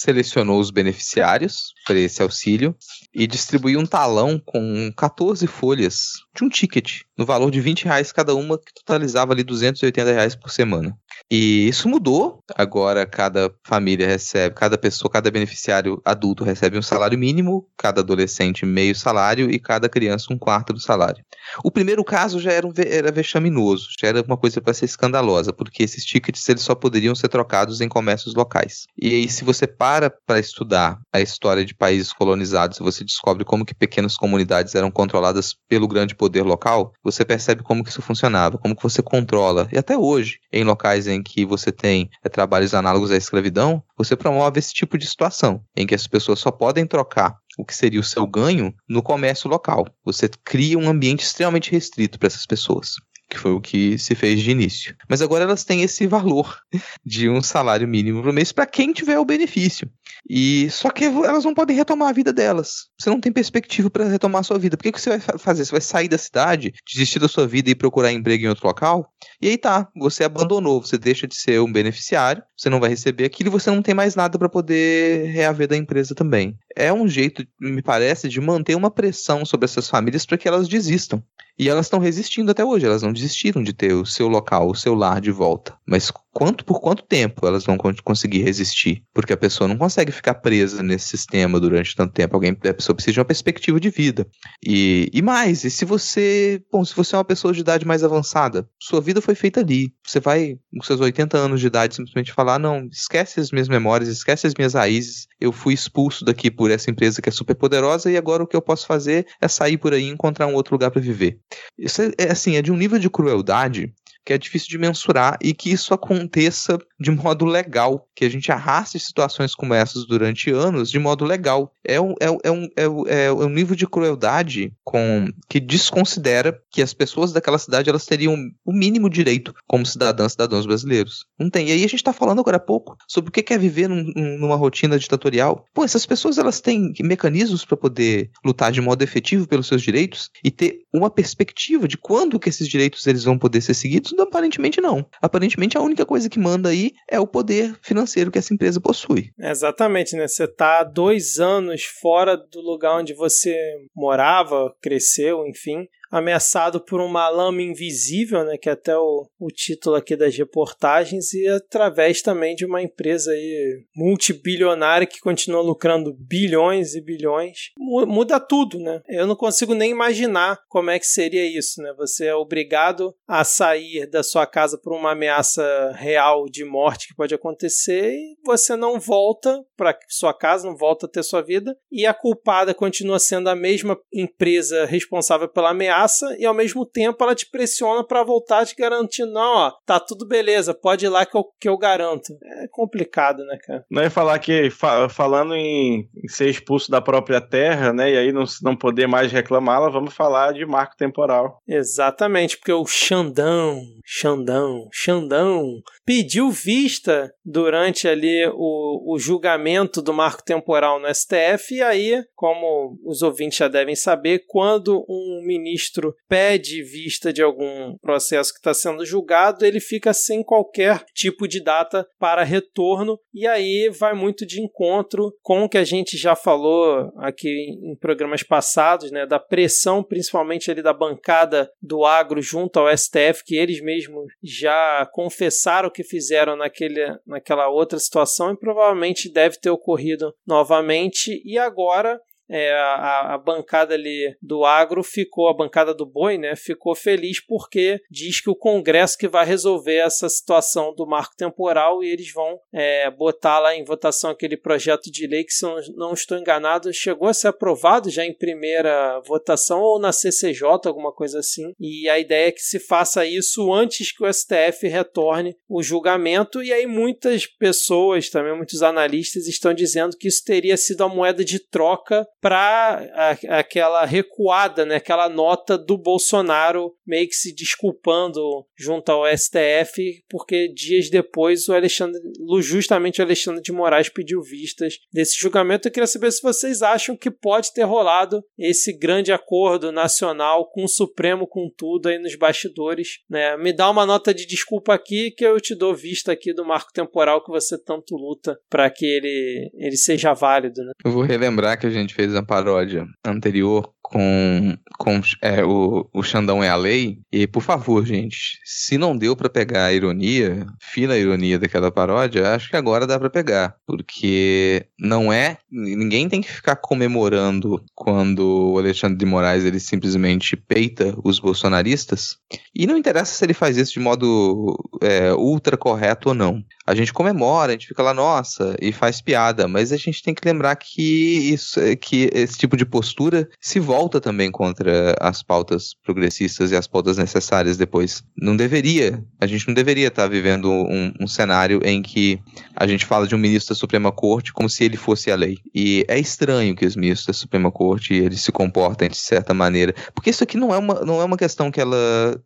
[0.01, 2.75] selecionou os beneficiários para esse auxílio
[3.13, 8.11] e distribuiu um talão com 14 folhas de um ticket, no valor de 20 reais
[8.13, 10.97] cada uma, que totalizava ali 280 reais por semana.
[11.31, 12.43] E isso mudou.
[12.57, 18.65] Agora cada família recebe, cada pessoa, cada beneficiário adulto recebe um salário mínimo, cada adolescente
[18.65, 21.23] meio salário e cada criança um quarto do salário.
[21.63, 25.53] O primeiro caso já era, um, era vexaminoso, já era uma coisa para ser escandalosa,
[25.53, 28.87] porque esses tickets eles só poderiam ser trocados em comércios locais.
[28.97, 33.65] E aí, se você para para estudar a história de países colonizados, você descobre como
[33.65, 38.59] que pequenas comunidades eram controladas pelo grande poder local, você percebe como que isso funcionava,
[38.59, 39.69] como que você controla.
[39.73, 44.17] E até hoje, em locais em que você tem é, trabalhos análogos à escravidão, você
[44.17, 48.01] promove esse tipo de situação, em que as pessoas só podem trocar o que seria
[48.01, 49.87] o seu ganho no comércio local.
[50.05, 52.95] Você cria um ambiente extremamente restrito para essas pessoas
[53.31, 54.97] que foi o que se fez de início.
[55.09, 56.59] Mas agora elas têm esse valor
[57.07, 59.89] de um salário mínimo por mês para quem tiver o benefício.
[60.33, 62.87] E só que elas não podem retomar a vida delas.
[62.97, 64.77] Você não tem perspectiva para retomar a sua vida.
[64.77, 65.65] Por que, que você vai fazer?
[65.65, 69.13] Você vai sair da cidade, desistir da sua vida e procurar emprego em outro local?
[69.43, 73.25] E aí tá, você abandonou, você deixa de ser um beneficiário, você não vai receber
[73.25, 76.57] aquilo e você não tem mais nada para poder reaver da empresa também.
[76.77, 80.69] É um jeito, me parece, de manter uma pressão sobre essas famílias para que elas
[80.69, 81.21] desistam.
[81.61, 84.75] E elas estão resistindo até hoje, elas não desistiram de ter o seu local, o
[84.75, 85.77] seu lar de volta.
[85.87, 89.03] Mas quanto por quanto tempo elas vão conseguir resistir?
[89.13, 92.35] Porque a pessoa não consegue ficar presa nesse sistema durante tanto tempo.
[92.35, 94.27] Alguém, a pessoa precisa de uma perspectiva de vida.
[94.65, 98.03] E, e mais, e se você, bom, se você é uma pessoa de idade mais
[98.03, 99.93] avançada, sua vida foi feita ali.
[100.03, 104.09] Você vai, com seus 80 anos de idade, simplesmente falar: não, esquece as minhas memórias,
[104.09, 105.27] esquece as minhas raízes.
[105.39, 108.57] Eu fui expulso daqui por essa empresa que é super poderosa e agora o que
[108.57, 111.39] eu posso fazer é sair por aí e encontrar um outro lugar para viver.
[111.79, 113.93] Isso é, é, assim, é de um nível de crueldade
[114.25, 118.53] que é difícil de mensurar e que isso aconteça de modo legal, que a gente
[118.53, 121.73] arraste situações como essas durante anos de modo legal.
[121.83, 122.69] É um, é, é um,
[123.07, 128.05] é, é um nível de crueldade com que desconsidera que as pessoas daquela cidade elas
[128.05, 131.25] teriam o mínimo direito como cidadãs cidadãos brasileiros.
[131.39, 131.69] Não tem.
[131.69, 134.13] E aí a gente está falando agora há pouco sobre o que é viver num,
[134.39, 135.65] numa rotina ditatorial.
[135.73, 140.31] Pô, essas pessoas elas têm mecanismos para poder lutar de modo efetivo pelos seus direitos
[140.45, 144.81] e ter uma perspectiva de quando que esses direitos eles vão poder ser seguidos Aparentemente
[144.81, 145.05] não.
[145.21, 149.31] Aparentemente a única coisa que manda aí é o poder financeiro que essa empresa possui.
[149.39, 150.27] Exatamente, né?
[150.27, 153.57] Você tá dois anos fora do lugar onde você
[153.95, 159.97] morava, cresceu, enfim ameaçado por uma lama invisível, né, que é até o, o título
[159.97, 166.95] aqui das reportagens, e através também de uma empresa aí multibilionária que continua lucrando bilhões
[166.95, 167.71] e bilhões.
[167.79, 169.01] Muda tudo, né?
[169.09, 171.93] Eu não consigo nem imaginar como é que seria isso, né?
[171.97, 177.15] Você é obrigado a sair da sua casa por uma ameaça real de morte que
[177.15, 181.77] pode acontecer e você não volta para sua casa, não volta a ter sua vida,
[181.91, 186.00] e a culpada continua sendo a mesma empresa responsável pela ameaça
[186.39, 190.27] e ao mesmo tempo ela te pressiona para voltar te garantindo, não, ó, tá tudo
[190.27, 192.33] beleza, pode ir lá que eu, que eu garanto.
[192.63, 193.85] É complicado, né, cara?
[193.91, 198.17] Não ia falar que, fa falando em, em, ser expulso da própria terra, né, e
[198.17, 201.59] aí não, não poder mais reclamá-la, vamos falar de marco temporal.
[201.67, 210.43] Exatamente, porque o Xandão, Xandão, Xandão pediu vista durante ali o, o julgamento do marco
[210.43, 215.90] temporal no STF, e aí, como os ouvintes já devem saber, quando um ministro
[216.29, 221.63] pede vista de algum processo que está sendo julgado, ele fica sem qualquer tipo de
[221.63, 226.35] data para retorno, e aí vai muito de encontro com o que a gente já
[226.35, 232.79] falou aqui em programas passados, né, da pressão, principalmente ali da bancada do agro junto
[232.79, 238.57] ao STF, que eles mesmos já confessaram que que fizeram naquele, naquela outra situação e
[238.57, 241.43] provavelmente deve ter ocorrido novamente.
[241.45, 242.19] E agora
[242.51, 247.41] é, a, a, bancada ali do agro ficou, a bancada do boi, né, ficou feliz
[247.41, 252.33] porque diz que o Congresso que vai resolver essa situação do marco temporal e eles
[252.33, 255.65] vão é, botar lá em votação aquele projeto de lei que, se
[255.95, 261.13] não estou enganado, chegou a ser aprovado já em primeira votação ou na CCJ, alguma
[261.13, 261.73] coisa assim.
[261.79, 266.63] E a ideia é que se faça isso antes que o STF retorne o julgamento.
[266.63, 271.45] E aí muitas pessoas, também muitos analistas, estão dizendo que isso teria sido a moeda
[271.45, 278.41] de troca para aquela recuada, né, aquela nota do Bolsonaro meio que se desculpando
[278.79, 282.21] junto ao STF, porque dias depois o Alexandre,
[282.61, 285.89] justamente o Alexandre de Moraes pediu vistas desse julgamento.
[285.89, 290.85] Eu queria saber se vocês acham que pode ter rolado esse grande acordo nacional com
[290.85, 293.19] o Supremo, com tudo aí nos bastidores.
[293.29, 293.57] Né?
[293.57, 296.93] Me dá uma nota de desculpa aqui que eu te dou vista aqui do marco
[296.93, 300.85] temporal que você tanto luta para que ele, ele seja válido.
[300.85, 300.93] Né?
[301.05, 306.09] Eu vou relembrar que a gente fez fez a paródia anterior com, com é, o,
[306.13, 307.21] o Xandão é a lei.
[307.33, 312.55] E, por favor, gente, se não deu para pegar a ironia, fina ironia daquela paródia,
[312.55, 313.77] acho que agora dá para pegar.
[313.87, 315.59] Porque não é.
[315.71, 322.37] Ninguém tem que ficar comemorando quando o Alexandre de Moraes ele simplesmente peita os bolsonaristas.
[322.75, 326.65] E não interessa se ele faz isso de modo é, ultra correto ou não.
[326.85, 330.35] A gente comemora, a gente fica lá, nossa, e faz piada, mas a gente tem
[330.35, 335.95] que lembrar que isso, que esse tipo de postura se volta também contra as pautas
[336.03, 338.23] progressistas e as pautas necessárias depois.
[338.37, 342.41] Não deveria, a gente não deveria estar vivendo um, um cenário em que
[342.75, 345.59] a gente fala de um ministro da Suprema Corte como se ele fosse a lei.
[345.75, 349.95] E é estranho que os ministros da Suprema Corte eles se comportem de certa maneira,
[350.15, 351.97] porque isso aqui não é uma, não é uma questão que ela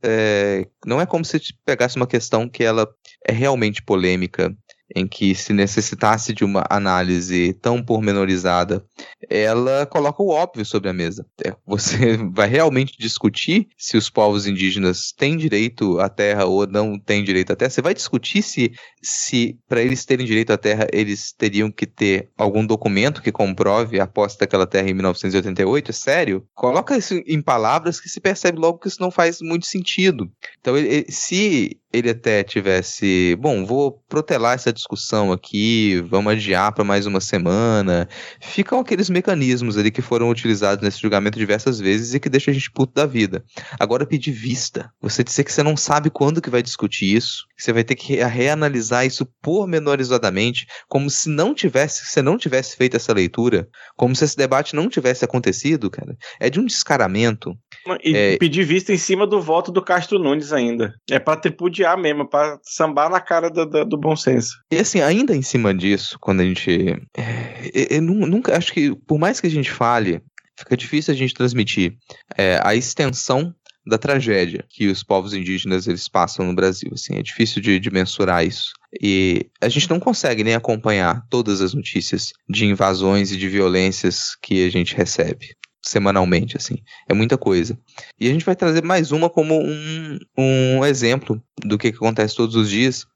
[0.02, 2.88] é, não é como se pegasse uma questão que ela
[3.26, 4.54] é realmente polêmica
[4.94, 8.84] em que se necessitasse de uma análise tão pormenorizada,
[9.28, 11.26] ela coloca o óbvio sobre a mesa.
[11.44, 16.98] É, você vai realmente discutir se os povos indígenas têm direito à terra ou não
[16.98, 17.70] têm direito à terra?
[17.70, 22.28] Você vai discutir se, se para eles terem direito à terra, eles teriam que ter
[22.36, 25.90] algum documento que comprove a posse daquela terra em 1988?
[25.90, 26.46] É sério?
[26.54, 30.30] Coloca isso em palavras que se percebe logo que isso não faz muito sentido.
[30.60, 36.84] Então, ele, se ele até tivesse, bom, vou protelar essa discussão aqui, vamos adiar para
[36.84, 38.08] mais uma semana.
[38.40, 42.54] Ficam aqueles mecanismos ali que foram utilizados nesse julgamento diversas vezes e que deixa a
[42.54, 43.42] gente puto da vida.
[43.80, 47.72] Agora pedir vista, você dizer que você não sabe quando que vai discutir isso, você
[47.72, 53.12] vai ter que reanalisar isso pormenorizadamente, como se não tivesse, você não tivesse feito essa
[53.12, 56.16] leitura, como se esse debate não tivesse acontecido, cara.
[56.40, 57.56] É de um descaramento.
[58.02, 58.36] E é...
[58.36, 60.94] pedir vista em cima do voto do Castro Nunes ainda.
[61.10, 64.56] É para tripudiar mesmo, para sambar na cara do, do, do, bom senso.
[64.72, 66.96] E assim, ainda em cima disso, quando a gente.
[67.16, 68.56] É, eu nunca.
[68.56, 70.22] Acho que, por mais que a gente fale,
[70.58, 71.96] fica difícil a gente transmitir
[72.36, 73.54] é, a extensão
[73.86, 76.90] da tragédia que os povos indígenas eles passam no Brasil.
[76.94, 78.72] Assim, é difícil de, de, mensurar isso.
[79.00, 84.36] E a gente não consegue nem acompanhar todas as notícias de invasões e de violências
[84.40, 85.54] que a gente recebe
[85.84, 86.78] semanalmente, assim.
[87.08, 87.78] É muita coisa.
[88.18, 92.34] E a gente vai trazer mais uma como um, um exemplo do que, que acontece
[92.34, 93.06] todos os dias,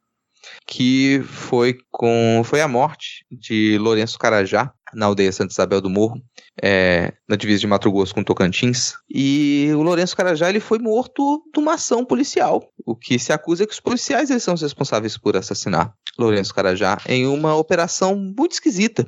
[0.66, 6.20] que foi com foi a morte de Lourenço Carajá na aldeia Santa Isabel do Morro,
[6.62, 8.94] é, na divisa de Mato Grosso com Tocantins.
[9.08, 12.62] E o Lourenço Carajá ele foi morto de uma ação policial.
[12.84, 16.54] O que se acusa é que os policiais eles são os responsáveis por assassinar Lourenço
[16.54, 19.06] Carajá em uma operação muito esquisita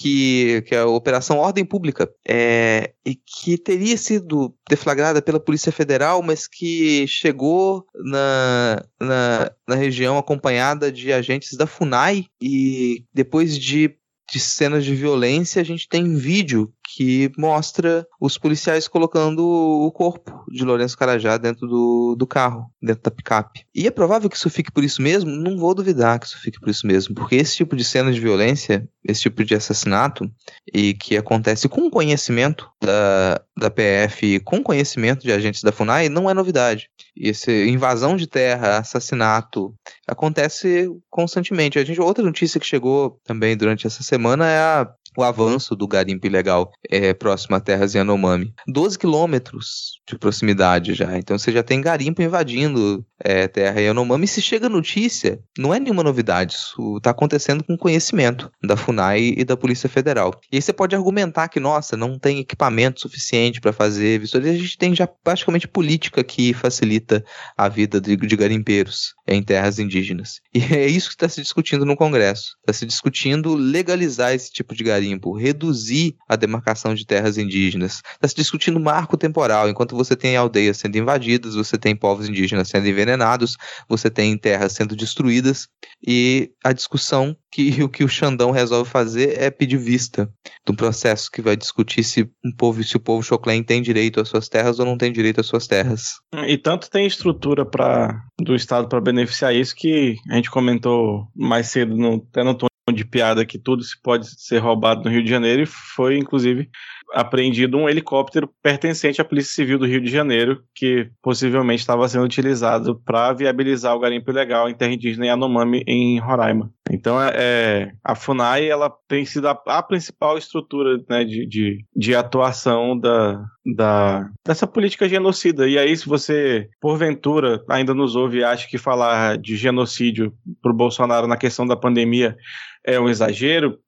[0.00, 5.72] que, que é a Operação Ordem Pública, é, e que teria sido deflagrada pela Polícia
[5.72, 13.58] Federal, mas que chegou na, na, na região acompanhada de agentes da FUNAI e depois
[13.58, 13.96] de
[14.30, 20.44] de cenas de violência, a gente tem vídeo que mostra os policiais colocando o corpo
[20.50, 23.66] de Lourenço Carajá dentro do, do carro, dentro da picape.
[23.74, 25.30] E é provável que isso fique por isso mesmo?
[25.30, 28.20] Não vou duvidar que isso fique por isso mesmo, porque esse tipo de cena de
[28.20, 30.30] violência, esse tipo de assassinato,
[30.72, 36.28] e que acontece com conhecimento da, da PF, com conhecimento de agentes da FUNAI, não
[36.28, 36.90] é novidade.
[37.20, 39.74] Esse invasão de terra, assassinato,
[40.06, 41.78] acontece constantemente.
[41.78, 45.88] A gente, outra notícia que chegou também durante essa semana é a o avanço do
[45.88, 48.54] garimpo ilegal é, próximo a terras Yanomami.
[48.68, 51.18] 12 quilômetros de proximidade já.
[51.18, 54.26] Então você já tem garimpo invadindo é, terra Yanomami.
[54.26, 56.54] E se chega notícia, não é nenhuma novidade.
[56.54, 60.38] Isso está acontecendo com conhecimento da FUNAI e da Polícia Federal.
[60.52, 64.52] E aí você pode argumentar que, nossa, não tem equipamento suficiente para fazer vistoria.
[64.52, 67.24] A gente tem já praticamente política que facilita
[67.56, 70.40] a vida de, de garimpeiros em terras indígenas.
[70.54, 72.56] E é isso que está se discutindo no Congresso.
[72.60, 78.02] Está se discutindo legalizar esse tipo de garimpo garimpo, reduzir a demarcação de terras indígenas.
[78.14, 79.68] Está se discutindo marco temporal.
[79.68, 83.56] Enquanto você tem aldeias sendo invadidas, você tem povos indígenas sendo envenenados,
[83.88, 85.68] você tem terras sendo destruídas.
[86.06, 90.30] E a discussão que o que o Xandão resolve fazer é pedir vista
[90.66, 94.28] do processo que vai discutir se um povo, se o povo Choclen tem direito às
[94.28, 96.16] suas terras ou não tem direito às suas terras.
[96.46, 101.68] E tanto tem estrutura para do Estado para beneficiar isso que a gente comentou mais
[101.68, 102.54] cedo no, até no
[102.92, 106.70] de piada que tudo se pode ser roubado no Rio de Janeiro e foi inclusive
[107.12, 112.24] apreendido um helicóptero pertencente à Polícia Civil do Rio de Janeiro que possivelmente estava sendo
[112.24, 116.70] utilizado para viabilizar o garimpo ilegal em terra indígena Yanomami em Roraima.
[116.90, 121.84] Então é, é, a FUNAI ela tem sido a, a principal estrutura né, de, de,
[121.94, 123.44] de atuação da,
[123.76, 125.68] da, dessa política genocida.
[125.68, 130.32] E aí, se você, porventura, ainda nos ouve e acha que falar de genocídio
[130.62, 132.36] para o Bolsonaro na questão da pandemia
[132.84, 133.78] é um exagero,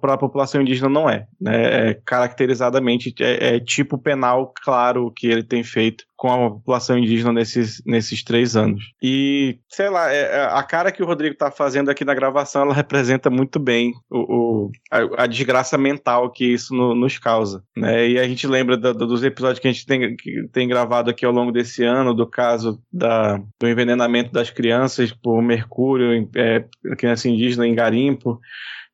[0.00, 1.90] para a população indígena não é, né?
[1.90, 7.32] É, caracterizadamente é, é, tipo penal claro que ele tem feito com a população indígena
[7.32, 8.92] nesses, nesses três anos.
[9.02, 12.62] E, sei lá, é, é a cara que o Rodrigo está fazendo aqui na gravação,
[12.62, 17.64] ela representa muito bem o, o a, a, desgraça mental que isso no, nos causa,
[17.76, 18.08] né?
[18.08, 20.14] E a gente lembra do, dos episódios que a gente tem,
[20.52, 25.42] tem gravado aqui ao longo desse ano, do caso da, do envenenamento das crianças por
[25.42, 26.64] mercúrio, é,
[26.96, 28.40] criança indígena em garimpo,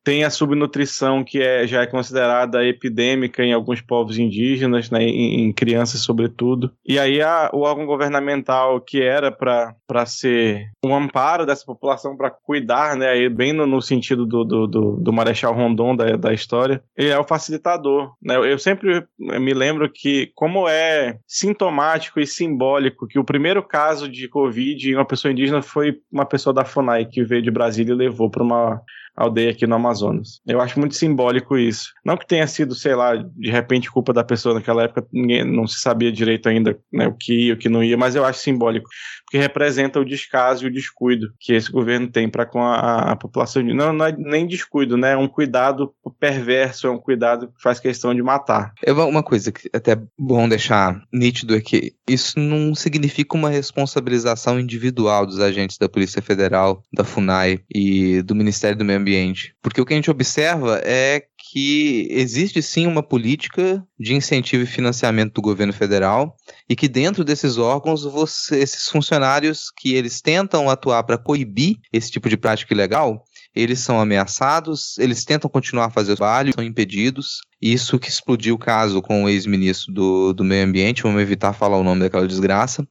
[0.03, 5.41] tem a subnutrição que é, já é considerada epidêmica em alguns povos indígenas, né, em,
[5.41, 6.71] em crianças sobretudo.
[6.85, 12.29] E aí a, o órgão governamental que era para ser um amparo dessa população, para
[12.31, 16.33] cuidar, né, aí bem no, no sentido do, do, do, do, Marechal Rondon da, da
[16.33, 18.13] história, ele é o facilitador.
[18.21, 18.35] Né?
[18.35, 24.27] Eu sempre me lembro que, como é sintomático e simbólico que o primeiro caso de
[24.27, 27.97] Covid em uma pessoa indígena foi uma pessoa da FUNAI que veio de Brasília e
[27.97, 28.81] levou para uma
[29.15, 30.39] aldeia aqui no Amazonas.
[30.47, 31.91] Eu acho muito simbólico isso.
[32.05, 35.67] Não que tenha sido, sei lá, de repente culpa da pessoa naquela época, ninguém não
[35.67, 38.39] se sabia direito ainda né, o que ia, o que não ia, mas eu acho
[38.39, 38.89] simbólico,
[39.25, 43.15] porque representa o descaso e o descuido que esse governo tem para com a, a,
[43.15, 43.61] população.
[43.63, 45.13] Não, não é nem descuido, né?
[45.13, 48.73] É um cuidado perverso, é um cuidado que faz questão de matar.
[48.83, 53.49] É uma coisa que é até bom deixar nítido é que isso não significa uma
[53.49, 59.08] responsabilização individual dos agentes da Polícia Federal, da FUNAI e do Ministério do Meio Ambiente
[59.09, 59.55] ambiente.
[59.61, 64.67] Porque o que a gente observa é que existe sim uma política de incentivo e
[64.67, 66.35] financiamento do governo federal
[66.69, 72.11] e que dentro desses órgãos você, esses funcionários que eles tentam atuar para coibir esse
[72.11, 73.23] tipo de prática ilegal,
[73.55, 77.41] eles são ameaçados, eles tentam continuar a fazer o trabalho, são impedidos.
[77.59, 81.77] Isso que explodiu o caso com o ex-ministro do, do Meio Ambiente, vamos evitar falar
[81.77, 82.87] o nome daquela desgraça.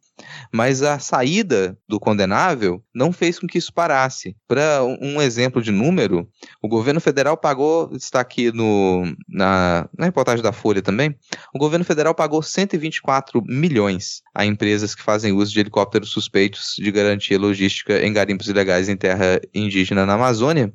[0.53, 4.37] Mas a saída do condenável não fez com que isso parasse.
[4.47, 6.29] Para um exemplo de número,
[6.63, 11.17] o governo federal pagou, está aqui no, na, na reportagem da Folha também,
[11.55, 16.91] o governo federal pagou 124 milhões a empresas que fazem uso de helicópteros suspeitos de
[16.93, 20.73] garantia logística em garimpos ilegais em terra indígena na Amazônia.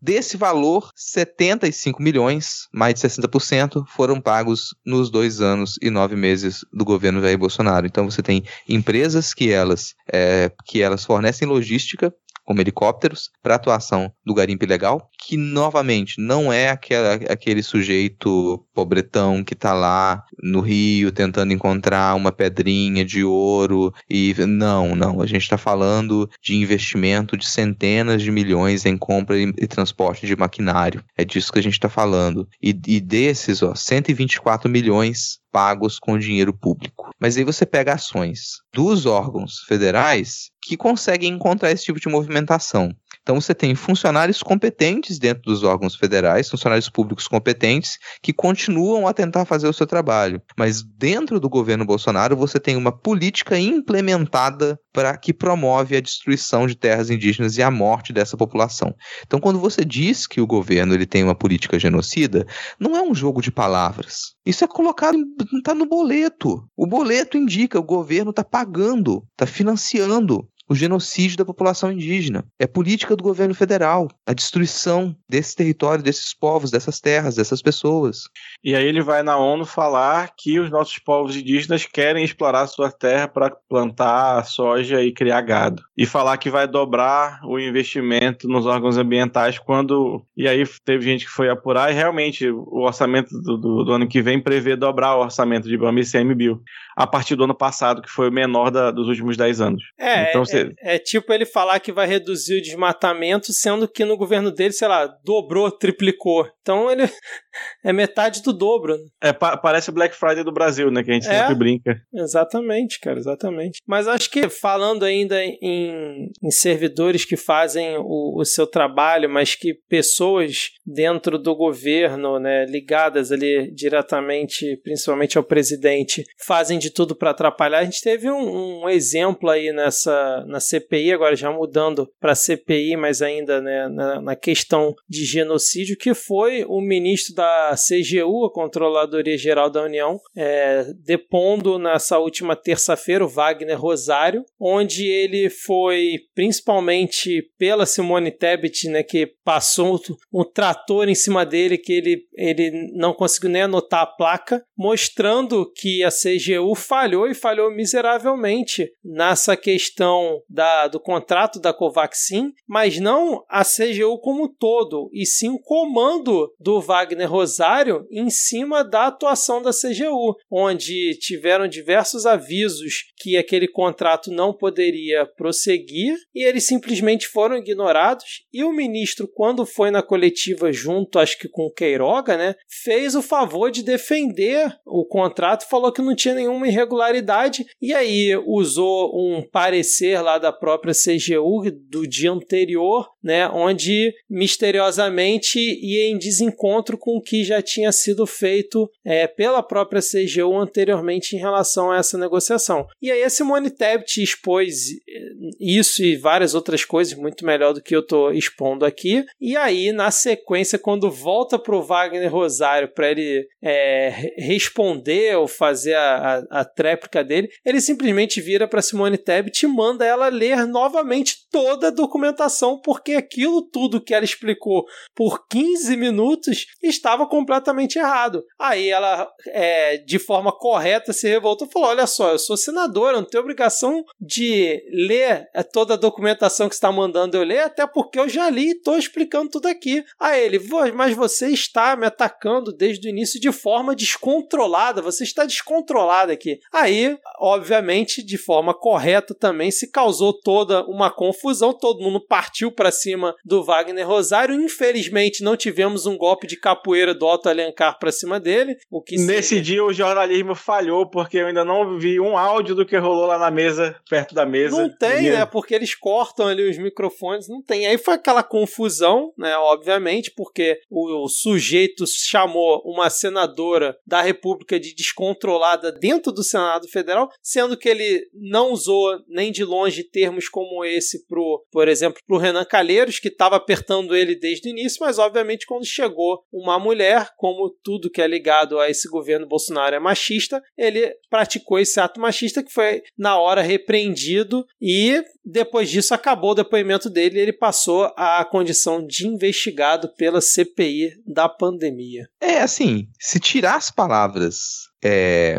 [0.00, 6.64] Desse valor, 75 milhões, mais de 60%, foram pagos nos dois anos e nove meses
[6.72, 7.86] do governo Jair Bolsonaro.
[7.86, 8.91] Então você tem empresas
[9.34, 12.12] que elas, é, que elas fornecem logística
[12.44, 19.44] como helicópteros, para atuação do garimpo ilegal, que novamente não é aquela, aquele sujeito pobretão
[19.44, 25.26] que está lá no rio tentando encontrar uma pedrinha de ouro e não, não, a
[25.26, 30.36] gente está falando de investimento de centenas de milhões em compra e, e transporte de
[30.36, 31.02] maquinário.
[31.16, 32.48] É disso que a gente está falando.
[32.62, 37.10] E, e desses, ó, 124 milhões pagos com dinheiro público.
[37.20, 42.94] Mas aí você pega ações dos órgãos federais que conseguem encontrar esse tipo de movimentação.
[43.22, 49.14] Então você tem funcionários competentes dentro dos órgãos federais, funcionários públicos competentes, que continuam a
[49.14, 50.42] tentar fazer o seu trabalho.
[50.58, 56.66] Mas dentro do governo Bolsonaro você tem uma política implementada para que promove a destruição
[56.66, 58.92] de terras indígenas e a morte dessa população.
[59.24, 62.44] Então quando você diz que o governo ele tem uma política genocida,
[62.78, 64.34] não é um jogo de palavras.
[64.44, 65.16] Isso é colocado,
[65.56, 66.68] está no boleto.
[66.76, 72.44] O boleto indica o governo está pagando, está financiando o genocídio da população indígena.
[72.58, 78.22] É política do governo federal, a destruição desse território, desses povos, dessas terras, dessas pessoas.
[78.62, 82.90] E aí ele vai na ONU falar que os nossos povos indígenas querem explorar sua
[82.90, 85.82] terra para plantar soja e criar gado.
[85.96, 90.24] E falar que vai dobrar o investimento nos órgãos ambientais quando.
[90.36, 94.08] E aí teve gente que foi apurar e realmente o orçamento do, do, do ano
[94.08, 96.62] que vem prevê dobrar o orçamento de BAM e CMBio
[96.96, 99.82] a partir do ano passado, que foi o menor da, dos últimos 10 anos.
[99.98, 100.72] É, então, você...
[100.80, 104.72] é, é, tipo ele falar que vai reduzir o desmatamento, sendo que no governo dele,
[104.72, 106.48] sei lá, dobrou, triplicou.
[106.60, 107.02] Então ele
[107.84, 108.96] é metade do dobro.
[109.20, 111.02] É, pa parece o Black Friday do Brasil, né?
[111.02, 112.00] Que a gente é, sempre brinca.
[112.14, 113.80] Exatamente, cara, exatamente.
[113.86, 119.54] Mas acho que falando ainda em, em servidores que fazem o, o seu trabalho, mas
[119.54, 127.14] que pessoas dentro do governo, né, ligadas ali diretamente, principalmente ao presidente, fazem de tudo
[127.14, 127.78] para atrapalhar.
[127.78, 132.96] A gente teve um, um, exemplo aí nessa na CPI, agora já mudando para CPI,
[132.96, 138.52] mas ainda né, na, na, questão de genocídio, que foi o ministro da CGU, a
[138.52, 146.20] Controladoria Geral da União, é, depondo nessa última terça-feira, o Wagner Rosário, onde ele foi
[146.34, 150.00] principalmente pela Simone Tebet, né, que passou
[150.32, 155.70] um trator em cima dele que ele, ele não conseguiu nem anotar a placa, mostrando
[155.74, 162.98] que a CGU falhou e falhou miseravelmente nessa questão da, do contrato da Covaxin, mas
[162.98, 168.82] não a CGU como um todo, e sim o comando do Wagner Rosário em cima
[168.84, 176.44] da atuação da CGU, onde tiveram diversos avisos que aquele contrato não poderia prosseguir e
[176.44, 178.44] eles simplesmente foram ignorados.
[178.52, 183.14] E o ministro, quando foi na coletiva junto, acho que com o Queiroga, né, fez
[183.14, 189.10] o favor de defender o contrato, falou que não tinha nenhuma irregularidade e aí usou
[189.14, 196.98] um parecer lá da própria CGU do dia anterior, né, onde misteriosamente ia em desencontro
[196.98, 201.98] com o que já tinha sido feito é, pela própria CGU anteriormente em relação a
[201.98, 202.86] essa negociação.
[203.00, 207.82] E aí a Simone Tebet expôs eh, isso e várias outras coisas muito melhor do
[207.82, 209.24] que eu estou expondo aqui.
[209.40, 215.46] E aí, na sequência, quando volta para o Wagner Rosário para ele é, responder ou
[215.46, 220.28] fazer a, a, a tréplica dele, ele simplesmente vira para Simone Tebet e manda ela
[220.28, 224.84] ler novamente toda a documentação, porque aquilo tudo que ela explicou
[225.14, 228.44] por 15 minutos estava completamente errado.
[228.58, 233.16] Aí ela, é, de forma correta, se revoltou e falou: Olha só, eu sou senadora,
[233.16, 237.86] não tenho obrigação de ler é, toda a documentação que está mandando eu ler, até
[237.86, 240.04] porque eu já li e estou explicando tudo aqui.
[240.18, 240.60] Aí ele,
[240.94, 246.58] mas você está me atacando desde o início de forma descontrolada, você está descontrolada aqui.
[246.72, 252.90] Aí, obviamente, de forma correta também se causou toda uma confusão, todo mundo partiu para
[253.02, 254.54] cima do Wagner Rosário.
[254.54, 258.76] Infelizmente, não tivemos um golpe de capoeira do Otto Alencar para cima dele.
[258.90, 259.62] O que Nesse seria...
[259.62, 263.38] dia o jornalismo falhou, porque eu ainda não vi um áudio do que rolou lá
[263.38, 264.80] na mesa, perto da mesa.
[264.80, 265.44] Não tem, né?
[265.44, 267.86] Porque eles cortam ali os microfones, não tem.
[267.86, 269.56] Aí foi aquela confusão, né?
[269.56, 276.88] Obviamente, porque o, o sujeito chamou uma senadora da República de descontrolada dentro do Senado
[276.88, 282.20] Federal, sendo que ele não usou nem de longe termos como esse pro, por exemplo,
[282.26, 286.78] pro Renan Calheiros, que estava apertando ele desde o início, mas obviamente quando chegou uma
[286.78, 291.98] mulher, como tudo que é ligado a esse governo Bolsonaro é machista, ele praticou esse
[292.00, 297.42] ato machista que foi na hora repreendido e depois disso acabou o depoimento dele e
[297.42, 302.28] ele passou à condição de investigado pela CPI da pandemia.
[302.40, 305.58] É assim, se tirar as palavras, é,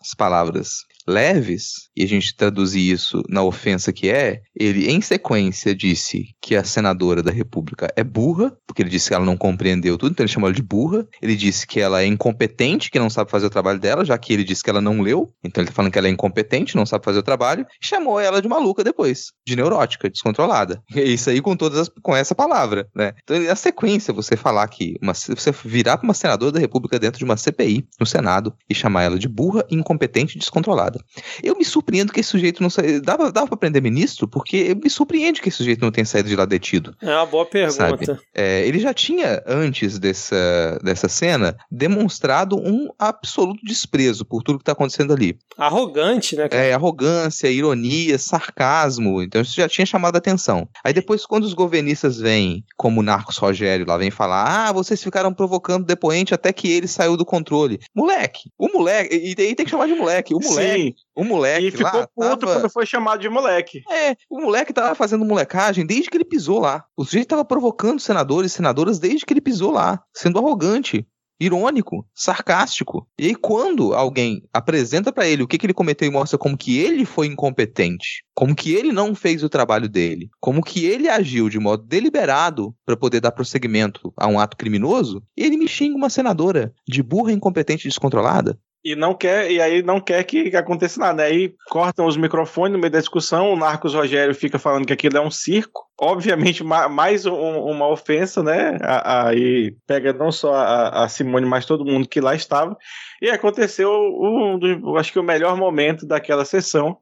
[0.00, 5.74] as palavras leves, e a gente traduzir isso na ofensa que é, ele em sequência
[5.74, 9.96] disse que a senadora da República é burra, porque ele disse que ela não compreendeu
[9.96, 11.06] tudo, então ele chamou ela de burra.
[11.20, 14.32] Ele disse que ela é incompetente, que não sabe fazer o trabalho dela, já que
[14.32, 16.86] ele disse que ela não leu, então ele tá falando que ela é incompetente, não
[16.86, 20.82] sabe fazer o trabalho, chamou ela de maluca depois, de neurótica, descontrolada.
[20.94, 23.12] E é isso aí com todas as, com essa palavra, né?
[23.24, 27.18] Então, a sequência, você falar que uma, você virar para uma senadora da República dentro
[27.18, 31.00] de uma CPI no Senado e chamar ela de burra, incompetente e descontrolada.
[31.42, 33.00] Eu me surpreendo que esse sujeito não saiu.
[33.02, 34.26] Dava, dava pra prender ministro?
[34.26, 36.96] Porque me surpreende que esse sujeito não tenha saído de lá detido.
[37.00, 38.18] É uma boa pergunta.
[38.34, 44.64] É, ele já tinha, antes dessa, dessa cena, demonstrado um absoluto desprezo por tudo que
[44.64, 45.36] tá acontecendo ali.
[45.58, 46.48] Arrogante, né?
[46.48, 46.62] Cara?
[46.62, 49.22] É, arrogância, ironia, sarcasmo.
[49.22, 50.66] Então isso já tinha chamado a atenção.
[50.82, 55.02] Aí depois, quando os governistas vêm, como o Narcos Rogério lá, vem falar: ah, vocês
[55.02, 57.78] ficaram provocando o depoente até que ele saiu do controle.
[57.94, 60.34] Moleque, o moleque, e daí tem que chamar de moleque.
[60.34, 60.94] O moleque, Sim.
[61.16, 62.06] O moleque E ficou lá.
[62.08, 63.82] puto tava- quando foi chamado de moleque.
[63.90, 66.84] é, o moleque tava fazendo molecagem desde que ele pisou lá.
[66.96, 71.06] O sujeito tava provocando senadores e senadoras desde que ele pisou lá, sendo arrogante,
[71.40, 73.06] irônico, sarcástico.
[73.18, 76.56] E aí quando alguém apresenta pra ele o que, que ele cometeu e mostra como
[76.56, 81.08] que ele foi incompetente, como que ele não fez o trabalho dele, como que ele
[81.08, 85.96] agiu de modo deliberado pra poder dar prosseguimento a um ato criminoso, ele me xinga
[85.96, 88.58] uma senadora de burra, incompetente e descontrolada.
[88.84, 91.22] E não quer, e aí não quer que, aconteça nada.
[91.22, 95.16] Aí cortam os microfones no meio da discussão, o Narcos Rogério fica falando que aquilo
[95.16, 95.82] é um circo.
[95.98, 98.76] Obviamente, ma- mais um- uma ofensa, né?
[98.82, 102.76] Aí pega não só a, a Simone, mas todo mundo que lá estava.
[103.22, 106.98] E aconteceu um dos, acho que o melhor momento daquela sessão,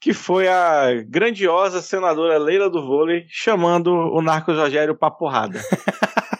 [0.00, 5.60] que foi a grandiosa senadora Leila do Vôlei chamando o Narcos Rogério pra porrada.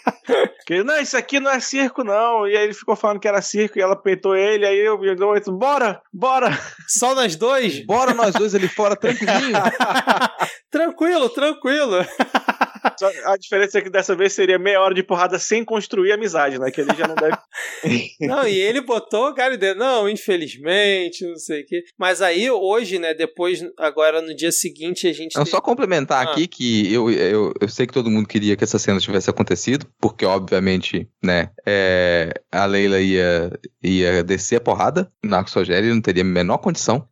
[0.64, 2.46] Que, não, isso aqui não é circo, não.
[2.46, 4.66] E aí ele ficou falando que era circo e ela peitou ele.
[4.66, 6.50] Aí eu, eu, eu bora, bora.
[6.86, 7.84] Só nós dois?
[7.84, 9.58] Bora nós dois ali fora, tranquilinho.
[10.70, 11.98] Tranquilo, tranquilo.
[12.98, 16.58] Só a diferença é que dessa vez seria meia hora de porrada sem construir amizade,
[16.58, 16.70] né?
[16.70, 17.36] Que ele já não deve.
[18.20, 19.78] Não, e ele botou o cara dentro.
[19.80, 21.82] Não, infelizmente, não sei o quê.
[21.98, 25.34] Mas aí, hoje, né, depois, agora no dia seguinte, a gente.
[25.36, 26.30] Não, tem- só complementar Ah.
[26.30, 29.86] aqui que eu, eu, eu sei que todo mundo queria que essa cena tivesse acontecido,
[30.00, 33.50] porque obviamente, né, é, a Leila ia,
[33.82, 37.06] ia descer a porrada, o Marcos Rogério não teria a menor condição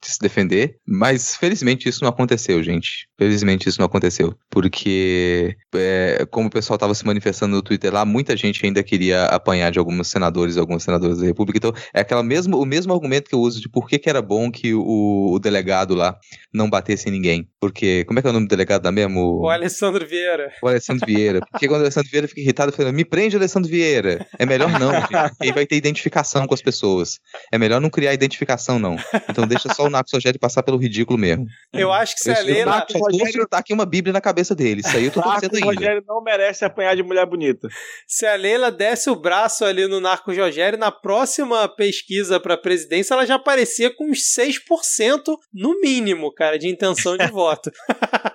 [0.00, 3.08] de se defender, mas felizmente isso não aconteceu, gente.
[3.18, 8.04] Felizmente isso não aconteceu, porque é, como o pessoal estava se manifestando no Twitter lá,
[8.04, 12.22] muita gente ainda queria apanhar de alguns senadores algumas senadoras da República, então é aquela
[12.22, 15.32] mesmo, o mesmo argumento que eu uso de por que, que era bom que o,
[15.32, 16.18] o delegado lá
[16.52, 19.40] não batesse em ninguém, porque, como é que é o nome do delegado lá mesmo?
[19.40, 20.52] O Alessandro Vieira.
[20.62, 21.40] O Alessandro Vieira.
[21.50, 24.26] Porque quando o Alessandro Vieira fica irritado, ele fala, me prende, Alessandro Vieira.
[24.38, 27.18] É melhor não, gente, aí vai ter identificação com as pessoas.
[27.52, 28.96] É melhor não criar identificação, não.
[29.28, 31.46] Então deixa só o Narcos Rogério passar pelo ridículo mesmo.
[31.72, 32.86] Eu acho que se a Eu, eu, Leila.
[32.90, 34.80] só tô fritar aqui uma bíblia na cabeça dele.
[34.80, 35.66] Isso aí eu tô torcendo ainda.
[35.66, 37.68] Rogério não merece apanhar de mulher bonita.
[38.06, 43.14] Se a Leila desse o braço ali no Narco Rogério, na próxima pesquisa pra presidência,
[43.14, 47.70] ela já aparecia com uns 6% no mínimo, cara, de intenção de voto.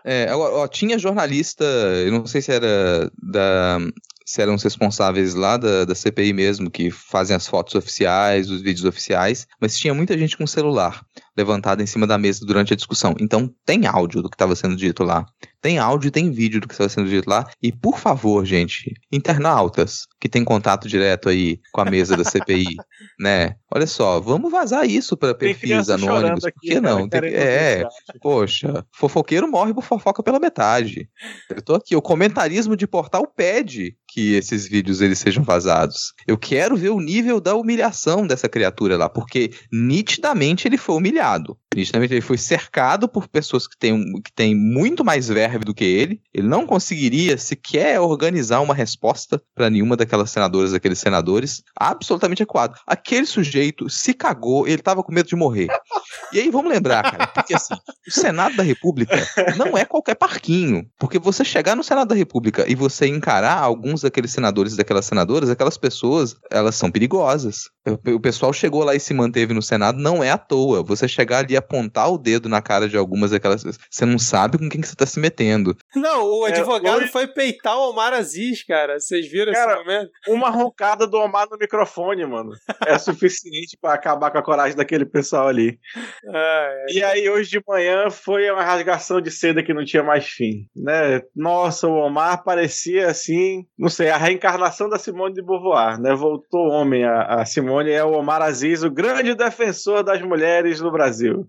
[0.03, 3.77] É, agora, ó, tinha jornalista, eu não sei se era da.
[4.23, 8.61] Se eram os responsáveis lá da, da CPI mesmo, que fazem as fotos oficiais, os
[8.61, 11.03] vídeos oficiais, mas tinha muita gente com celular
[11.35, 13.15] levantado em cima da mesa durante a discussão.
[13.19, 15.25] Então tem áudio do que estava sendo dito lá.
[15.61, 17.47] Tem áudio e tem vídeo do que estava sendo dito lá.
[17.61, 22.75] E por favor, gente, internautas que tem contato direto aí com a mesa da CPI,
[23.19, 23.55] né?
[23.73, 26.41] Olha só, vamos vazar isso para perfis anônimos.
[26.41, 27.07] Por que não?
[27.07, 27.87] Tem é.
[28.21, 31.07] Poxa, fofoqueiro morre por fofoca pela metade.
[31.49, 36.13] Eu tô aqui, o comentarismo de portal pede que esses vídeos eles sejam vazados.
[36.27, 41.20] Eu quero ver o nível da humilhação dessa criatura lá, porque nitidamente ele foi humilhado
[41.21, 41.59] molhado.
[41.73, 45.85] Nitidamente ele foi cercado por pessoas que têm, que têm muito mais verve do que
[45.85, 46.21] ele.
[46.33, 51.63] Ele não conseguiria sequer organizar uma resposta para nenhuma daquelas senadoras, daqueles senadores.
[51.73, 52.77] Absolutamente acuado.
[52.85, 55.69] Aquele sujeito se cagou, ele tava com medo de morrer.
[56.33, 57.73] E aí vamos lembrar, cara, porque assim,
[58.05, 59.25] o Senado da República
[59.55, 60.85] não é qualquer parquinho.
[60.99, 65.05] Porque você chegar no Senado da República e você encarar alguns daqueles senadores e daquelas
[65.05, 67.69] senadoras, aquelas pessoas, elas são perigosas.
[68.13, 70.83] O pessoal chegou lá e se manteve no Senado, não é à toa.
[70.83, 73.63] Você chegar ali apontar o dedo na cara de algumas daquelas.
[73.89, 75.75] Você não sabe com quem que você tá se metendo.
[75.95, 78.99] Não, o É, advogado hoje- foi peitar o Omar Aziz, cara.
[78.99, 80.11] Vocês viram Cara, esse momento?
[80.27, 82.51] Uma roncada do Omar no microfone, mano.
[82.85, 85.79] É suficiente pra acabar com a coragem daquele pessoal ali.
[86.27, 86.93] Ah, é.
[86.93, 90.65] E aí, hoje de manhã, foi uma rasgação de seda que não tinha mais fim,
[90.75, 91.21] né?
[91.35, 96.13] Nossa, o Omar parecia assim, não sei, a reencarnação da Simone de Beauvoir, né?
[96.15, 100.91] Voltou homem a, a Simone, é o Omar Aziz, o grande defensor das mulheres no
[100.91, 101.47] Brasil.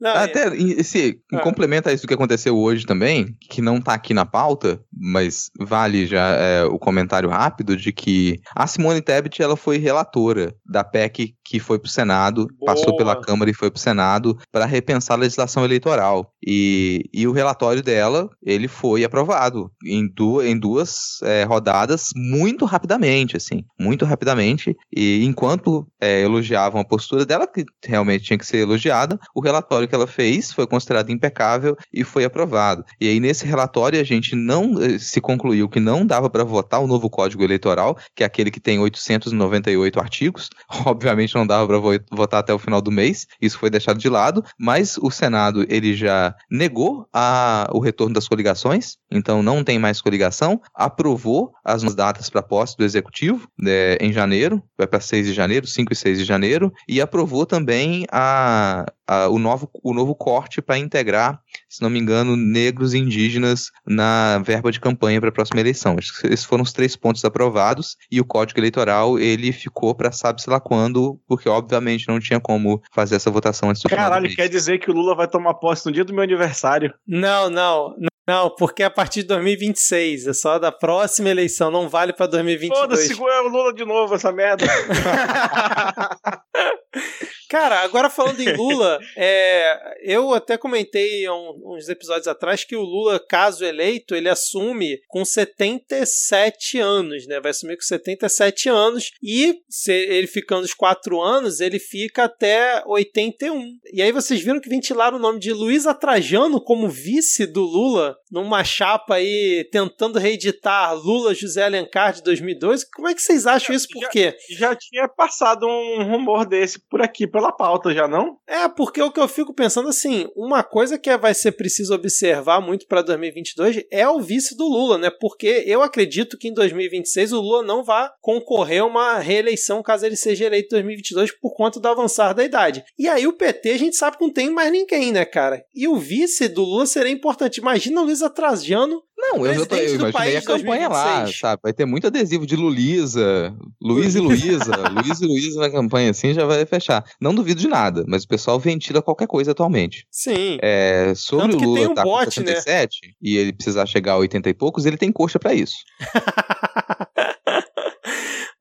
[0.00, 1.40] Não, Até esse Ah.
[1.40, 6.30] complementa isso que aconteceu hoje também, que não tá aqui na pauta, mas vale já
[6.36, 11.58] é, o comentário rápido de que a Simone Tebet ela foi relatora da PEC que
[11.58, 12.98] foi pro Senado, passou Boa.
[12.98, 16.30] pela Câmara e foi pro Senado para repensar a legislação eleitoral.
[16.46, 22.66] E, e o relatório dela, ele foi aprovado em, du em duas é, rodadas muito
[22.66, 24.76] rapidamente, assim, muito rapidamente.
[24.94, 29.88] E enquanto é, elogiavam a postura dela, que realmente tinha que ser elogiada, o relatório
[29.88, 32.84] que ela fez foi considerado impecável e foi aprovado.
[33.00, 36.80] E aí, nesse relatório, a gente não eh, se concluiu que não dava para votar
[36.80, 40.50] o novo Código Eleitoral, que é aquele que tem 898 artigos.
[40.84, 41.78] Obviamente não dava para
[42.10, 45.94] votar até o final do mês, isso foi deixado de lado, mas o Senado ele
[45.94, 52.28] já negou a, o retorno das coligações, então não tem mais coligação, aprovou as datas
[52.28, 56.18] para posse do Executivo né, em janeiro, vai para 6 de janeiro, 5 e 6
[56.18, 61.82] de janeiro, e aprovou também a, a- o, novo, o novo corte para integrar, se
[61.82, 65.96] não me engano, negros e indígenas na verba de campanha para a próxima eleição.
[65.98, 70.12] Acho que Esses foram os três pontos aprovados e o Código Eleitoral ele ficou para
[70.12, 74.48] sabe-se lá quando, porque obviamente não tinha como fazer essa votação antes do Caralho, quer
[74.48, 76.92] dizer que o Lula vai tomar posse no dia do meu aniversário.
[77.06, 77.94] Não, não,
[78.26, 82.26] não, porque é a partir de 2026, é só da próxima eleição, não vale pra
[82.26, 82.78] 2022.
[82.80, 84.66] Foda-se, é o Lula de novo, essa merda.
[87.48, 92.82] Cara, agora falando em Lula, é, eu até comentei um- uns episódios atrás que o
[92.82, 97.40] Lula, caso eleito, ele assume com 77 anos, né?
[97.40, 102.82] Vai assumir com 77 anos e se ele ficando os 4 anos, ele fica até
[102.86, 103.62] 81.
[103.92, 108.16] E aí vocês viram que ventilaram o nome de Luiz Trajano como vice do Lula
[108.30, 112.84] numa chapa aí tentando reeditar Lula José Alencar de 2002.
[112.84, 113.88] Como é que vocês acham isso?
[113.88, 114.36] Por quê?
[114.50, 118.36] Já tinha passado um rumor desse por aqui, pela pauta, já não?
[118.48, 122.60] É, porque o que eu fico pensando assim, uma coisa que vai ser preciso observar
[122.60, 125.10] muito para 2022 é o vice do Lula, né?
[125.20, 130.04] Porque eu acredito que em 2026 o Lula não vai concorrer a uma reeleição caso
[130.04, 132.84] ele seja eleito em 2022 por conta do avançar da idade.
[132.98, 135.62] E aí o PT a gente sabe que não tem mais ninguém, né, cara?
[135.72, 137.58] E o vice do Lula seria importante.
[137.58, 141.40] Imagina o Luiz Atrajano Não, eu, tô, eu imaginei a campanha lá, 2026.
[141.40, 141.60] sabe?
[141.64, 146.32] Vai ter muito adesivo de Lulisa, Luiz e Luísa, Luiz e Luísa na campanha, assim,
[146.32, 147.04] já vai fechar.
[147.20, 150.06] Não duvido de nada, mas o pessoal ventila qualquer coisa atualmente.
[150.08, 150.58] Sim.
[150.62, 154.48] É, sobre o Lula um tá bot, com 67 e ele precisar chegar a 80
[154.48, 155.78] e poucos, ele tem coxa pra isso.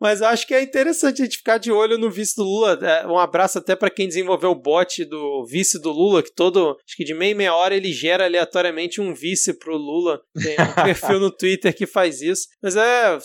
[0.08, 2.80] Mas acho que é interessante a gente ficar de olho no vice do Lula.
[2.82, 6.78] É, Um abraço até para quem desenvolveu o bot do vice do Lula, que todo,
[6.86, 10.22] acho que de meia meia hora ele gera aleatoriamente um vice pro Lula.
[10.42, 12.48] Tem um perfil no Twitter que faz isso.
[12.64, 13.18] Mas é,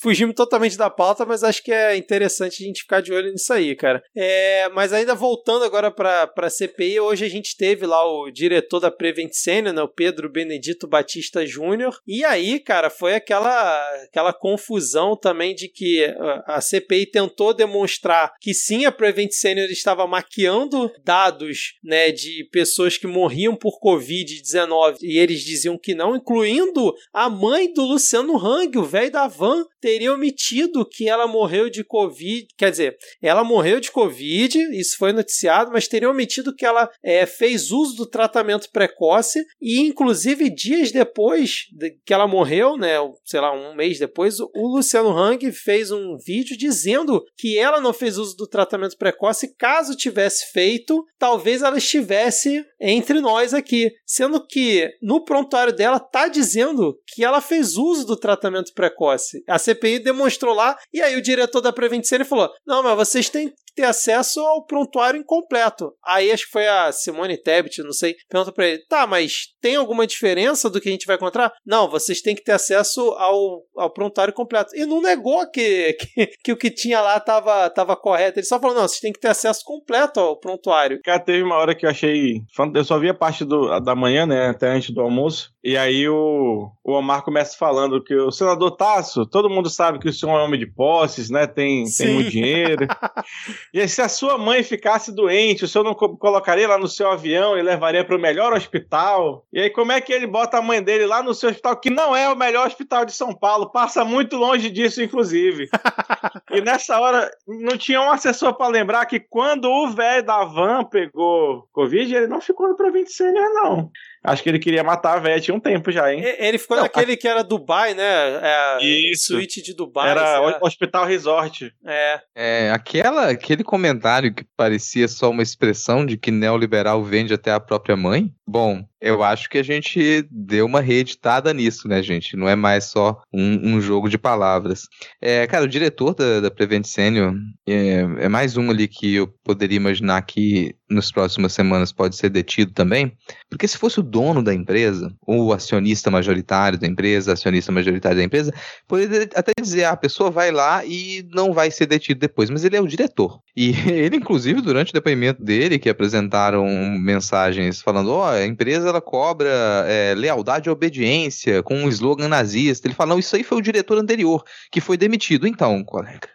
[0.00, 3.52] fugimos totalmente da pauta, mas acho que é interessante a gente ficar de olho nisso
[3.52, 4.02] aí, cara.
[4.16, 8.80] É, mas ainda voltando agora para a CPI, hoje a gente teve lá o diretor
[8.80, 12.00] da Prevent Senior, né, o Pedro Benedito Batista Júnior.
[12.06, 16.10] E aí, cara, foi aquela, aquela confusão também de que
[16.46, 22.96] a CPI tentou demonstrar que sim, a Prevent Senior estava maquiando dados né, de pessoas
[22.96, 28.78] que morriam por Covid-19 e eles diziam que não, incluindo a mãe do Luciano Hang,
[28.78, 32.46] o velho da van, teria omitido que ela morreu de Covid.
[32.56, 37.26] Quer dizer, ela morreu de Covid, isso foi noticiado, mas teria omitido que ela é,
[37.26, 42.94] fez uso do tratamento precoce e, inclusive, dias depois de que ela morreu, né,
[43.24, 47.92] sei lá, um mês depois, o Luciano Hang fez um vídeo dizendo que ela não
[47.92, 49.56] fez uso do tratamento precoce.
[49.56, 53.90] Caso tivesse feito, talvez ela estivesse entre nós aqui.
[54.06, 59.42] Sendo que no prontuário dela tá dizendo que ela fez uso do tratamento precoce.
[59.48, 63.28] A CPI demonstrou lá, e aí o diretor da Prevent Senior falou: não, mas vocês
[63.28, 65.92] têm ter acesso ao prontuário incompleto.
[66.04, 69.76] Aí acho que foi a Simone Tebet, não sei, pergunta pra ele: tá, mas tem
[69.76, 71.52] alguma diferença do que a gente vai encontrar?
[71.64, 74.74] Não, vocês têm que ter acesso ao, ao prontuário completo.
[74.74, 78.38] E não negou que, que, que o que tinha lá tava, tava correto.
[78.38, 81.00] Ele só falou: não, vocês têm que ter acesso completo ao prontuário.
[81.04, 82.42] Cara, teve uma hora que eu achei.
[82.74, 84.48] Eu só vi a parte do, da manhã, né?
[84.48, 85.52] Até antes do almoço.
[85.62, 90.08] E aí o, o Omar começa falando que o senador Tasso, todo mundo sabe que
[90.08, 91.46] o senhor é homem de posses, né?
[91.46, 92.04] Tem, Sim.
[92.04, 92.86] tem muito dinheiro.
[93.72, 97.10] e se a sua mãe ficasse doente, o senhor não co- colocaria lá no seu
[97.10, 99.46] avião e levaria para o melhor hospital?
[99.52, 101.90] E aí, como é que ele bota a mãe dele lá no seu hospital, que
[101.90, 103.70] não é o melhor hospital de São Paulo?
[103.70, 105.68] Passa muito longe disso, inclusive.
[106.50, 110.84] E nessa hora, não tinha um assessor pra lembrar que quando o velho da van
[110.84, 113.90] pegou Covid, ele não ficou no Província Sênior, não.
[114.24, 116.20] Acho que ele queria matar a velha, tinha um tempo já, hein?
[116.22, 118.04] E- Ele ficou Não, naquele que era Dubai, né?
[118.04, 119.34] É, Isso.
[119.34, 120.10] Suíte de Dubai.
[120.10, 121.72] Era o Hospital Resort.
[121.84, 122.20] É.
[122.34, 127.52] É, aquela, aquele aquele comentário que parecia só uma expressão de que neoliberal vende até
[127.52, 128.32] a própria mãe?
[128.46, 132.36] Bom, eu acho que a gente deu uma reeditada nisso, né, gente?
[132.36, 134.86] Não é mais só um, um jogo de palavras.
[135.20, 137.34] É, cara, o diretor da, da Prevent Senior
[137.66, 142.30] é, é, mais um ali que eu poderia imaginar que nas próximas semanas pode ser
[142.30, 143.12] detido também.
[143.50, 148.18] Porque se fosse o dono da empresa, ou o acionista majoritário da empresa, acionista majoritário
[148.18, 148.52] da empresa,
[148.86, 152.64] poderia até dizer, ah, a pessoa vai lá e não vai ser detido depois, mas
[152.64, 153.40] ele é o diretor.
[153.56, 156.66] E ele, inclusive, durante o depoimento dele, que apresentaram
[156.98, 159.50] mensagens falando, ó, oh, a empresa ela cobra
[159.88, 162.86] é, lealdade e obediência com um slogan nazista.
[162.86, 165.46] Ele fala, não, isso aí foi o diretor anterior que foi demitido.
[165.46, 166.28] Então, colega,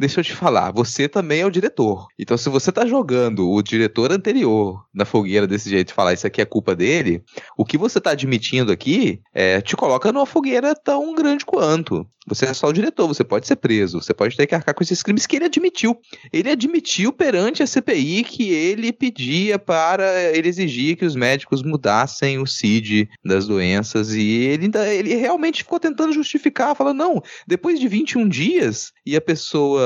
[0.00, 2.08] deixa eu te falar, você também é o diretor.
[2.18, 6.40] Então, se você tá jogando o diretor anterior na fogueira desse jeito falar isso aqui
[6.40, 7.22] é culpa dele,
[7.56, 12.06] o que você tá admitindo aqui é, te coloca numa fogueira tão grande quanto.
[12.26, 14.82] Você é só o diretor, você pode ser preso, você pode ter que arcar com
[14.84, 15.98] esses crimes que ele admitiu.
[16.32, 22.38] Ele admitiu perante a CPI que ele pedia para, ele exigia que os médicos mudassem
[22.38, 27.80] o CID das doenças e ele, ainda, ele realmente ficou tentando justificar, falando, não, depois
[27.80, 29.82] de 21 dias e a pessoa,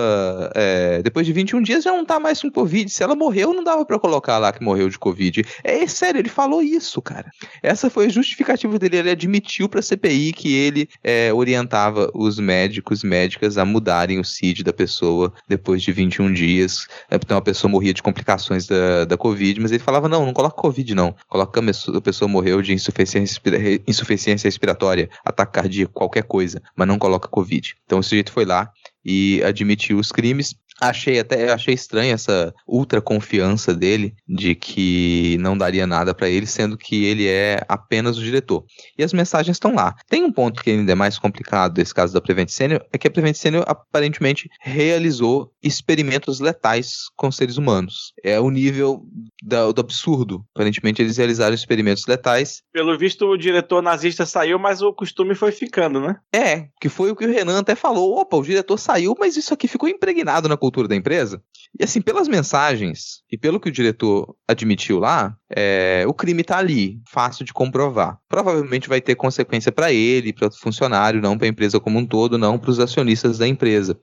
[0.55, 3.64] é, depois de 21 dias já não tá mais com Covid, se ela morreu não
[3.64, 5.44] dava para colocar lá que morreu de Covid.
[5.62, 7.31] É, é sério, ele falou isso, cara.
[7.62, 12.35] Essa foi a justificativa dele, ele admitiu para a CPI que ele é, orientava os
[12.35, 16.86] os médicos médicas a mudarem o CID da pessoa depois de 21 dias.
[17.10, 20.56] Então a pessoa morria de complicações da, da Covid, mas ele falava: não, não coloca
[20.56, 21.14] Covid, não.
[21.28, 23.40] Coloca a pessoa morreu de insuficiência,
[23.86, 27.76] insuficiência respiratória, ataque cardíaco, qualquer coisa, mas não coloca Covid.
[27.85, 28.70] Então o sujeito foi lá
[29.05, 35.56] e admitiu os crimes Achei até achei estranha essa ultra confiança dele de que não
[35.56, 38.64] daria nada para ele, sendo que ele é apenas o diretor.
[38.98, 39.94] E as mensagens estão lá.
[40.09, 43.06] Tem um ponto que ainda é mais complicado desse caso da Prevent Senior, é que
[43.06, 48.12] a Prevent Senior aparentemente realizou experimentos letais com seres humanos.
[48.22, 49.05] É o nível
[49.42, 50.44] da, do absurdo.
[50.55, 52.62] Aparentemente eles realizaram experimentos letais.
[52.72, 56.16] Pelo visto o diretor nazista saiu, mas o costume foi ficando, né?
[56.34, 58.18] É, que foi o que o Renan até falou.
[58.18, 61.43] Opa, o diretor saiu, mas isso aqui ficou impregnado na cultura da empresa.
[61.78, 66.57] E assim, pelas mensagens e pelo que o diretor admitiu lá, é, o crime está
[66.59, 68.19] ali, fácil de comprovar.
[68.28, 72.07] Provavelmente vai ter consequência para ele, para o funcionário, não para a empresa como um
[72.07, 73.99] todo, não para os acionistas da empresa.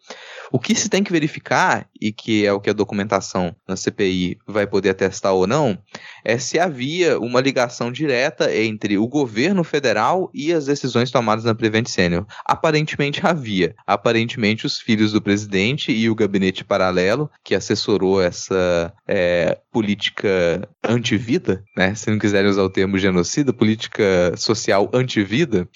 [0.52, 4.38] O que se tem que verificar, e que é o que a documentação na CPI
[4.46, 5.78] vai poder atestar ou não,
[6.26, 11.56] é se havia uma ligação direta entre o governo federal e as decisões tomadas na
[11.56, 12.26] Prevent Senior.
[12.46, 13.74] Aparentemente havia.
[13.88, 21.64] Aparentemente os filhos do presidente e o gabinete paralelo, que assessorou essa é, política antivida,
[21.78, 25.68] né, se não quiserem usar o termo genocida, política social antivida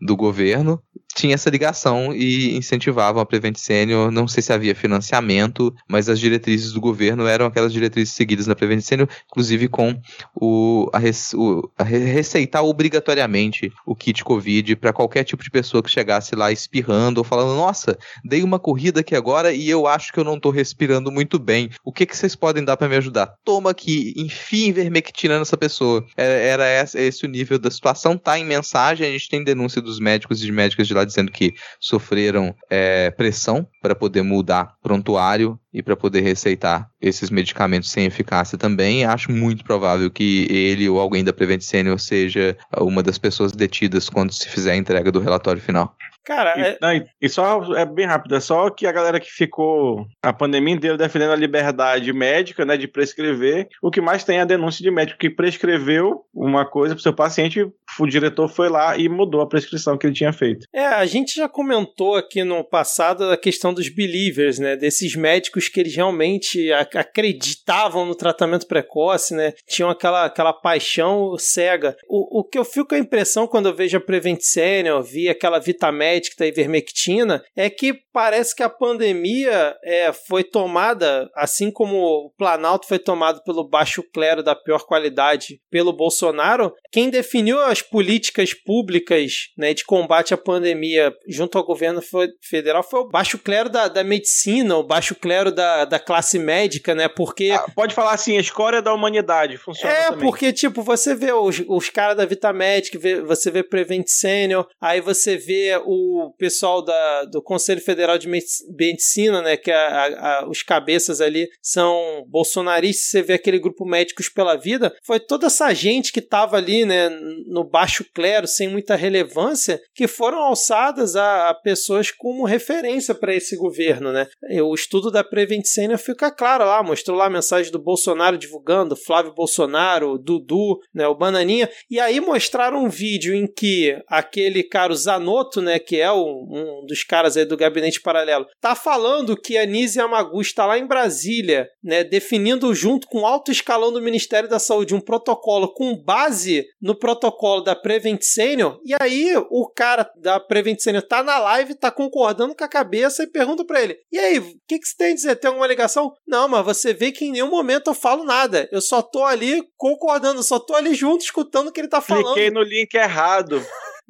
[0.00, 0.80] do governo,
[1.14, 4.10] tinha essa ligação e incentivavam a Prevent Senior.
[4.10, 8.54] Não sei se havia financiamento, mas as diretrizes do governo eram aquelas diretrizes seguidas na
[8.54, 10.00] Prevent Senior, inclusive com
[10.34, 11.00] o, a,
[11.36, 16.52] o, a receitar obrigatoriamente o kit Covid para qualquer tipo de pessoa que chegasse lá
[16.52, 20.36] espirrando ou falando: Nossa, dei uma corrida aqui agora e eu acho que eu não
[20.36, 21.70] estou respirando muito bem.
[21.84, 23.34] O que, que vocês podem dar para me ajudar?
[23.44, 26.04] Toma aqui, enfim, vermectina nessa pessoa.
[26.16, 28.16] Era, era esse, esse, o nível da situação.
[28.16, 31.30] Tá em mensagem, a gente tem denúncia dos médicos e de médicas de lá dizendo
[31.30, 38.04] que sofreram é, pressão para poder mudar prontuário e para poder receitar esses medicamentos sem
[38.04, 39.04] eficácia também.
[39.04, 44.08] Acho muito provável que ele ou alguém da Prevent Senior seja uma das pessoas detidas
[44.08, 45.96] quando se fizer a entrega do relatório final.
[46.24, 46.78] Cara, e, é...
[46.80, 50.74] Não, e só é bem rápido, é só que a galera que ficou a pandemia
[50.74, 54.82] inteira defendendo a liberdade médica, né, de prescrever, o que mais tem é a denúncia
[54.82, 57.66] de médico que prescreveu uma coisa pro seu paciente,
[57.98, 60.66] o diretor foi lá e mudou a prescrição que ele tinha feito.
[60.74, 65.68] É, a gente já comentou aqui no passado a questão dos believers, né, desses médicos
[65.68, 71.96] que eles realmente acreditavam no tratamento precoce, né, tinham aquela, aquela paixão cega.
[72.08, 75.28] O, o que eu fico com a impressão quando eu vejo a Prevent Senior, vi
[75.28, 81.96] aquela Vitamed e ivermectina, é que parece que a pandemia é, foi tomada, assim como
[81.96, 87.82] o Planalto foi tomado pelo baixo clero da pior qualidade pelo Bolsonaro, quem definiu as
[87.82, 92.00] políticas públicas né, de combate à pandemia junto ao governo
[92.42, 96.94] federal foi o baixo clero da, da medicina, o baixo clero da, da classe médica,
[96.94, 97.08] né?
[97.08, 97.50] Porque.
[97.52, 99.92] Ah, pode falar assim, a escória da humanidade funciona.
[99.92, 100.20] É, também.
[100.20, 105.36] porque, tipo, você vê os, os caras da Vitamedic, você vê Prevent Senior, aí você
[105.36, 110.62] vê o o pessoal da, do Conselho Federal de Medicina, né, que a, a, os
[110.62, 116.12] cabeças ali são bolsonaristas, você vê aquele grupo Médicos pela Vida, foi toda essa gente
[116.12, 117.08] que estava ali, né,
[117.46, 123.34] no baixo clero, sem muita relevância, que foram alçadas a, a pessoas como referência para
[123.34, 124.26] esse governo, né.
[124.62, 128.96] O estudo da Prevent Senior fica claro lá, mostrou lá a mensagem do Bolsonaro divulgando,
[128.96, 134.92] Flávio Bolsonaro, Dudu, né, o Bananinha, e aí mostraram um vídeo em que aquele cara,
[134.92, 139.36] o Zanotto, né, que é o, um dos caras aí do gabinete paralelo, tá falando
[139.36, 143.92] que a Nise Yamaguchi está lá em Brasília, né, definindo junto com o alto escalão
[143.92, 149.36] do Ministério da Saúde um protocolo com base no protocolo da Prevent Senior, e aí
[149.50, 153.64] o cara da Prevent Senior tá na live, tá concordando com a cabeça e pergunta
[153.64, 155.36] para ele: "E aí, o que que você tem a dizer?
[155.40, 158.68] Tem alguma ligação?" "Não, mas você vê que em nenhum momento eu falo nada.
[158.70, 162.34] Eu só tô ali concordando, só tô ali junto escutando o que ele tá falando."
[162.34, 163.60] Cliquei no link errado.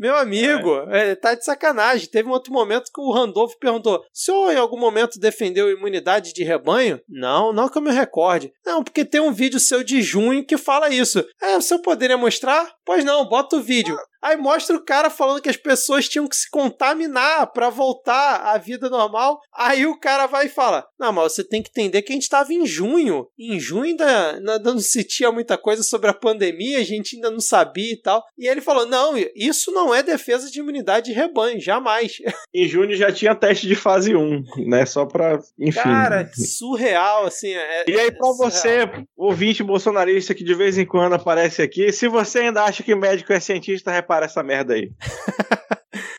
[0.00, 1.10] Meu amigo, é.
[1.10, 2.08] É, tá de sacanagem.
[2.08, 6.32] Teve um outro momento que o Randolph perguntou: o senhor em algum momento defendeu imunidade
[6.32, 6.98] de rebanho?
[7.06, 8.50] Não, não que eu me recorde.
[8.64, 11.22] Não, porque tem um vídeo seu de junho que fala isso.
[11.42, 12.66] É, o senhor poderia mostrar?
[12.90, 13.96] Pois não, bota o vídeo.
[14.22, 18.58] Aí mostra o cara falando que as pessoas tinham que se contaminar para voltar à
[18.58, 19.40] vida normal.
[19.54, 22.24] Aí o cara vai e fala: Não, mas você tem que entender que a gente
[22.24, 23.26] estava em junho.
[23.38, 27.30] Em junho ainda, ainda não se tinha muita coisa sobre a pandemia, a gente ainda
[27.30, 28.22] não sabia e tal.
[28.36, 32.16] E ele falou: Não, isso não é defesa de imunidade de rebanho, jamais.
[32.52, 34.84] Em junho já tinha teste de fase 1, né?
[34.84, 35.38] Só pra.
[35.58, 35.80] Enfim.
[35.80, 37.54] Cara, surreal, assim.
[37.54, 41.90] É, e aí, pra é você, ouvinte bolsonarista que de vez em quando aparece aqui,
[41.90, 44.90] se você ainda acha que médico é cientista, para essa merda aí.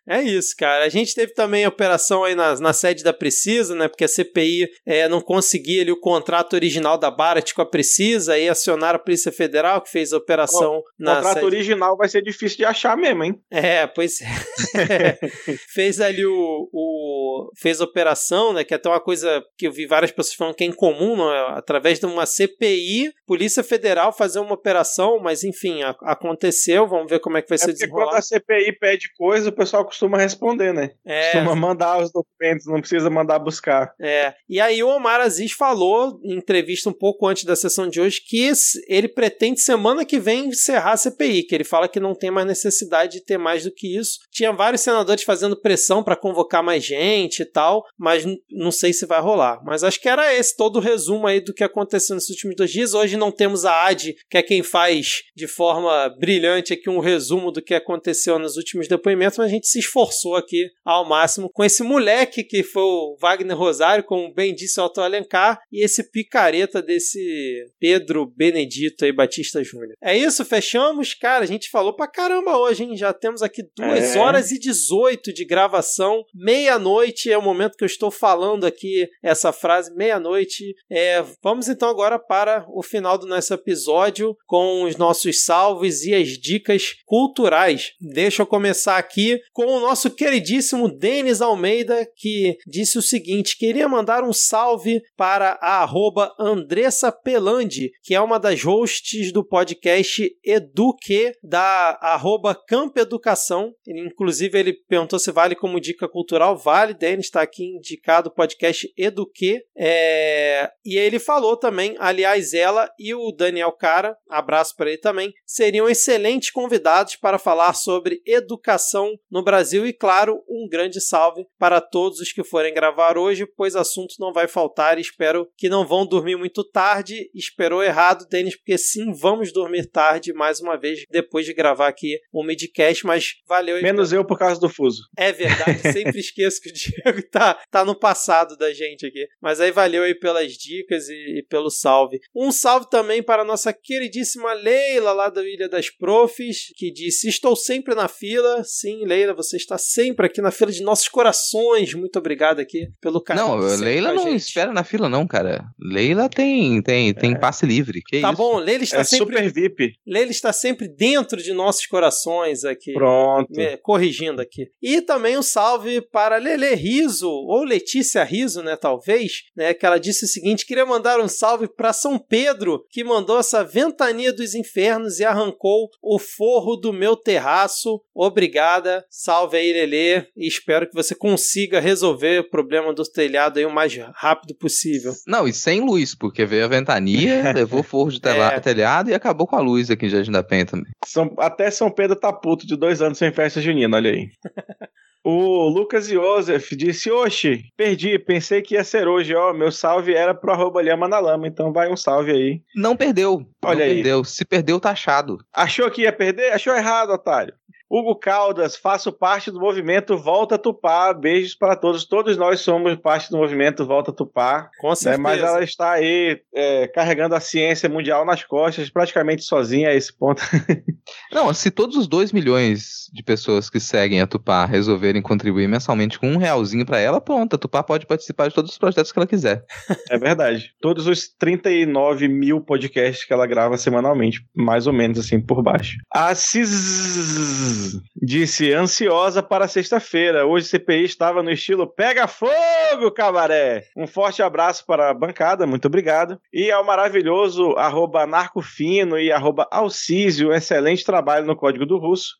[0.07, 0.83] É isso, cara.
[0.83, 3.87] A gente teve também a operação aí na, na sede da Precisa, né?
[3.87, 8.33] Porque a CPI é, não conseguia ali o contrato original da Barat com a Precisa,
[8.33, 11.13] aí acionaram a Polícia Federal, que fez a operação o na.
[11.13, 11.45] O contrato sede...
[11.45, 13.39] original vai ser difícil de achar mesmo, hein?
[13.49, 15.17] É, pois é.
[15.73, 17.51] fez ali o, o.
[17.57, 18.65] fez a operação, né?
[18.65, 21.53] Que é até uma coisa que eu vi várias pessoas falando que é incomum, né,
[21.55, 26.50] através de uma CPI, Polícia Federal fazer uma operação, mas enfim, a, aconteceu.
[26.87, 28.11] Vamos ver como é que vai é ser desenrolado.
[28.11, 30.91] Quando a CPI pede coisa, o pessoal costuma responder, né?
[31.05, 31.31] É.
[31.31, 33.93] Costuma mandar os documentos, não precisa mandar buscar.
[33.99, 34.33] É.
[34.49, 38.21] E aí o Omar Aziz falou, em entrevista um pouco antes da sessão de hoje,
[38.21, 38.51] que
[38.87, 42.47] ele pretende semana que vem encerrar a CPI, que ele fala que não tem mais
[42.47, 44.19] necessidade de ter mais do que isso.
[44.31, 49.05] Tinha vários senadores fazendo pressão para convocar mais gente e tal, mas não sei se
[49.05, 49.61] vai rolar.
[49.63, 52.71] Mas acho que era esse todo o resumo aí do que aconteceu nesses últimos dois
[52.71, 52.93] dias.
[52.93, 57.51] Hoje não temos a AD, que é quem faz de forma brilhante aqui um resumo
[57.51, 61.63] do que aconteceu nos últimos depoimentos, mas a gente se esforçou aqui ao máximo com
[61.63, 66.09] esse moleque que foi o Wagner Rosário, como bem disse o Otto Alencar, e esse
[66.09, 69.95] picareta desse Pedro Benedito aí, Batista Júnior.
[70.01, 71.13] É isso, fechamos?
[71.13, 72.95] Cara, a gente falou pra caramba hoje, hein?
[72.95, 74.19] Já temos aqui 2 É.
[74.19, 79.51] horas e 18 de gravação, meia-noite é o momento que eu estou falando aqui essa
[79.51, 80.75] frase, meia-noite.
[80.89, 86.13] É, vamos então agora para o final do nosso episódio com os nossos salves e
[86.13, 87.91] as dicas culturais.
[87.99, 93.87] Deixa eu começar aqui com o nosso queridíssimo Denis Almeida, que disse o seguinte: queria
[93.87, 100.29] mandar um salve para a arroba Andressa Pelandi, que é uma das hosts do podcast
[100.43, 103.73] Eduque, da arroba Campo Educação.
[103.87, 106.57] Inclusive, ele perguntou se vale como dica cultural.
[106.57, 109.61] Vale, Denis está aqui indicado o podcast Eduque.
[109.77, 110.69] É...
[110.85, 115.89] E ele falou também, aliás, ela e o Daniel Cara, abraço para ele também, seriam
[115.89, 116.10] excelentes
[116.53, 122.31] convidados para falar sobre educação no Brasil e, claro, um grande salve para todos os
[122.31, 126.63] que forem gravar hoje, pois assunto não vai faltar espero que não vão dormir muito
[126.63, 127.29] tarde.
[127.33, 132.19] Esperou errado, Denis, porque sim, vamos dormir tarde mais uma vez depois de gravar aqui
[132.31, 133.81] o Midcast, mas valeu.
[133.81, 135.03] Menos eu por causa do fuso.
[135.17, 139.27] é verdade, sempre esqueço que o Diego tá, tá no passado da gente aqui.
[139.41, 142.19] Mas aí valeu aí pelas dicas e, e pelo salve.
[142.35, 147.27] Um salve também para a nossa queridíssima Leila, lá da Ilha das Profs, que disse:
[147.29, 148.63] Estou sempre na fila.
[148.63, 151.93] Sim, Leila, você está sempre aqui na fila de nossos corações.
[151.93, 153.45] Muito obrigado aqui pelo carinho.
[153.47, 154.37] Não, Leila não gente.
[154.41, 155.63] espera na fila, não, cara.
[155.79, 158.01] Leila tem, tem, tem passe livre.
[158.01, 158.37] Que Tá isso?
[158.37, 159.93] bom, Leila está, É sempre, super VIP.
[160.07, 162.93] Leila está sempre dentro de nossos corações aqui.
[162.93, 163.51] Pronto.
[163.51, 164.67] Me- corrigindo aqui.
[164.81, 169.99] E também um salve para Lele Riso, ou Letícia Riso, né, talvez, né, que ela
[169.99, 174.55] disse o seguinte, queria mandar um salve para São Pedro, que mandou essa ventania dos
[174.55, 178.01] infernos e arrancou o forro do meu terraço.
[178.13, 183.65] Obrigada, salve aí, Lele, e espero que você consiga resolver o problema do telhado aí
[183.65, 185.13] o mais rápido possível.
[185.27, 188.59] Não, e sem luz, porque veio a ventania, levou forro de É.
[188.59, 190.91] telhado e acabou com a luz aqui em Jardim da Penha também.
[191.05, 194.29] São- até São Pedro tá puto de dois anos sem festa junina, olha aí.
[195.23, 199.53] O Lucas Joseph disse: Oxi, perdi, pensei que ia ser hoje, ó.
[199.53, 202.61] Meu salve era pro arroba Lhama na Lama, então vai um salve aí.
[202.75, 203.45] Não perdeu.
[203.63, 203.95] Olha não aí.
[203.95, 204.23] perdeu.
[204.23, 205.37] Se perdeu, tá achado.
[205.53, 206.51] Achou que ia perder?
[206.53, 207.53] Achou errado, otário.
[207.91, 211.13] Hugo Caldas, faço parte do movimento Volta Tupá.
[211.13, 212.05] Beijos para todos.
[212.05, 214.69] Todos nós somos parte do movimento Volta Tupá.
[214.79, 214.95] Com né?
[214.95, 215.21] certeza.
[215.21, 220.13] Mas ela está aí é, carregando a ciência mundial nas costas, praticamente sozinha a esse
[220.13, 220.41] ponto.
[221.33, 226.17] Não, se todos os 2 milhões de pessoas que seguem a Tupá resolverem contribuir mensalmente
[226.17, 229.19] com um realzinho pra ela, pronto, a Tupá pode participar de todos os projetos que
[229.19, 229.65] ela quiser.
[230.09, 230.71] É verdade.
[230.79, 235.97] Todos os 39 mil podcasts que ela grava semanalmente, mais ou menos assim, por baixo.
[236.09, 237.80] A Cis
[238.15, 240.45] disse, ansiosa para sexta-feira.
[240.45, 243.85] Hoje CPI estava no estilo Pega Fogo, cabaré!
[243.95, 246.39] Um forte abraço para a bancada, muito obrigado.
[246.51, 252.35] E ao maravilhoso arroba narcofino e arroba Alcísio, excelente trabalho no Código do Russo.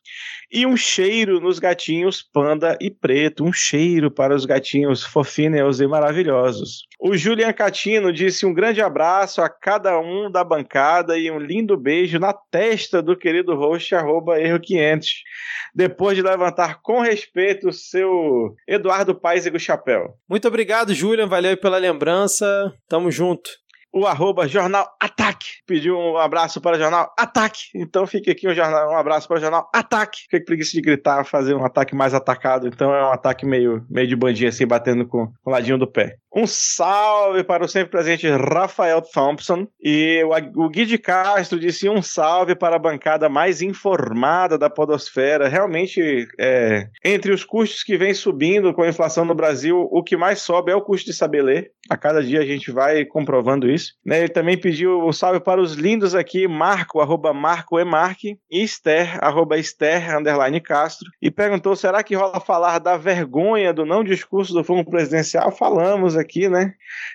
[0.50, 3.44] E um cheiro nos gatinhos panda e preto.
[3.44, 6.86] Um cheiro para os gatinhos fofinhos e maravilhosos.
[7.04, 11.76] O Julian Catino disse um grande abraço a cada um da bancada e um lindo
[11.76, 15.08] beijo na testa do querido host, arroba erro 500.
[15.74, 20.14] Depois de levantar com respeito o seu Eduardo Paes e o Chapéu.
[20.30, 21.26] Muito obrigado, Julian.
[21.26, 22.72] Valeu pela lembrança.
[22.88, 23.50] Tamo junto.
[23.92, 25.46] o arroba Jornal Ataque.
[25.66, 27.62] Pediu um abraço para o Jornal Ataque.
[27.74, 30.20] Então fica aqui um, jornal, um abraço para o Jornal Ataque.
[30.20, 32.68] Fiquei com preguiça de gritar, fazer um ataque mais atacado.
[32.68, 36.21] Então é um ataque meio, meio de bandinha assim, batendo com o ladinho do pé.
[36.34, 39.66] Um salve para o sempre presente Rafael Thompson.
[39.82, 40.22] E
[40.56, 45.48] o, Gui de Castro disse um salve para a bancada mais informada da podosfera.
[45.48, 50.16] Realmente, é, entre os custos que vem subindo com a inflação no Brasil, o que
[50.16, 51.70] mais sobe é o custo de saber ler.
[51.90, 53.92] A cada dia a gente vai comprovando isso.
[54.04, 57.78] Né, ele também pediu um salve para os lindos aqui, Marco, arroba Marco
[58.50, 63.84] e Esther, arroba Esther, underline Castro, e perguntou, será que rola falar da vergonha do
[63.84, 65.50] não discurso do fundo presidencial?
[65.50, 66.74] Falamos aqui, né?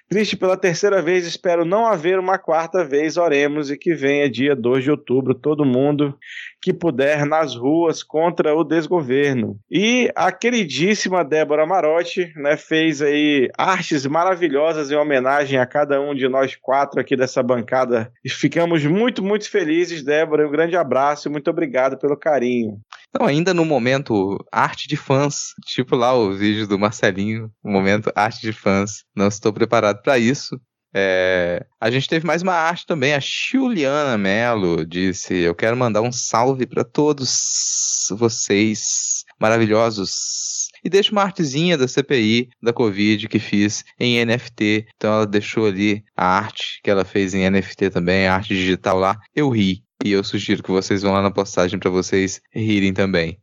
[0.09, 4.55] Triste pela terceira vez, espero não haver uma quarta vez, oremos, e que venha dia
[4.55, 6.17] 2 de outubro, todo mundo
[6.61, 9.57] que puder nas ruas contra o desgoverno.
[9.69, 16.15] E a queridíssima Débora Marotti, né, fez aí artes maravilhosas em homenagem a cada um
[16.15, 18.11] de nós quatro aqui dessa bancada.
[18.23, 20.47] E ficamos muito, muito felizes, Débora.
[20.47, 22.79] Um grande abraço e muito obrigado pelo carinho.
[23.09, 28.11] Então, ainda no momento arte de fãs, tipo lá o vídeo do Marcelinho, o momento
[28.15, 29.03] arte de fãs.
[29.15, 30.59] Não estou preparado para isso.
[30.93, 33.13] É, a gente teve mais uma arte também.
[33.13, 40.67] A Juliana Mello disse: Eu quero mandar um salve para todos vocês maravilhosos.
[40.83, 44.87] E deixa uma artezinha da CPI da Covid que fiz em NFT.
[44.95, 48.97] Então ela deixou ali a arte que ela fez em NFT também, a arte digital
[48.97, 49.17] lá.
[49.35, 49.83] Eu ri.
[50.05, 53.37] E eu sugiro que vocês vão lá na postagem para vocês rirem também.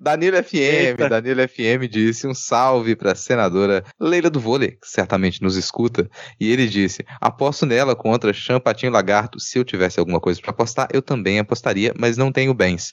[0.00, 1.08] Danilo FM, Eita.
[1.08, 6.08] Danilo FM disse um salve para a senadora Leila do Vôlei, que certamente nos escuta.
[6.38, 9.40] E ele disse: aposto nela contra Champatinho Lagarto.
[9.40, 12.92] Se eu tivesse alguma coisa para apostar, eu também apostaria, mas não tenho bens.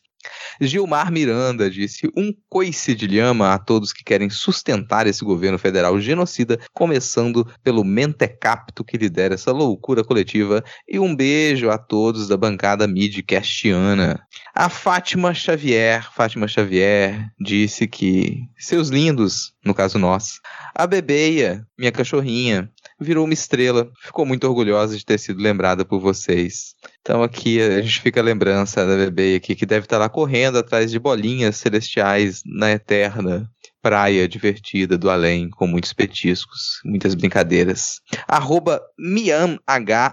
[0.59, 5.99] Gilmar Miranda disse um coice de lhama a todos que querem sustentar esse governo federal
[5.99, 12.37] genocida, começando pelo mentecapto que lidera essa loucura coletiva, e um beijo a todos da
[12.37, 14.21] bancada midcastiana.
[14.53, 20.39] A Fátima Xavier, Fátima Xavier, disse que seus lindos, no caso nós,
[20.75, 22.69] a Bebeia, minha cachorrinha,
[23.01, 26.75] virou uma estrela, ficou muito orgulhosa de ter sido lembrada por vocês.
[27.01, 30.57] Então aqui a gente fica a lembrança da bebê aqui que deve estar lá correndo
[30.57, 33.49] atrás de bolinhas celestiais na eterna
[33.81, 37.99] praia divertida do além, com muitos petiscos, muitas brincadeiras.
[38.27, 39.57] Arroba miamh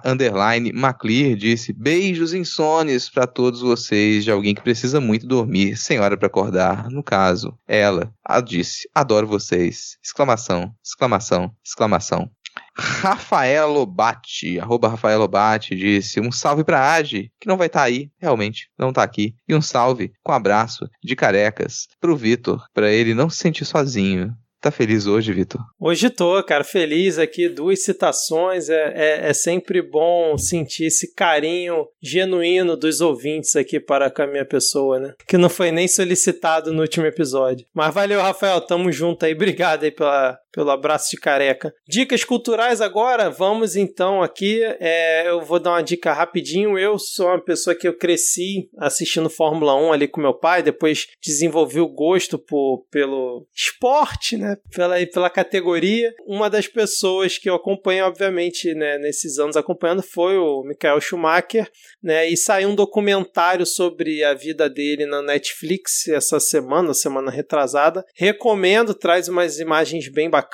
[0.05, 6.01] underline Maclear disse beijos insones para todos vocês de alguém que precisa muito dormir, sem
[6.01, 6.89] hora para acordar.
[6.91, 9.99] No caso, ela, a disse, adoro vocês.
[10.03, 12.31] Exclamação, exclamação, exclamação.
[12.79, 18.11] Rafaela Lobate, arroba Rafaela Lobate, disse um salve pra Adi, que não vai estar aí,
[18.19, 19.35] realmente, não tá aqui.
[19.49, 24.33] E um salve, com abraço, de carecas, pro Vitor, pra ele não se sentir sozinho.
[24.61, 25.61] Tá feliz hoje, Vitor?
[25.79, 28.69] Hoje tô, cara, feliz aqui, duas citações.
[28.69, 34.27] É, é, é sempre bom sentir esse carinho genuíno dos ouvintes aqui para com a
[34.27, 35.15] minha pessoa, né?
[35.29, 37.67] Que não foi nem solicitado no último episódio.
[37.73, 39.33] Mas valeu, Rafael, tamo junto aí.
[39.39, 41.73] Obrigado aí pela, pelo abraço de careca.
[41.87, 44.61] Dicas culturais agora, vamos então aqui.
[44.81, 46.77] É, eu vou dar uma dica rapidinho.
[46.77, 51.07] Eu sou uma pessoa que eu cresci assistindo Fórmula 1 ali com meu pai, depois
[51.25, 54.57] desenvolvi o gosto por, pelo esporte, né?
[54.75, 56.13] Pela, pela categoria.
[56.27, 61.71] Uma das pessoas que eu acompanho, obviamente, né, nesses anos acompanhando foi o Michael Schumacher,
[62.03, 62.29] né?
[62.29, 68.05] E saiu um documentário sobre a vida dele na Netflix essa semana, semana retrasada.
[68.17, 70.48] Recomendo, traz umas imagens bem bacanas,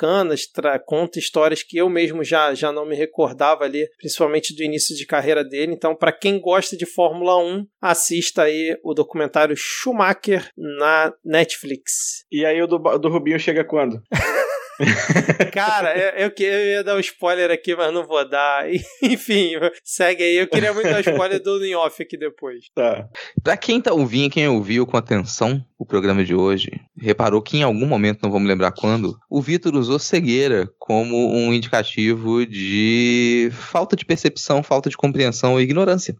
[0.85, 5.05] conta histórias que eu mesmo já, já não me recordava ali, principalmente do início de
[5.05, 5.73] carreira dele.
[5.73, 12.25] Então, para quem gosta de Fórmula 1, assista aí o documentário Schumacher na Netflix.
[12.31, 14.01] E aí o do, do Rubinho chega quando?
[15.53, 18.65] Cara, eu, eu, ia dar um spoiler aqui, mas não vou dar.
[19.01, 19.51] Enfim,
[19.83, 20.37] segue aí.
[20.37, 22.65] Eu queria muito dar um spoiler do in off aqui depois.
[22.73, 23.07] Tá.
[23.43, 27.63] Pra quem tá ouvindo, quem ouviu com atenção o programa de hoje, reparou que em
[27.63, 33.95] algum momento, não vamos lembrar quando, o Vitor usou cegueira como um indicativo de falta
[33.95, 36.15] de percepção, falta de compreensão e ignorância.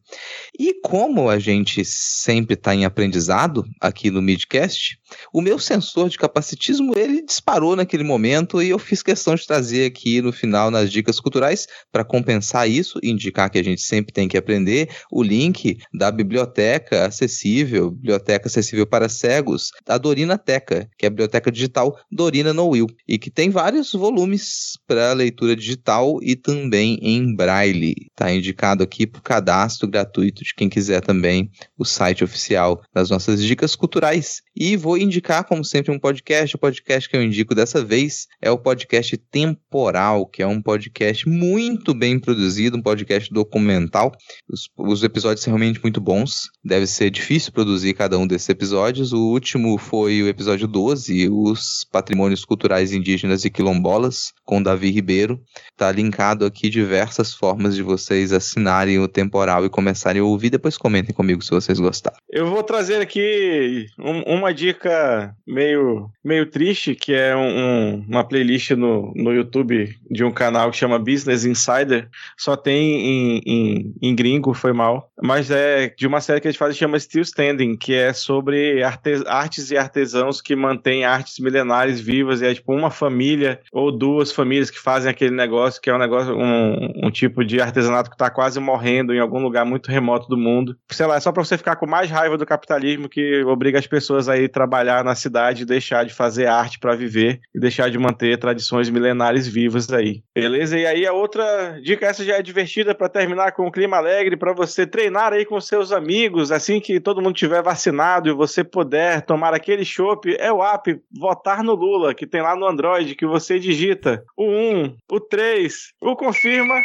[0.60, 5.00] E como a gente sempre está em aprendizado aqui no Midcast,
[5.34, 9.86] o meu sensor de capacitismo ele disparou naquele momento e eu fiz questão de trazer
[9.86, 14.28] aqui no final nas dicas culturais para compensar isso, indicar que a gente sempre tem
[14.28, 21.06] que aprender o link da biblioteca acessível, biblioteca acessível para cegos, da Dorina Teca, que
[21.06, 26.20] é a biblioteca digital Dorina No Will, e que tem vários volumes para leitura digital
[26.22, 27.96] e também em braille.
[28.12, 33.10] Está indicado aqui para o cadastro gratuito de quem quiser também o site oficial das
[33.10, 34.42] nossas dicas culturais.
[34.56, 36.56] E vou indicar, como sempre, um podcast.
[36.56, 41.28] O podcast que eu indico dessa vez é o podcast Temporal, que é um podcast
[41.28, 44.12] muito bem produzido, um podcast documental.
[44.50, 46.50] Os, os episódios são realmente muito bons.
[46.64, 49.14] Deve ser difícil produzir cada um desses episódios.
[49.14, 55.40] O último foi o episódio 12, Os Patrimônios Culturais Indígenas e Quilombolas, com Davi Ribeiro.
[55.78, 60.50] Tá linkado aqui diversas formas de vocês assinarem o Temporal e começarem a ouvir.
[60.50, 62.18] Depois comentem comigo se vocês gostaram.
[62.30, 68.72] Eu vou trazer aqui um, uma dica meio, meio triste, que é um, uma playlist
[68.72, 72.10] no, no YouTube de um canal que chama Business Insider.
[72.36, 75.12] Só tem em, em, em gringo, foi mal.
[75.22, 78.82] Mas é de uma série que eles fazem que chama Still Standing, que é sobre
[78.82, 82.42] artes, artes e artesãos que mantêm artes milenares vivas.
[82.42, 86.00] E é tipo uma família ou duas famílias que fazem aquele negócio, que é um
[86.00, 90.28] negócio, um, um tipo de artesanato que está quase morrendo em algum lugar muito remoto
[90.28, 90.76] do mundo.
[90.90, 93.86] Sei lá, é só para você ficar com mais raiva do capitalismo que obriga as
[93.86, 97.90] pessoas a ir trabalhar na cidade e deixar de fazer arte para viver e deixar
[97.90, 100.22] de manter tradições milenares vivas aí.
[100.34, 100.78] Beleza?
[100.78, 104.38] E aí a outra dica essa já é divertida para terminar com um clima alegre
[104.38, 108.64] para você treinar aí com seus amigos assim que todo mundo tiver vacinado e você
[108.64, 113.16] puder tomar aquele chopp, é o app Votar no Lula que tem lá no Android
[113.16, 116.76] que você digita o 1, o 3, o confirma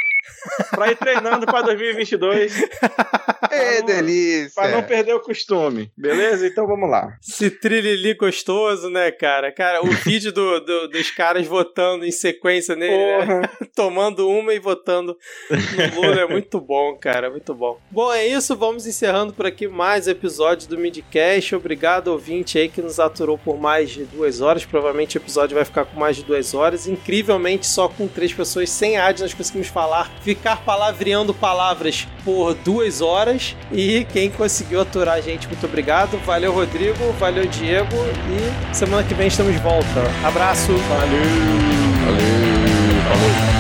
[0.71, 2.69] pra ir treinando pra 2022.
[3.51, 4.53] É delícia!
[4.55, 6.47] Pra não perder o costume, beleza?
[6.47, 7.17] Então vamos lá.
[7.27, 9.53] Esse trilili gostoso, né, cara?
[9.53, 13.43] Cara, o vídeo do, do, dos caras votando em sequência nele, né?
[13.75, 15.17] tomando uma e votando
[15.51, 17.79] no Lula é muito bom, cara, muito bom.
[17.91, 21.55] Bom, é isso, vamos encerrando por aqui mais episódios do Midcast.
[21.55, 24.65] Obrigado, ouvinte aí, que nos aturou por mais de duas horas.
[24.65, 26.87] Provavelmente o episódio vai ficar com mais de duas horas.
[26.87, 33.01] Incrivelmente, só com três pessoas sem ad nós conseguimos falar ficar palavreando palavras por duas
[33.01, 33.30] horas.
[33.73, 36.19] E quem conseguiu aturar a gente, muito obrigado.
[36.25, 37.13] Valeu, Rodrigo.
[37.19, 37.97] Valeu, Diego.
[38.29, 40.03] E semana que vem estamos de volta.
[40.25, 40.73] Abraço.
[40.73, 41.23] Valeu.
[42.05, 42.51] Valeu.
[43.09, 43.60] Falou.